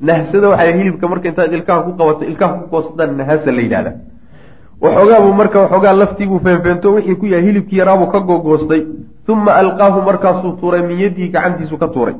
nahsada 0.00 0.48
waxay 0.48 0.72
hilibka 0.78 1.08
marka 1.08 1.28
intaad 1.28 1.52
ilkaha 1.52 1.82
ku 1.86 1.92
qabato 1.98 2.24
ilkaha 2.24 2.52
ku 2.60 2.64
goosataan 2.72 3.16
nahasa 3.16 3.50
la 3.56 3.62
yidhahda 3.62 3.92
waxoogaabuu 4.82 5.34
marka 5.40 5.60
waxoogaa 5.64 5.92
laftiibuu 6.02 6.40
feenfeento 6.46 6.92
wixii 6.94 7.16
ku 7.20 7.26
yahay 7.26 7.46
hilibkii 7.46 7.78
yaraabuu 7.78 8.10
ka 8.14 8.20
gogoostay 8.20 8.82
uma 9.28 9.52
alqaahu 9.62 10.02
markaasuu 10.08 10.52
tuuray 10.60 10.82
min 10.88 10.98
yadihi 11.04 11.28
gacantiisu 11.28 11.78
ka 11.78 11.88
tuuray 11.88 12.14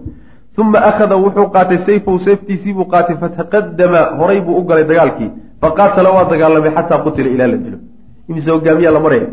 uma 0.59 0.79
akhada 0.91 1.17
wuxuu 1.25 1.47
qaatay 1.55 1.79
sayfahu 1.87 2.19
seeftiisiibuu 2.27 2.87
qaatay 2.93 3.17
fataqadama 3.23 4.01
horay 4.19 4.41
buu 4.47 4.57
u 4.61 4.63
galay 4.69 4.85
dagaalkii 4.91 5.31
faqaatala 5.63 6.11
waa 6.17 6.25
dagaalamay 6.33 6.71
xataa 6.77 6.99
qutila 7.05 7.29
ilaa 7.35 7.49
la 7.53 7.57
dilo 7.65 7.79
imise 8.29 8.51
hogaamiyaa 8.55 8.93
la 8.97 9.01
maraya 9.05 9.27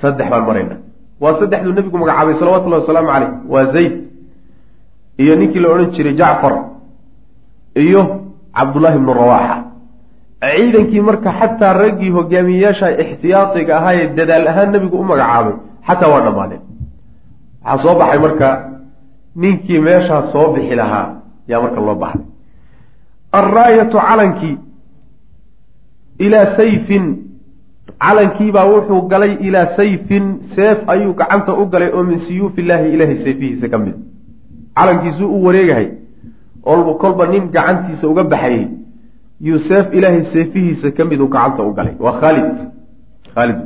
saddex 0.00 0.26
baan 0.32 0.44
marayna 0.48 0.76
waa 1.22 1.34
saddexduu 1.40 1.72
nebigu 1.78 1.96
magacaabay 2.02 2.34
salawatullahi 2.40 2.82
wasalaamu 2.82 3.08
caleyh 3.14 3.30
waa 3.52 3.64
zayd 3.74 3.92
iyo 5.22 5.34
ninkii 5.40 5.60
la 5.64 5.68
odhan 5.74 5.90
jiray 5.96 6.14
jacfar 6.20 6.54
iyo 7.84 8.00
cabdullaahi 8.56 8.98
bnu 9.02 9.12
rawaaxa 9.20 9.56
ciidankii 10.42 11.00
marka 11.08 11.30
xataa 11.40 11.72
raggii 11.82 12.10
hogaamiyeyaasha 12.16 12.86
ixtiyaadiga 13.02 13.72
ahaa 13.78 13.94
ee 14.00 14.06
dadaal 14.18 14.46
ahaan 14.52 14.70
nebigu 14.74 14.96
u 15.02 15.04
magacaabay 15.10 15.54
xataa 15.88 16.10
waa 16.14 16.22
dhammaadeen 16.26 16.62
waxaa 17.64 17.82
soo 17.84 17.94
baxay 18.00 18.18
marka 18.26 18.48
ninkii 19.36 19.80
meeshaa 19.80 20.22
soo 20.32 20.52
bixi 20.54 20.74
lahaa 20.80 21.06
yaa 21.48 21.62
marka 21.62 21.80
loo 21.80 21.94
baxday 21.94 22.26
alraayatu 23.40 23.98
calankii 24.08 24.56
ilaa 26.18 26.46
sayfin 26.56 27.04
calankiibaa 28.04 28.64
wuxuu 28.72 29.00
galay 29.12 29.32
ilaa 29.48 29.66
sayfin 29.76 30.24
seef 30.56 30.78
ayuu 30.94 31.14
gacanta 31.20 31.52
u 31.54 31.66
galay 31.72 31.90
oo 31.96 32.02
min 32.10 32.18
siyuufi 32.26 32.60
illaahi 32.60 32.88
ilaahay 32.94 33.16
seefihiisa 33.24 33.68
ka 33.72 33.78
mid. 33.78 33.94
Calankiisuu 34.76 35.28
u 35.36 35.44
wareegahay 35.46 35.88
oo 36.66 36.94
kolba 37.02 37.26
nin 37.26 37.44
gacantiisa 37.56 38.08
uga 38.08 38.24
baxayay 38.24 38.66
yuu 39.40 39.58
seef 39.68 39.86
ilaahay 39.98 40.22
seefihiisa 40.32 40.90
ka 40.96 41.04
mid 41.04 41.20
u 41.20 41.28
gacanta 41.34 41.62
u 41.62 41.72
galay. 41.78 41.94
Waa 42.04 42.14
khaalid 42.20 42.48
khaalid 43.34 43.58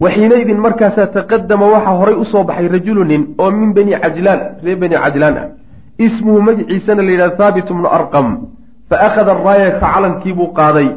waxiinaydin 0.00 0.58
markaasaa 0.66 1.06
taqadama 1.16 1.66
waxaa 1.74 1.96
horay 2.00 2.16
u 2.22 2.24
soo 2.32 2.44
baxay 2.44 2.68
rajulu 2.68 3.04
nin 3.04 3.22
oo 3.38 3.50
min 3.50 3.72
bani 3.74 3.92
cajlaan 4.02 4.40
reer 4.64 4.78
bani 4.82 4.96
cajlaan 5.04 5.36
ah 5.42 5.46
ismuhu 6.06 6.40
magiciisana 6.48 7.02
la 7.02 7.10
yidhaha 7.10 7.36
thaabit 7.40 7.68
bnu 7.76 7.88
arqam 7.98 8.26
fa 8.90 8.96
akhada 9.06 9.30
araayata 9.36 9.80
calankiibuu 9.94 10.48
qaaday 10.58 10.88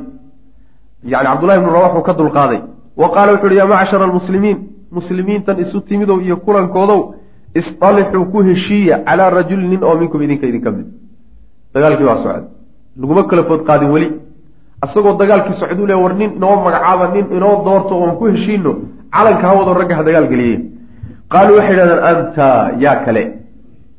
yani 1.12 1.28
cabdullahi 1.32 1.60
bnu 1.64 1.72
rawax 1.78 1.93
uu 1.97 2.06
ka 2.10 2.14
dulqaaday 2.20 2.60
wa 3.02 3.08
qaala 3.16 3.30
wuxu 3.34 3.45
uhi 3.47 3.58
yaa 3.62 3.68
macshara 3.74 4.04
almuslimiin 4.10 4.58
muslimiintan 4.91 5.60
isu 5.64 5.82
timidow 5.89 6.18
iyo 6.22 6.36
kulankoodow 6.45 7.02
istalixuu 7.60 8.26
ku 8.32 8.43
heshiiya 8.47 8.95
calaa 9.08 9.30
rajulin 9.30 9.70
nin 9.70 9.84
oo 9.84 9.95
minkum 10.02 10.22
idinka 10.22 10.45
idinka 10.52 10.72
mid 10.72 10.88
dagaalkii 11.74 12.06
baa 12.10 12.18
socda 12.24 12.47
laguma 13.02 13.24
kala 13.30 13.43
food 13.50 13.62
qaadin 13.70 13.89
weli 13.95 14.08
asagoo 14.82 15.17
dagaalkii 15.21 15.59
socduu 15.61 15.86
le 15.88 15.93
war 15.93 16.13
nin 16.15 16.32
inoo 16.38 16.55
magacaaba 16.65 17.05
nin 17.15 17.25
inoo 17.38 17.55
doorto 17.65 17.93
oon 17.95 18.15
ku 18.17 18.25
heshiino 18.32 18.71
calanka 19.13 19.47
hawado 19.47 19.73
ragga 19.80 19.95
ha 19.97 20.03
dagaal 20.03 20.27
geliye. 20.32 20.57
Qaaluu 21.32 21.55
waxay 21.57 21.73
idhahdeen 21.75 22.03
anta 22.11 22.47
yaa 22.84 22.95
kale. 23.05 23.23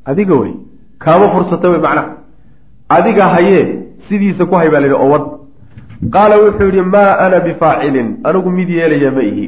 Adiga 0.05 0.35
wey 0.41 0.53
kaama 1.03 1.29
fursata 1.33 1.69
wey 1.69 1.79
macnaha. 1.85 2.09
Adiga 2.89 3.25
hayee 3.33 3.63
sidiisa 4.07 4.45
ku 4.45 4.55
hay 4.55 4.69
baa 4.69 4.79
la 4.79 4.87
yidhi 4.87 4.99
oo 5.03 5.09
wad. 5.13 5.25
Qaala 6.13 6.35
wuxuu 6.43 6.65
yidhi 6.69 6.81
maa 6.81 7.17
ana 7.25 7.39
bifaacilin 7.39 8.09
anigu 8.23 8.49
mid 8.51 8.69
yeelaya 8.69 9.11
ma 9.11 9.21
ihi. 9.21 9.45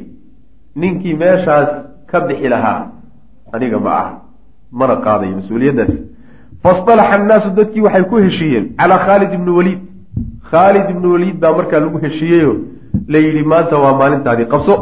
Ninkii 0.76 1.14
meeshaas 1.22 1.70
ka 2.10 2.20
bixi 2.28 2.48
lahaa 2.54 2.88
aniga 3.54 3.80
ma 3.80 3.92
aha. 4.00 4.12
Mana 4.72 4.96
qaadayo 5.06 5.36
mas'uuliyaddaas. 5.40 5.94
Faistalaxa 6.64 7.16
annaasu 7.18 7.50
dadkii 7.58 7.82
waxay 7.82 8.04
ku 8.10 8.16
heshiiyeen 8.26 8.66
calaa 8.80 9.00
khaalid 9.06 9.34
ibni 9.34 9.52
waliid 9.58 9.82
khaalid 10.52 10.90
ibnu 10.94 11.08
waliid 11.14 11.38
baa 11.40 11.54
markaa 11.58 11.80
lagu 11.80 11.98
heshiiyeyo. 12.06 12.54
La 13.08 13.20
yidhi 13.20 13.44
maanta 13.44 13.78
waa 13.84 13.94
maalintaadii 14.02 14.46
qabso. 14.54 14.76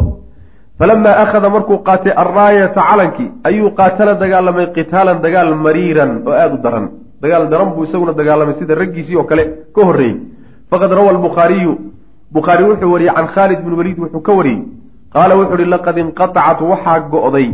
Falamaa 0.80 1.16
akhada 1.24 1.50
markuu 1.50 1.78
qaatay 1.88 2.14
alraayata 2.24 2.82
calankii 2.90 3.30
ayuu 3.44 3.70
qaatala 3.80 4.14
dagaalamay 4.22 4.68
qitaalan 4.76 5.22
dagaal 5.26 5.56
mariiran 5.66 6.12
oo 6.28 6.34
aada 6.34 6.54
u 6.56 6.58
daran. 6.66 6.86
Dagaal 7.22 7.50
daran 7.52 7.70
buu 7.76 7.84
isaguna 7.84 8.14
dagaalamay 8.20 8.56
sida 8.60 8.76
raggiisii 8.76 9.16
oo 9.16 9.24
kale 9.24 9.44
ka 9.76 9.82
horreeyey. 9.88 10.16
Faqad 10.70 10.92
rawa 10.98 11.10
albukhaariyu. 11.16 11.74
Bukhaari 12.34 12.64
wuxuu 12.64 12.92
wariyey 12.94 13.14
can 13.16 13.28
khaalid 13.36 13.60
bin 13.66 13.74
waliid 13.80 14.00
wuxuu 14.00 14.22
ka 14.28 14.32
wariyey. 14.34 14.62
Qaala 15.14 15.36
wuxuu 15.40 15.54
uhi 15.54 15.66
laqad 15.66 15.98
inqatacat 15.98 16.60
waxaa 16.62 17.00
go'day. 17.14 17.48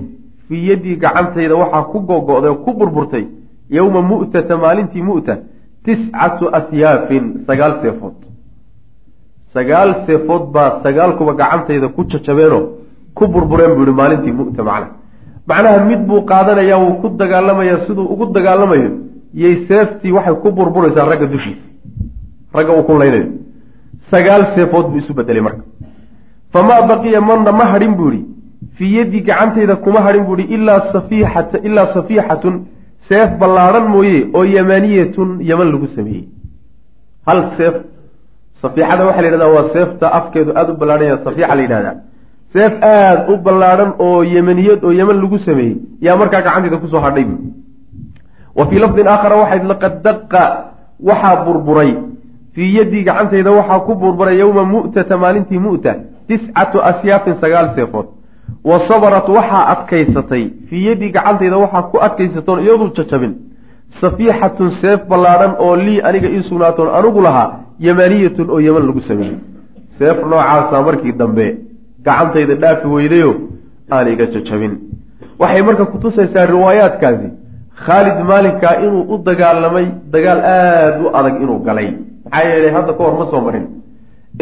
Fii 0.48 0.70
yaddii 0.70 0.96
gacantayda 1.04 1.56
waxaa 1.56 1.84
ku 1.92 2.00
gogo'day 2.00 2.50
oo 2.50 2.56
ku 2.66 2.74
burburtay. 2.80 3.26
Yowma 3.70 4.02
mu'tata 4.02 4.58
maalintii 4.58 5.02
mu'ta 5.02 5.36
tiscatu 5.88 6.46
asyaafin 6.60 7.26
sagaal 7.48 7.74
seefood 7.82 8.18
sagaal 9.56 9.90
seefood 10.08 10.44
baa 10.56 10.70
sagaalkuba 10.84 11.34
gacantayda 11.42 11.88
ku 11.96 12.02
jajabeenoo 12.12 12.64
ku 13.18 13.24
burbureen 13.34 13.74
buu 13.78 13.86
yihi 13.88 13.98
maalintii 14.02 14.34
mu'ta 14.40 14.64
macna 14.70 14.88
macnaha 15.50 15.86
mid 15.90 16.02
buu 16.10 16.22
qaadanayaa 16.32 16.80
wuu 16.84 16.96
ku 17.02 17.08
dagaalamayaa 17.22 17.80
siduu 17.88 18.06
ugu 18.14 18.26
dagaalamayo 18.38 18.90
yay 19.44 19.56
seeftii 19.68 20.12
waxay 20.18 20.36
ku 20.44 20.52
burburaysaa 20.58 21.10
ragga 21.12 21.28
dushiisa 21.34 21.66
ragga 22.58 22.72
uu 22.78 22.84
ku 22.90 22.94
laynayo 23.02 23.28
sagaal 24.12 24.44
seefood 24.56 24.86
buu 24.92 25.00
isu 25.04 25.14
bedelay 25.20 25.44
marka 25.48 25.64
famaa 26.54 26.82
baqiya 26.92 27.22
manna 27.30 27.52
ma 27.60 27.66
hadhin 27.74 27.94
buu 28.00 28.12
yihi 28.16 28.26
fii 28.78 28.92
yaddi 28.98 29.20
gacantayda 29.30 29.76
kuma 29.86 30.00
hadhin 30.08 30.24
buu 30.28 30.38
yihi 30.42 30.54
ilaa 30.56 30.80
safiixata 30.94 31.58
ilaa 31.68 31.88
safiixatun 31.96 32.56
seef 33.10 33.30
ballaadhan 33.40 33.86
mooye 33.94 34.20
oo 34.38 34.44
yamaniyatun 34.44 35.30
yaman 35.50 35.68
lagu 35.74 35.88
sameeyey. 35.96 36.24
Hal 37.28 37.40
seef 37.58 37.76
safiixada 38.62 39.06
waxaa 39.08 39.22
la 39.22 39.28
yidhahdaa 39.28 39.54
waa 39.56 39.70
seefta 39.76 40.06
afkeedu 40.20 40.52
aada 40.60 40.72
u 40.74 40.78
ballaadhan 40.82 41.08
yaha 41.10 41.24
safiixa 41.26 41.56
la 41.56 41.62
yidhahdaa. 41.66 41.96
Seef 42.54 42.74
aada 42.84 43.22
u 43.34 43.38
ballaadhan 43.46 43.92
oo 44.00 44.24
yemaniyad 44.24 44.84
oo 44.84 44.92
yeman 45.00 45.18
lagu 45.22 45.38
sameeyey 45.48 45.76
yaa 46.06 46.18
markaa 46.22 46.42
gacantayda 46.42 46.78
ku 46.84 46.88
soo 46.88 47.00
hadhay. 47.06 47.26
Bu 47.26 47.36
wa 48.58 48.66
fii 48.70 48.80
lafdin 48.84 49.08
aakhara 49.08 49.36
waxayd 49.42 49.64
laqad 49.72 49.94
daqa 50.04 50.44
waxaa 51.10 51.36
burburay. 51.46 51.92
Fii 52.54 52.70
yaddii 52.78 53.04
gacantayda 53.08 53.52
waxaa 53.52 53.80
ku 53.86 53.96
burburay 53.96 54.38
yowma 54.40 54.64
mu'tata 54.74 55.18
maalintii 55.24 55.60
mu'ta 55.68 55.92
tiscatu 56.28 56.78
asyaafin 56.90 57.36
sagaal 57.42 57.68
seefood 57.76 58.08
wa 58.70 58.78
sabarat 58.88 59.28
waxaa 59.38 59.64
adkaysatay. 59.74 60.44
Fii 60.70 60.86
yaddii 60.88 61.12
gacantayda 61.16 61.58
waxaa 61.64 61.84
ku 61.92 61.98
adkaysatoon 62.08 62.60
iyadu 62.66 62.86
jajabin. 62.98 63.34
Safiixatun 64.02 64.70
seef 64.82 65.00
ballaadhan 65.10 65.54
oo 65.66 65.76
lii 65.76 66.02
aniga 66.08 66.30
ii 66.36 66.44
sugnaatoon 66.50 66.90
anigu 66.98 67.22
lahaa 67.28 67.50
yamaniyatun 67.80 68.50
oo 68.50 68.60
yeman 68.66 68.84
lagu 68.88 69.02
sameeyey. 69.10 69.38
Seef 70.00 70.18
noocaasa 70.32 70.82
markii 70.88 71.14
dambe 71.22 71.46
gacantayda 72.06 72.56
dhaafi 72.62 72.88
weydayo 72.96 73.32
aan 73.92 74.08
iga 74.14 74.26
jajabin. 74.34 74.74
Waxay 75.40 75.62
marka 75.68 75.86
kutusaysaa 75.94 76.46
riwaayaadkaasi 76.54 77.28
khaalid 77.86 78.18
maalinkaa 78.30 78.76
inuu 78.86 79.04
u 79.14 79.18
dagaalamay 79.28 79.86
dagaal 80.14 80.40
aada 80.54 81.00
u 81.06 81.08
adag 81.18 81.36
inuu 81.44 81.60
galay. 81.68 81.88
Maxaa 82.26 82.50
yeelay 82.50 82.72
hadda 82.78 82.94
ka 82.98 83.04
hor 83.04 83.16
ma 83.20 83.26
soo 83.32 83.42
marin. 83.48 83.66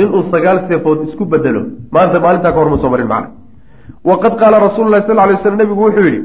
Inuu 0.02 0.22
sagaal 0.32 0.58
seefood 0.68 1.00
isku 1.08 1.24
bedelo 1.32 1.62
maanta 1.94 2.18
maalintaa 2.26 2.52
ka 2.56 2.60
hor 2.60 2.70
ma 2.74 2.78
soo 2.84 2.90
marin 2.94 3.08
macna 3.14 3.30
waqad 4.04 4.34
qaala 4.40 4.60
rasuulu 4.60 4.90
lahi 4.90 5.08
sal 5.08 5.16
lay 5.16 5.38
slam 5.42 5.58
nebigu 5.58 5.82
wuxuu 5.82 6.06
yidhi 6.06 6.22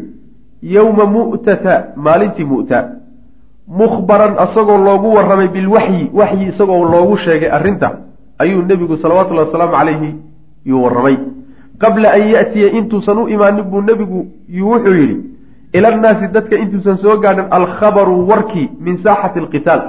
yowma 0.63 1.05
mu'tata 1.07 1.75
maalintii 1.97 2.45
mu'ta 2.45 2.79
mukhbaran 3.69 4.35
isagoo 4.45 4.79
loogu 4.79 5.15
warramay 5.17 5.49
bilwaxyi 5.49 6.11
waxyi 6.15 6.47
isagoo 6.53 6.85
loogu 6.85 7.17
sheegay 7.17 7.51
arrinta 7.51 7.89
ayuu 8.39 8.63
nebigu 8.63 8.97
salawatullahi 8.97 9.47
wasalaamu 9.47 9.73
calayhi 9.77 10.15
yuu 10.65 10.83
warramay 10.85 11.17
qabla 11.79 12.13
an 12.13 12.23
ya'tiya 12.35 12.69
intuusan 12.79 13.19
u 13.19 13.29
imaanin 13.29 13.65
buu 13.65 13.81
nebigu 13.83 14.27
yuu 14.49 14.71
wuxuu 14.73 14.95
yidhi 14.95 15.17
ilannaasi 15.73 16.29
dadka 16.35 16.57
intuusan 16.57 16.97
soo 16.99 17.17
gaadhin 17.25 17.47
alkhabaru 17.51 18.29
warkii 18.29 18.71
min 18.81 18.99
saaxati 19.05 19.39
alqitaal 19.39 19.83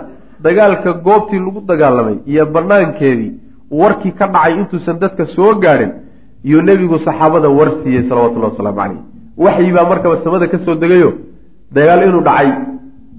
dagaalka 0.44 0.94
goobtii 0.94 1.40
lagu 1.40 1.62
dagaalamay 1.72 2.18
iyo 2.26 2.46
banaankeedii 2.46 3.32
warkii 3.72 4.12
ka 4.12 4.28
dhacay 4.28 4.54
intuusan 4.60 5.00
dadka 5.00 5.26
soo 5.26 5.56
gaadhin 5.56 5.92
yuu 6.44 6.62
nebigu 6.62 6.98
saxaabada 7.06 7.50
war 7.50 7.70
siiyey 7.84 8.04
salawatullahi 8.10 8.52
wasalaamu 8.54 8.78
calayh 8.82 9.00
waxyi 9.38 9.72
baa 9.78 9.86
markaba 9.92 10.16
samada 10.24 10.48
ka 10.48 10.58
soo 10.66 10.76
degayo 10.76 11.10
dagaal 11.76 12.04
inuu 12.08 12.22
dhacay 12.28 12.50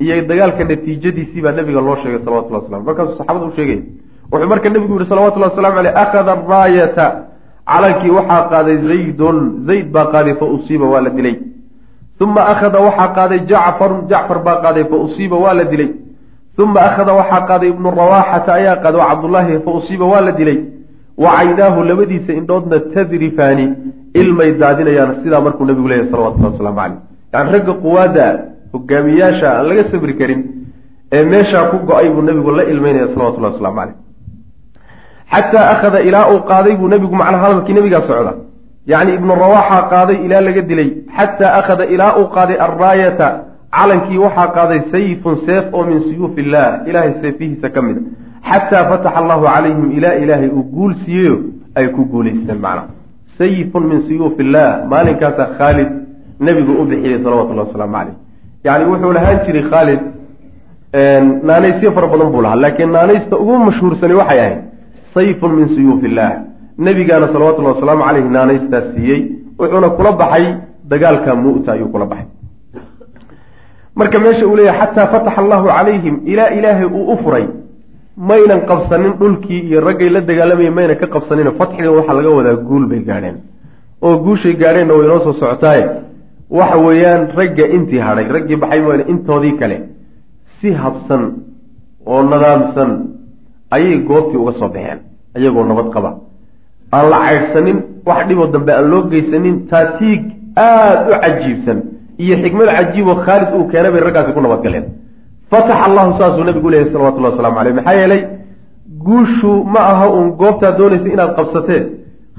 iyo 0.01 0.23
dagaalka 0.31 0.65
natiijadiisii 0.65 1.41
baa 1.45 1.53
nabiga 1.59 1.81
loo 1.81 1.97
sheegay 2.03 2.21
salawatullah 2.25 2.63
waslam 2.63 2.83
markaasuu 2.89 3.17
saxaabada 3.19 3.47
u 3.47 3.53
sheegaya 3.57 3.83
wuxuu 4.33 4.49
marka 4.53 4.69
nabigu 4.71 4.95
yihi 4.99 5.09
salawatullahi 5.13 5.51
waslamu 5.55 5.79
aleyh 5.79 5.95
akhada 6.05 6.33
araayata 6.33 7.07
calankii 7.73 8.11
waxaa 8.19 8.43
qaaday 8.53 8.77
zaydun 8.91 9.37
zayd 9.69 9.87
baa 9.95 10.07
qaaday 10.15 10.35
fa 10.41 10.47
usiiba 10.57 10.87
waa 10.93 11.01
la 11.07 11.11
dilay. 11.11 11.37
Uma 12.21 12.41
akhada 12.53 12.79
waxaa 12.87 13.09
qaaday 13.17 13.41
jacfarun 13.51 14.01
jacfar 14.11 14.39
baa 14.47 14.57
qaaday 14.65 14.85
fa 14.91 14.97
usiiba 15.07 15.37
waa 15.45 15.55
la 15.55 15.65
dilay. 15.73 15.91
Uma 16.59 16.81
akhada 16.89 17.13
waxaa 17.21 17.47
qaaday 17.51 17.69
ibnu 17.75 17.89
rawaaxata 18.01 18.51
ayaa 18.59 18.77
qaaday 18.85 19.01
oo 19.01 19.09
cabdullaahi 19.11 19.59
fa 19.65 19.71
usiiba 19.79 20.05
waa 20.13 20.21
la 20.27 20.33
dilay 20.33 20.59
wa 21.19 21.31
caynaahu 21.37 21.85
labadiisa 21.91 22.33
indhoodna 22.41 22.79
tadrifaani 22.95 23.67
ilmay 24.15 24.53
daadinayaan 24.63 25.15
sidaa 25.23 25.41
markuu 25.41 25.65
nabigu 25.65 25.89
leeyahy 25.89 26.11
salawatullahi 26.11 26.53
waslamu 26.55 26.77
caleyh 26.81 26.99
yani 27.33 27.53
ragga 27.53 27.73
quwaadda 27.85 28.27
hogaamiyaasha 28.73 29.49
aan 29.59 29.67
laga 29.71 29.85
sabri 29.93 30.15
karin 30.21 30.41
ee 31.13 31.25
meeshaa 31.33 31.65
ku 31.73 31.77
go'ay 31.91 32.09
buu 32.15 32.23
nabigu 32.23 32.51
la 32.59 32.65
ilmeynaya 32.73 33.09
salawatullahi 33.15 33.55
waslamu 33.55 33.77
caleyh 33.81 33.97
xataa 35.35 35.67
akhada 35.75 36.01
ilaa 36.09 36.27
uu 36.33 36.41
qaaday 36.51 36.75
buu 36.81 36.89
nabigu 36.89 37.15
macnaha 37.21 37.45
hadalkii 37.47 37.73
nabigaa 37.79 38.01
socda. 38.09 38.33
Yacni 38.87 39.15
ibnu 39.15 39.33
rawaaxa 39.45 39.79
qaaday 39.93 40.17
ilaa 40.27 40.41
laga 40.41 40.63
dilay. 40.71 40.91
Xataa 41.17 41.53
akhada 41.61 41.85
ilaa 41.95 42.13
uu 42.21 42.27
qaaday 42.37 42.57
alraayata 42.67 43.29
calankii 43.77 44.19
waxaa 44.25 44.49
qaaday 44.57 44.81
sayfun 44.93 45.37
seef 45.47 45.65
oo 45.73 45.85
min 45.91 46.01
suyuufi 46.09 46.41
illaah 46.45 46.89
ilaahay 46.89 47.13
seefihiisa 47.23 47.69
ka 47.75 47.81
mid 47.87 47.97
a 47.97 48.03
xataa 48.51 48.85
fataxa 48.91 49.19
allahu 49.23 49.45
calayhim 49.47 49.93
ilaa 49.99 50.15
ilaahay 50.23 50.49
uu 50.49 50.65
guul 50.75 50.95
siiyeyo 51.05 51.37
ay 51.75 51.87
ku 51.95 52.05
guulaysteen 52.13 52.59
macnaha 52.65 52.89
sayfun 53.39 53.83
min 53.91 53.99
suyuufi 54.09 54.43
illaah 54.47 54.71
maalinkaasaa 54.93 55.49
khaalid 55.59 55.91
nebigu 56.47 56.73
u 56.83 56.85
bixiyey 56.91 57.19
salawatullahi 57.25 57.69
wasalaamu 57.69 57.95
caleyh 57.99 58.15
yacni 58.65 58.85
wuxuu 58.93 59.13
lahaan 59.19 59.39
jiray 59.47 59.65
khaalid 59.73 60.01
naanaysyo 61.51 61.93
fara 61.97 62.07
badan 62.13 62.29
buu 62.33 62.43
lahaa 62.47 62.61
laakiin 62.65 62.93
naanaysta 62.97 63.37
ugu 63.43 63.59
mashhuursani 63.69 64.15
waxay 64.21 64.41
ahayd 64.45 64.59
sayfun 65.15 65.53
min 65.59 65.69
suyuufi 65.75 66.07
illaah 66.11 66.33
nebigaana 66.79 67.27
salawatullahi 67.33 67.75
wasalaamu 67.77 68.05
caleyhi 68.09 68.29
naanaystaas 68.37 68.87
siiyey 68.95 69.21
wuxuuna 69.59 69.89
kula 69.99 70.13
baxay 70.13 70.45
dagaalka 70.91 71.35
mu'ta 71.35 71.73
ayuu 71.73 71.89
kula 71.95 72.07
baxay. 72.07 72.27
Marka 73.95 74.19
meesha 74.19 74.47
uu 74.47 74.57
leeyahay 74.57 74.81
xataa 74.81 75.07
fataxa 75.13 75.41
allahu 75.45 75.67
calayhim 75.69 76.15
ilaa 76.33 76.51
ilaahay 76.59 76.87
uu 76.87 77.05
u 77.13 77.17
furay 77.25 77.45
maynan 78.31 78.61
qabsanin 78.71 79.13
dhulkii 79.21 79.61
iyo 79.69 79.79
raggay 79.89 80.09
la 80.15 80.21
dagaalamayeen 80.29 80.75
maynan 80.79 80.97
ka 81.03 81.07
qabsanin 81.15 81.49
fatxiga 81.61 81.91
waxaa 81.99 82.15
laga 82.19 82.31
wadaa 82.39 82.57
guul 82.69 82.85
bay 82.91 83.01
gaadheen. 83.09 83.37
Oo 84.05 84.15
guushay 84.25 84.55
gaadheenna 84.63 84.95
way 84.99 85.05
inoo 85.07 85.21
soo 85.25 85.33
socotaaye 85.41 85.85
waxa 86.59 86.77
weeyaan 86.87 87.23
ragga 87.39 87.65
intii 87.77 88.01
hadhay 88.07 88.27
raggii 88.37 88.57
baxay 88.63 88.81
mooyane 88.85 89.05
intoodii 89.13 89.55
kale 89.61 89.77
si 90.61 90.69
habsan 90.83 91.23
oo 92.13 92.23
nadaamsan 92.33 92.91
ayay 93.77 93.99
goobtii 94.09 94.39
uga 94.43 94.53
soo 94.61 94.69
baxeen 94.75 94.99
ayagoo 95.37 95.65
nabad 95.71 95.89
qaba. 95.95 96.11
Aan 96.95 97.07
la 97.13 97.19
caydhsanin 97.27 97.79
wax 98.07 98.21
dhiboo 98.29 98.47
dambe 98.55 98.73
aan 98.79 98.87
loo 98.93 99.03
geysanin 99.13 99.57
taatiig 99.71 100.23
aada 100.57 101.07
u 101.11 101.21
cajiibsan. 101.23 101.79
Iyo 102.23 102.35
xikmad 102.43 102.69
cajiiboo 102.77 103.17
khaalid 103.25 103.49
uu 103.57 103.65
keenay 103.71 103.91
bay 103.95 104.01
raggaasi 104.07 104.33
ku 104.35 104.41
nabadgaleen 104.41 104.85
fataxa 105.53 105.85
allahu 105.89 106.11
saasuu 106.19 106.45
nabigu 106.49 106.69
leeyahy 106.73 106.93
salawatullahi 106.93 107.33
waslamu 107.35 107.57
caleyh 107.59 107.75
maxaa 107.79 107.97
yeelay 108.01 108.23
guushu 109.07 109.53
ma 109.75 109.81
aha 109.93 110.07
uun 110.17 110.29
goobtaa 110.41 110.73
doonaysa 110.79 111.09
inaad 111.15 111.33
qabsatee. 111.39 111.83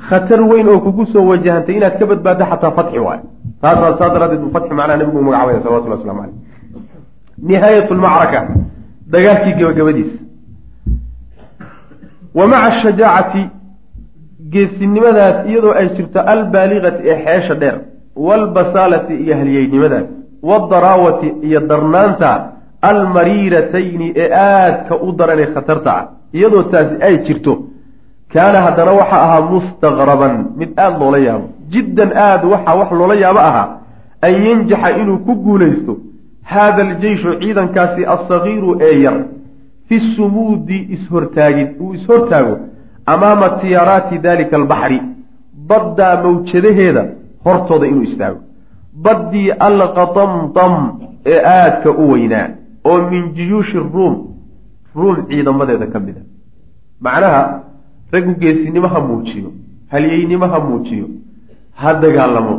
Khatar 0.09 0.41
weyn 0.51 0.67
oo 0.69 0.79
kugu 0.85 1.05
soo 1.13 1.25
wajahantay 1.31 1.75
inaad 1.79 1.95
ka 1.99 2.05
badbaaddo 2.11 2.45
xataa 2.51 2.71
fatxi 2.77 2.99
waayo. 3.07 3.23
Taasaa 3.61 3.97
saa 3.99 4.09
daraadeed 4.15 4.41
buu 4.43 4.51
fatxi 4.55 4.73
macnaha 4.79 4.97
nabigu 5.01 5.17
u 5.19 5.23
magacabaya 5.27 5.59
salawatullah 5.63 5.97
waslamu 5.99 6.21
caleyh 6.21 6.53
nihaayat 7.47 7.91
lmacraka 7.91 8.39
dagaalkii 9.13 9.53
gabagabadiisa 9.59 10.17
wa 12.35 12.47
maca 12.47 12.63
ashajaacati 12.63 13.49
geesinimadaas 14.53 15.37
iyadoo 15.49 15.73
ay 15.79 15.87
jirto 15.97 16.19
albaaligati 16.33 17.01
ee 17.05 17.17
xeesha 17.25 17.55
dheer 17.55 17.77
waalbasaalati 18.15 19.13
iyo 19.23 19.35
halyeynimadaas 19.37 20.05
waaldaraawati 20.43 21.27
iyo 21.47 21.59
darnaanta 21.59 22.52
almariiratayni 22.91 24.07
ee 24.23 24.29
aadka 24.47 24.95
u 25.07 25.11
daran 25.19 25.39
ee 25.39 25.49
khatarta 25.55 25.91
ah. 25.99 26.03
Iyadoo 26.37 26.63
taasi 26.71 26.95
ay 27.07 27.15
jirto 27.25 27.53
kaana 28.33 28.61
haddana 28.65 28.91
waxa 28.99 29.17
ahaa 29.25 29.41
mustaqraban 29.53 30.33
mid 30.59 30.69
aada 30.77 30.97
loola 30.99 31.19
yaabo. 31.27 31.47
Jiddan 31.73 32.09
aada 32.27 32.47
waxa 32.53 32.71
wax 32.79 32.89
loola 32.99 33.15
yaabo 33.23 33.39
ahaa 33.49 33.67
an 34.27 34.33
yanjaxa 34.45 34.89
inuu 35.01 35.17
ku 35.25 35.33
guulaysto. 35.45 35.93
Haada 36.51 36.81
aljeyshu 36.87 37.29
ciidankaasi 37.41 38.05
alsagiiru 38.13 38.69
ee 38.87 38.95
yar 39.05 39.17
fi 39.87 39.99
sumuudi 40.15 40.77
ishortaagid 40.95 41.69
uu 41.81 41.93
ishortaago 41.93 42.55
amaama 43.13 43.49
tiyaaraati 43.61 44.17
dalika 44.27 44.55
albaxri 44.61 45.01
baddaa 45.69 46.15
mawjadaheeda 46.23 47.03
hortooda 47.45 47.87
inuu 47.87 48.03
istaago. 48.09 48.39
Baddii 49.05 49.51
alqatamtam 49.69 50.73
ee 51.25 51.39
aadka 51.57 51.89
u 51.91 52.11
weynaa 52.11 52.47
oo 52.85 53.09
min 53.09 53.23
juyuushi 53.35 53.77
ruum 53.93 54.15
ruum 54.95 55.17
ciidamadeeda 55.29 55.87
ka 55.93 55.99
mid 55.99 56.17
a. 56.17 56.23
Macnaha 57.01 57.41
raggu 58.11 58.33
geesinimo 58.41 58.87
ha 58.87 58.99
muujiyo 59.07 59.49
halyeynimo 59.91 60.45
ha 60.53 60.59
muujiyo 60.59 61.05
ha 61.75 61.93
dagaalamo. 61.93 62.55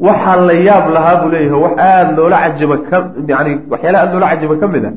Waxaa 0.00 0.36
la 0.46 0.52
yaab 0.52 0.84
lahaa 0.94 1.16
buu 1.22 1.28
leeyahay 1.34 1.60
wax 1.64 1.74
aada 1.78 2.12
loola 2.16 2.36
cajaba 2.44 2.76
ka 2.88 2.96
yani 3.28 3.52
waxyaala 3.70 3.98
aada 4.00 4.12
loola 4.12 4.28
cajaba 4.32 4.56
ka 4.62 4.68
mid 4.68 4.84
a 4.84 4.92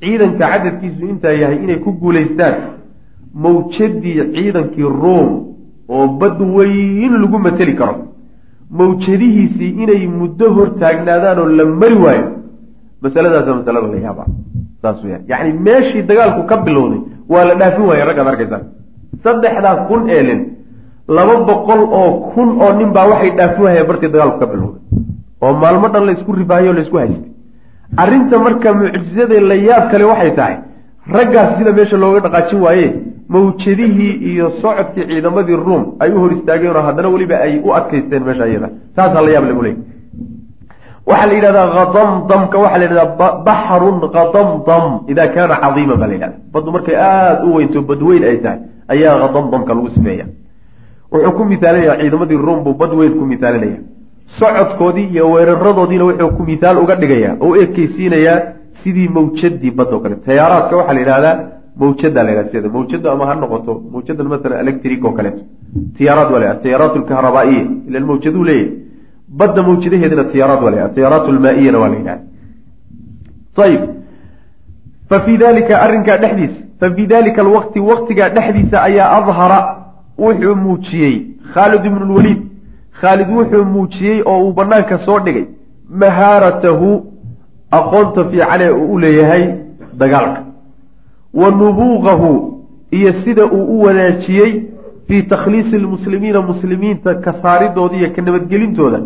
ciidanka 0.00 0.44
cadadkiisu 0.52 1.02
intaa 1.12 1.32
yahay 1.42 1.58
inay 1.64 1.78
ku 1.84 1.90
guulaystaan. 1.92 2.54
Mawjadii 3.34 4.20
ciidankii 4.34 4.82
ruum 5.02 5.28
oo 5.88 6.06
bad 6.20 6.40
weyn 6.56 7.12
lagu 7.22 7.38
mateli 7.38 7.74
karo. 7.80 7.96
Mawjadihiisii 8.70 9.70
inay 9.82 10.06
muddo 10.08 10.50
hor 10.54 10.68
taagnaadaan 10.80 11.38
oo 11.38 11.48
la 11.58 11.64
mari 11.80 11.96
waayo 12.04 12.26
masaladaasa 13.04 13.50
masalada 13.60 13.88
la 13.94 13.98
yaaba 14.06 14.24
saas 14.82 14.98
weyaan 15.04 15.22
yacni 15.32 15.52
meeshii 15.66 16.02
dagaalku 16.10 16.42
ka 16.50 16.56
bilowday 16.66 17.00
waa 17.32 17.44
la 17.48 17.54
dhaafin 17.60 17.84
waaya 17.90 18.04
raggaad 18.08 18.28
arkaysaan. 18.32 18.62
Saddexdaa 19.24 19.76
kun 19.88 20.02
ee 20.16 20.22
nin 20.28 20.40
laba 21.16 21.34
boqol 21.48 21.80
oo 22.00 22.10
kun 22.34 22.48
oo 22.64 22.72
nin 22.78 22.90
baa 22.96 23.06
waxay 23.12 23.30
dhaafin 23.38 23.62
waaya 23.66 23.84
bartii 23.88 24.10
dagaalku 24.14 24.38
ka 24.42 24.46
bilowday. 24.52 24.80
Oo 25.44 25.52
maalmo 25.62 25.86
dhan 25.94 26.04
laysku 26.08 26.30
ribaayo 26.40 26.70
o 26.70 26.74
laysku 26.78 26.96
haystay 27.02 27.30
arrinta 28.02 28.36
marka 28.44 28.68
mucjizada 28.80 29.40
la 29.50 29.56
yaab 29.68 29.84
kale 29.92 30.04
waxay 30.12 30.30
tahay 30.38 30.56
raggaas 31.16 31.48
sida 31.58 31.72
meesha 31.78 31.96
looga 32.02 32.20
dhaqaajin 32.26 32.60
waaye 32.66 32.86
mawjadihii 33.34 34.12
iyo 34.30 34.46
socodkii 34.62 35.04
ciidamadii 35.10 35.56
ruum 35.66 35.82
ay 36.02 36.10
u 36.16 36.18
hor 36.22 36.32
istaageen 36.36 36.76
oo 36.76 36.82
haddana 36.88 37.08
weliba 37.14 37.36
ay 37.46 37.52
u 37.66 37.68
adkaysteen 37.78 38.22
meesha 38.28 38.46
iyada. 38.50 38.68
Taasaa 38.96 39.22
la 39.26 39.30
yaab 39.34 39.44
lagu 39.50 39.62
leeyay 39.66 39.78
waxaa 41.10 41.26
la 41.30 41.34
yidhahdaa 41.38 41.66
khadamdamka 41.76 42.56
waxaa 42.64 42.78
la 42.82 42.84
yidhahdaa 42.86 43.30
baxrun 43.48 43.96
khadamdam 44.16 44.84
idaa 45.12 45.28
kaana 45.34 45.54
cadiiman 45.64 45.96
baa 46.00 46.08
la 46.10 46.14
yidhahda 46.16 46.36
baddu 46.54 46.70
markay 46.76 46.96
aada 47.08 47.44
u 47.46 47.54
weynto 47.56 47.78
badweyn 47.90 48.24
ay 48.30 48.36
tahay 48.44 48.58
ayaa 48.94 49.14
khadamdamka 49.22 49.70
lagu 49.76 49.88
sifeeya. 49.96 50.26
Wuxuu 51.12 51.32
ku 51.38 51.42
misaalinaya 51.52 51.94
ciidamadii 52.00 52.38
ruum 52.46 52.58
buu 52.64 52.74
bad 52.80 52.92
weyn 53.00 53.12
ku 53.18 53.24
misaalinaya 53.32 53.78
socodkoodii 54.38 55.08
iyo 55.14 55.24
weeraradoodiina 55.34 56.04
wuxuu 56.10 56.30
ku 56.36 56.42
misaal 56.50 56.76
uga 56.84 56.94
dhigaya 57.02 57.30
oo 57.40 57.50
u 57.52 57.56
ekeysiinayaa 57.64 58.38
sidii 58.82 59.08
mawjadii 59.16 59.70
badoo 59.78 60.00
kale. 60.04 60.16
Tayaaraadka 60.26 60.74
waxaa 60.80 60.94
la 60.96 61.00
yidhahdaa 61.04 61.34
mawjada 61.80 62.22
la 62.26 62.30
yhahda 62.32 62.50
sida 62.52 62.68
mawjada 62.76 63.12
ama 63.12 63.24
ha 63.28 63.34
noqoto 63.42 63.72
mawjadan 63.92 64.26
masalan 64.32 64.58
electric 64.64 65.04
oo 65.04 65.12
kaleeto 65.18 65.42
tiyaaraad 65.98 66.28
waa 66.34 66.40
la 66.42 66.48
atiyaaraat 66.54 66.94
alkahrabaa'iya 67.00 67.64
ila 67.88 68.00
mawjaduu 68.10 68.44
leeyahy 68.50 68.68
badda 69.40 69.62
mawjadaheedana 69.68 70.24
tiyaaraad 70.32 70.62
waa 70.64 70.70
la 70.76 70.84
atiyaaraat 70.88 71.28
almaa-iyana 71.34 71.78
waa 71.82 71.88
la 71.92 71.96
yidhahda 71.96 72.22
ayib 73.66 73.82
fa 75.08 75.20
fii 75.24 75.36
dalika 75.44 75.80
arrinkaa 75.84 76.16
dhexdiisa 76.24 76.60
fa 76.80 76.90
fii 76.94 77.06
dalika 77.06 77.42
alwaqti 77.46 77.80
waqtigaa 77.90 78.28
dhexdiisa 78.36 78.82
ayaa 78.88 79.10
adhara 79.18 79.58
wuxuu 80.18 80.54
muujiyey 80.64 81.14
khaalid 81.54 81.84
ibnu 81.90 82.04
lwaliid 82.12 82.40
khaalid 83.00 83.28
wuxuu 83.38 83.64
muujiyey 83.74 84.22
oo 84.30 84.38
uu 84.44 84.52
banaanka 84.52 84.98
soo 85.06 85.18
dhigay 85.26 85.44
mahaaratahu 86.02 86.88
aqoonta 87.78 88.24
fiicane 88.30 88.70
uu 88.70 88.92
u 88.94 88.98
leeyahay 88.98 89.44
dagaalka. 90.00 90.40
Wa 91.40 91.50
nubuuqahu 91.50 92.30
iyo 92.90 93.12
sida 93.24 93.44
uu 93.46 93.64
u 93.74 93.82
wanaajiyey 93.82 94.62
fii 95.08 95.22
takhliisi 95.22 95.78
lmuslimiina 95.78 96.40
muslimiinta 96.42 97.14
ka 97.14 97.34
saaridooda 97.42 97.96
iyo 97.96 98.10
ka 98.16 98.22
nabadgelintooda 98.22 99.00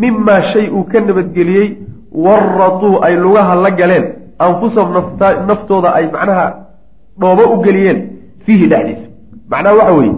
mimaa 0.00 0.42
shay 0.52 0.66
uu 0.76 0.84
ka 0.92 1.00
nabadgeliyey 1.00 1.68
waratuu 2.24 2.94
ay 3.06 3.14
lugaha 3.24 3.54
la 3.64 3.70
galeen 3.70 4.04
anfusahum 4.38 4.92
naftooda 5.48 5.88
ay 5.98 6.04
macnaha 6.14 6.46
dhoobo 7.20 7.44
u 7.54 7.62
geliyeen 7.66 7.98
fiihi 8.44 8.66
dhexdiisa. 8.72 9.06
Macnaha 9.50 9.74
waxa 9.80 9.92
weeye 9.98 10.14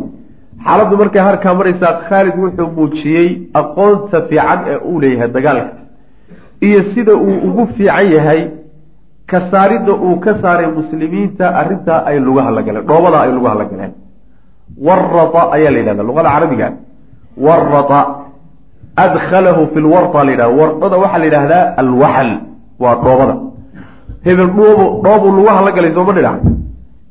xaaladdu 0.65 0.97
markay 1.01 1.23
harkaa 1.29 1.55
maraysaa 1.59 1.93
khaalid 2.09 2.37
wuxuu 2.43 2.69
muujiyey 2.77 3.29
aqoonta 3.61 4.19
fiican 4.29 4.59
ee 4.73 4.77
uu 4.91 5.01
leeyahay 5.03 5.29
dagaalka 5.37 5.69
iyo 6.67 6.81
sida 6.95 7.13
uu 7.27 7.35
ugu 7.49 7.63
fiican 7.77 8.07
yahay 8.17 8.41
ka 9.31 9.39
saaridda 9.51 9.93
uu 10.07 10.17
ka 10.25 10.33
saaray 10.43 10.67
muslimiinta 10.79 11.45
arrintaa 11.61 12.01
ay 12.09 12.17
lugaha 12.27 12.51
la 12.57 12.63
galeen 12.67 12.87
dhoobadaa 12.89 13.23
ay 13.27 13.33
lugaha 13.39 13.55
la 13.61 13.65
galeen. 13.73 13.93
Warata 14.87 15.41
ayaa 15.57 15.71
la 15.75 15.79
yidhahda 15.81 16.03
luqada 16.09 16.31
carabiga. 16.35 16.69
Warata 17.47 18.01
adkhalahu 18.97 19.69
fi 19.75 19.79
lwarta 19.81 20.25
la 20.25 20.31
yidhahda 20.33 20.57
wardada 20.61 20.97
waxaa 21.03 21.19
la 21.19 21.25
yidhahdaa 21.25 21.65
alwaxal 21.83 22.31
waa 22.79 22.95
dhoobada 23.05 23.35
hebel 24.25 24.51
dhoobo 24.59 24.85
dhoobu 25.05 25.27
lugaha 25.39 25.61
la 25.67 25.73
galay 25.73 25.93
sooma 25.95 26.13
dhinac 26.13 26.41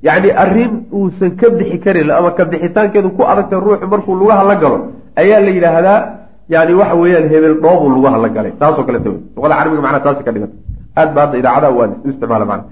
yacni 0.07 0.29
arrin 0.43 0.71
uusan 0.93 1.31
ka 1.39 1.49
bixi 1.49 1.79
karin 1.79 2.11
ama 2.11 2.31
ka 2.37 2.45
bixitaankeedu 2.45 3.09
ku 3.17 3.21
adagtay 3.31 3.59
ruuxu 3.59 3.87
markuu 3.87 4.15
lugaha 4.15 4.43
la 4.43 4.55
galo 4.55 4.77
ayaa 5.21 5.39
la 5.39 5.51
yidhaahdaa 5.57 5.99
yani 6.49 6.73
waxa 6.79 6.95
weeyaan 6.95 7.27
hebel 7.33 7.55
dhoobu 7.63 7.89
lugaha 7.89 8.17
la 8.17 8.29
galay. 8.29 8.51
Taasoo 8.59 8.83
kaleta 8.83 9.09
wey 9.09 9.19
luqada 9.35 9.55
carabiga 9.59 9.81
macnaha 9.81 10.03
taasi 10.05 10.23
ka 10.23 10.31
dhiganta 10.31 10.55
aad 10.99 11.09
ba 11.15 11.21
hadda 11.21 11.37
idaacadaha 11.41 11.73
waa 11.79 11.87
u 12.05 12.09
isticmaala 12.09 12.45
mana 12.45 12.63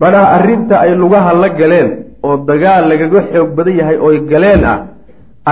macnaha 0.00 0.26
arrinta 0.36 0.74
ay 0.84 0.94
lugaha 1.02 1.30
la 1.42 1.48
galeen 1.60 1.88
oo 2.22 2.36
dagaal 2.50 2.84
lagaga 2.92 3.20
xoog 3.32 3.50
badan 3.58 3.74
yahay 3.80 3.96
oy 4.06 4.16
galeen 4.32 4.64
ah 4.72 4.78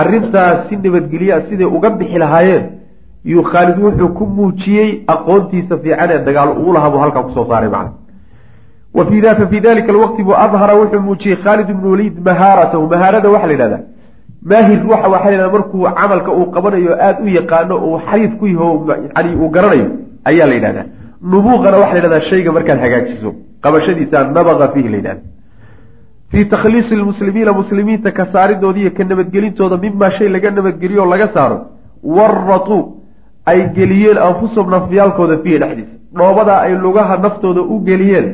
arrintaas 0.01 0.57
si 0.67 0.75
nabadgelya 0.77 1.35
siday 1.49 1.67
uga 1.77 1.89
bixi 1.99 2.17
lahaayeen 2.23 2.63
yuu 3.25 3.43
khaalid 3.43 3.77
wuxuu 3.79 4.09
ku 4.09 4.25
muujiyey 4.25 5.03
aqoontiisa 5.07 5.77
fiican 5.77 6.11
ee 6.11 6.19
dagaal 6.25 6.49
ugu 6.59 6.73
lahaa 6.73 6.89
buu 6.89 6.99
halkaa 6.99 7.23
ku 7.23 7.31
soo 7.31 7.45
saaray 7.45 7.69
macna. 7.69 7.91
Wa 8.93 9.05
fi 9.05 9.21
fi 9.51 9.61
dalika 9.61 9.91
alwaqti 9.91 10.23
buu 10.23 10.33
adhara 10.33 10.75
wuxuu 10.75 11.01
muujiyey 11.01 11.37
khaalid 11.43 11.69
ibnu 11.69 11.91
waliid 11.91 12.15
mahaaratahu 12.25 12.87
mahaarada 12.93 13.29
waxaa 13.29 13.47
la 13.47 13.53
yidhahdaa 13.53 13.83
maahir 14.51 14.79
waxa 14.91 15.09
waxaa 15.09 15.31
la 15.31 15.49
markuu 15.49 15.83
camalka 15.99 16.31
uu 16.31 16.51
qabanayo 16.51 16.93
aada 16.93 17.23
u 17.23 17.27
yaqaano 17.27 17.75
uu 17.85 17.99
xariif 18.07 18.37
ku 18.39 18.47
yaho 18.47 18.87
yani 19.15 19.35
uu 19.35 19.49
garanayo 19.49 19.87
ayaa 20.25 20.47
la 20.47 20.55
yidhahdaa. 20.55 20.85
Nubuuqana 21.31 21.77
waxa 21.77 21.93
la 21.93 21.99
yidhahdaa 21.99 22.29
shayga 22.29 22.51
markaad 22.51 22.79
hagaajiso 22.79 23.33
qabashadiisa 23.63 24.23
nabaqa 24.37 24.73
fiihi 24.73 24.89
la 24.89 24.97
yidhahda 24.97 25.21
fii 26.31 26.45
takhliisi 26.45 26.95
lmuslimiina 26.95 27.53
muslimiinta 27.53 28.11
ka 28.11 28.25
saaridoodi 28.33 28.81
iyo 28.81 28.91
ka 28.97 29.03
nabadgelintooda 29.03 29.77
mimaa 29.77 30.11
shay 30.11 30.29
laga 30.29 30.51
nabadgeliyo 30.51 31.03
o 31.03 31.05
laga 31.05 31.27
saaro 31.33 31.57
waratu 32.03 33.00
ay 33.51 33.59
geliyeen 33.77 34.17
anfusahum 34.27 34.69
nafyaalkooda 34.75 35.35
fiihi 35.43 35.59
dhexdiisa. 35.63 35.93
Dhoobadaa 36.19 36.59
ay 36.65 36.73
lugaha 36.85 37.15
naftooda 37.25 37.61
u 37.73 37.75
geliyeen 37.89 38.27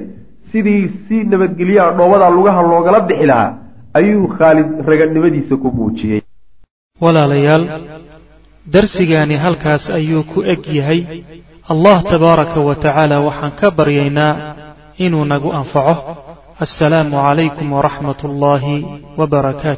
sidii 0.51 0.84
si 1.07 1.15
nabadgelyaa 1.32 1.89
dhoobadaa 1.97 2.30
lugaha 2.38 2.61
loogala 2.72 2.99
bixi 3.09 3.26
lahaa 3.32 3.51
ayuu 3.99 4.28
khaalid 4.38 4.68
raganimadiisa 4.89 5.55
ku 5.61 5.68
muujiyey. 5.78 6.22
Walaalayaal 7.03 7.63
darsigaani 8.74 9.36
halkaas 9.45 9.84
ayuu 9.99 10.24
ku 10.32 10.39
eg 10.53 10.61
yahay 10.80 11.01
allah 11.74 11.97
tabaaraka 12.11 12.59
wa 12.68 12.76
tacaala 12.84 13.15
waxaan 13.28 13.53
ka 13.59 13.68
baryaynaa 13.78 14.34
inuu 15.05 15.26
nagu 15.32 15.49
anfaco. 15.59 15.95
Assalaamu 16.65 17.15
calaykum 17.26 17.68
waraxmat 17.78 18.20
ullaahi 18.30 18.76
wbarakaatu 19.20 19.76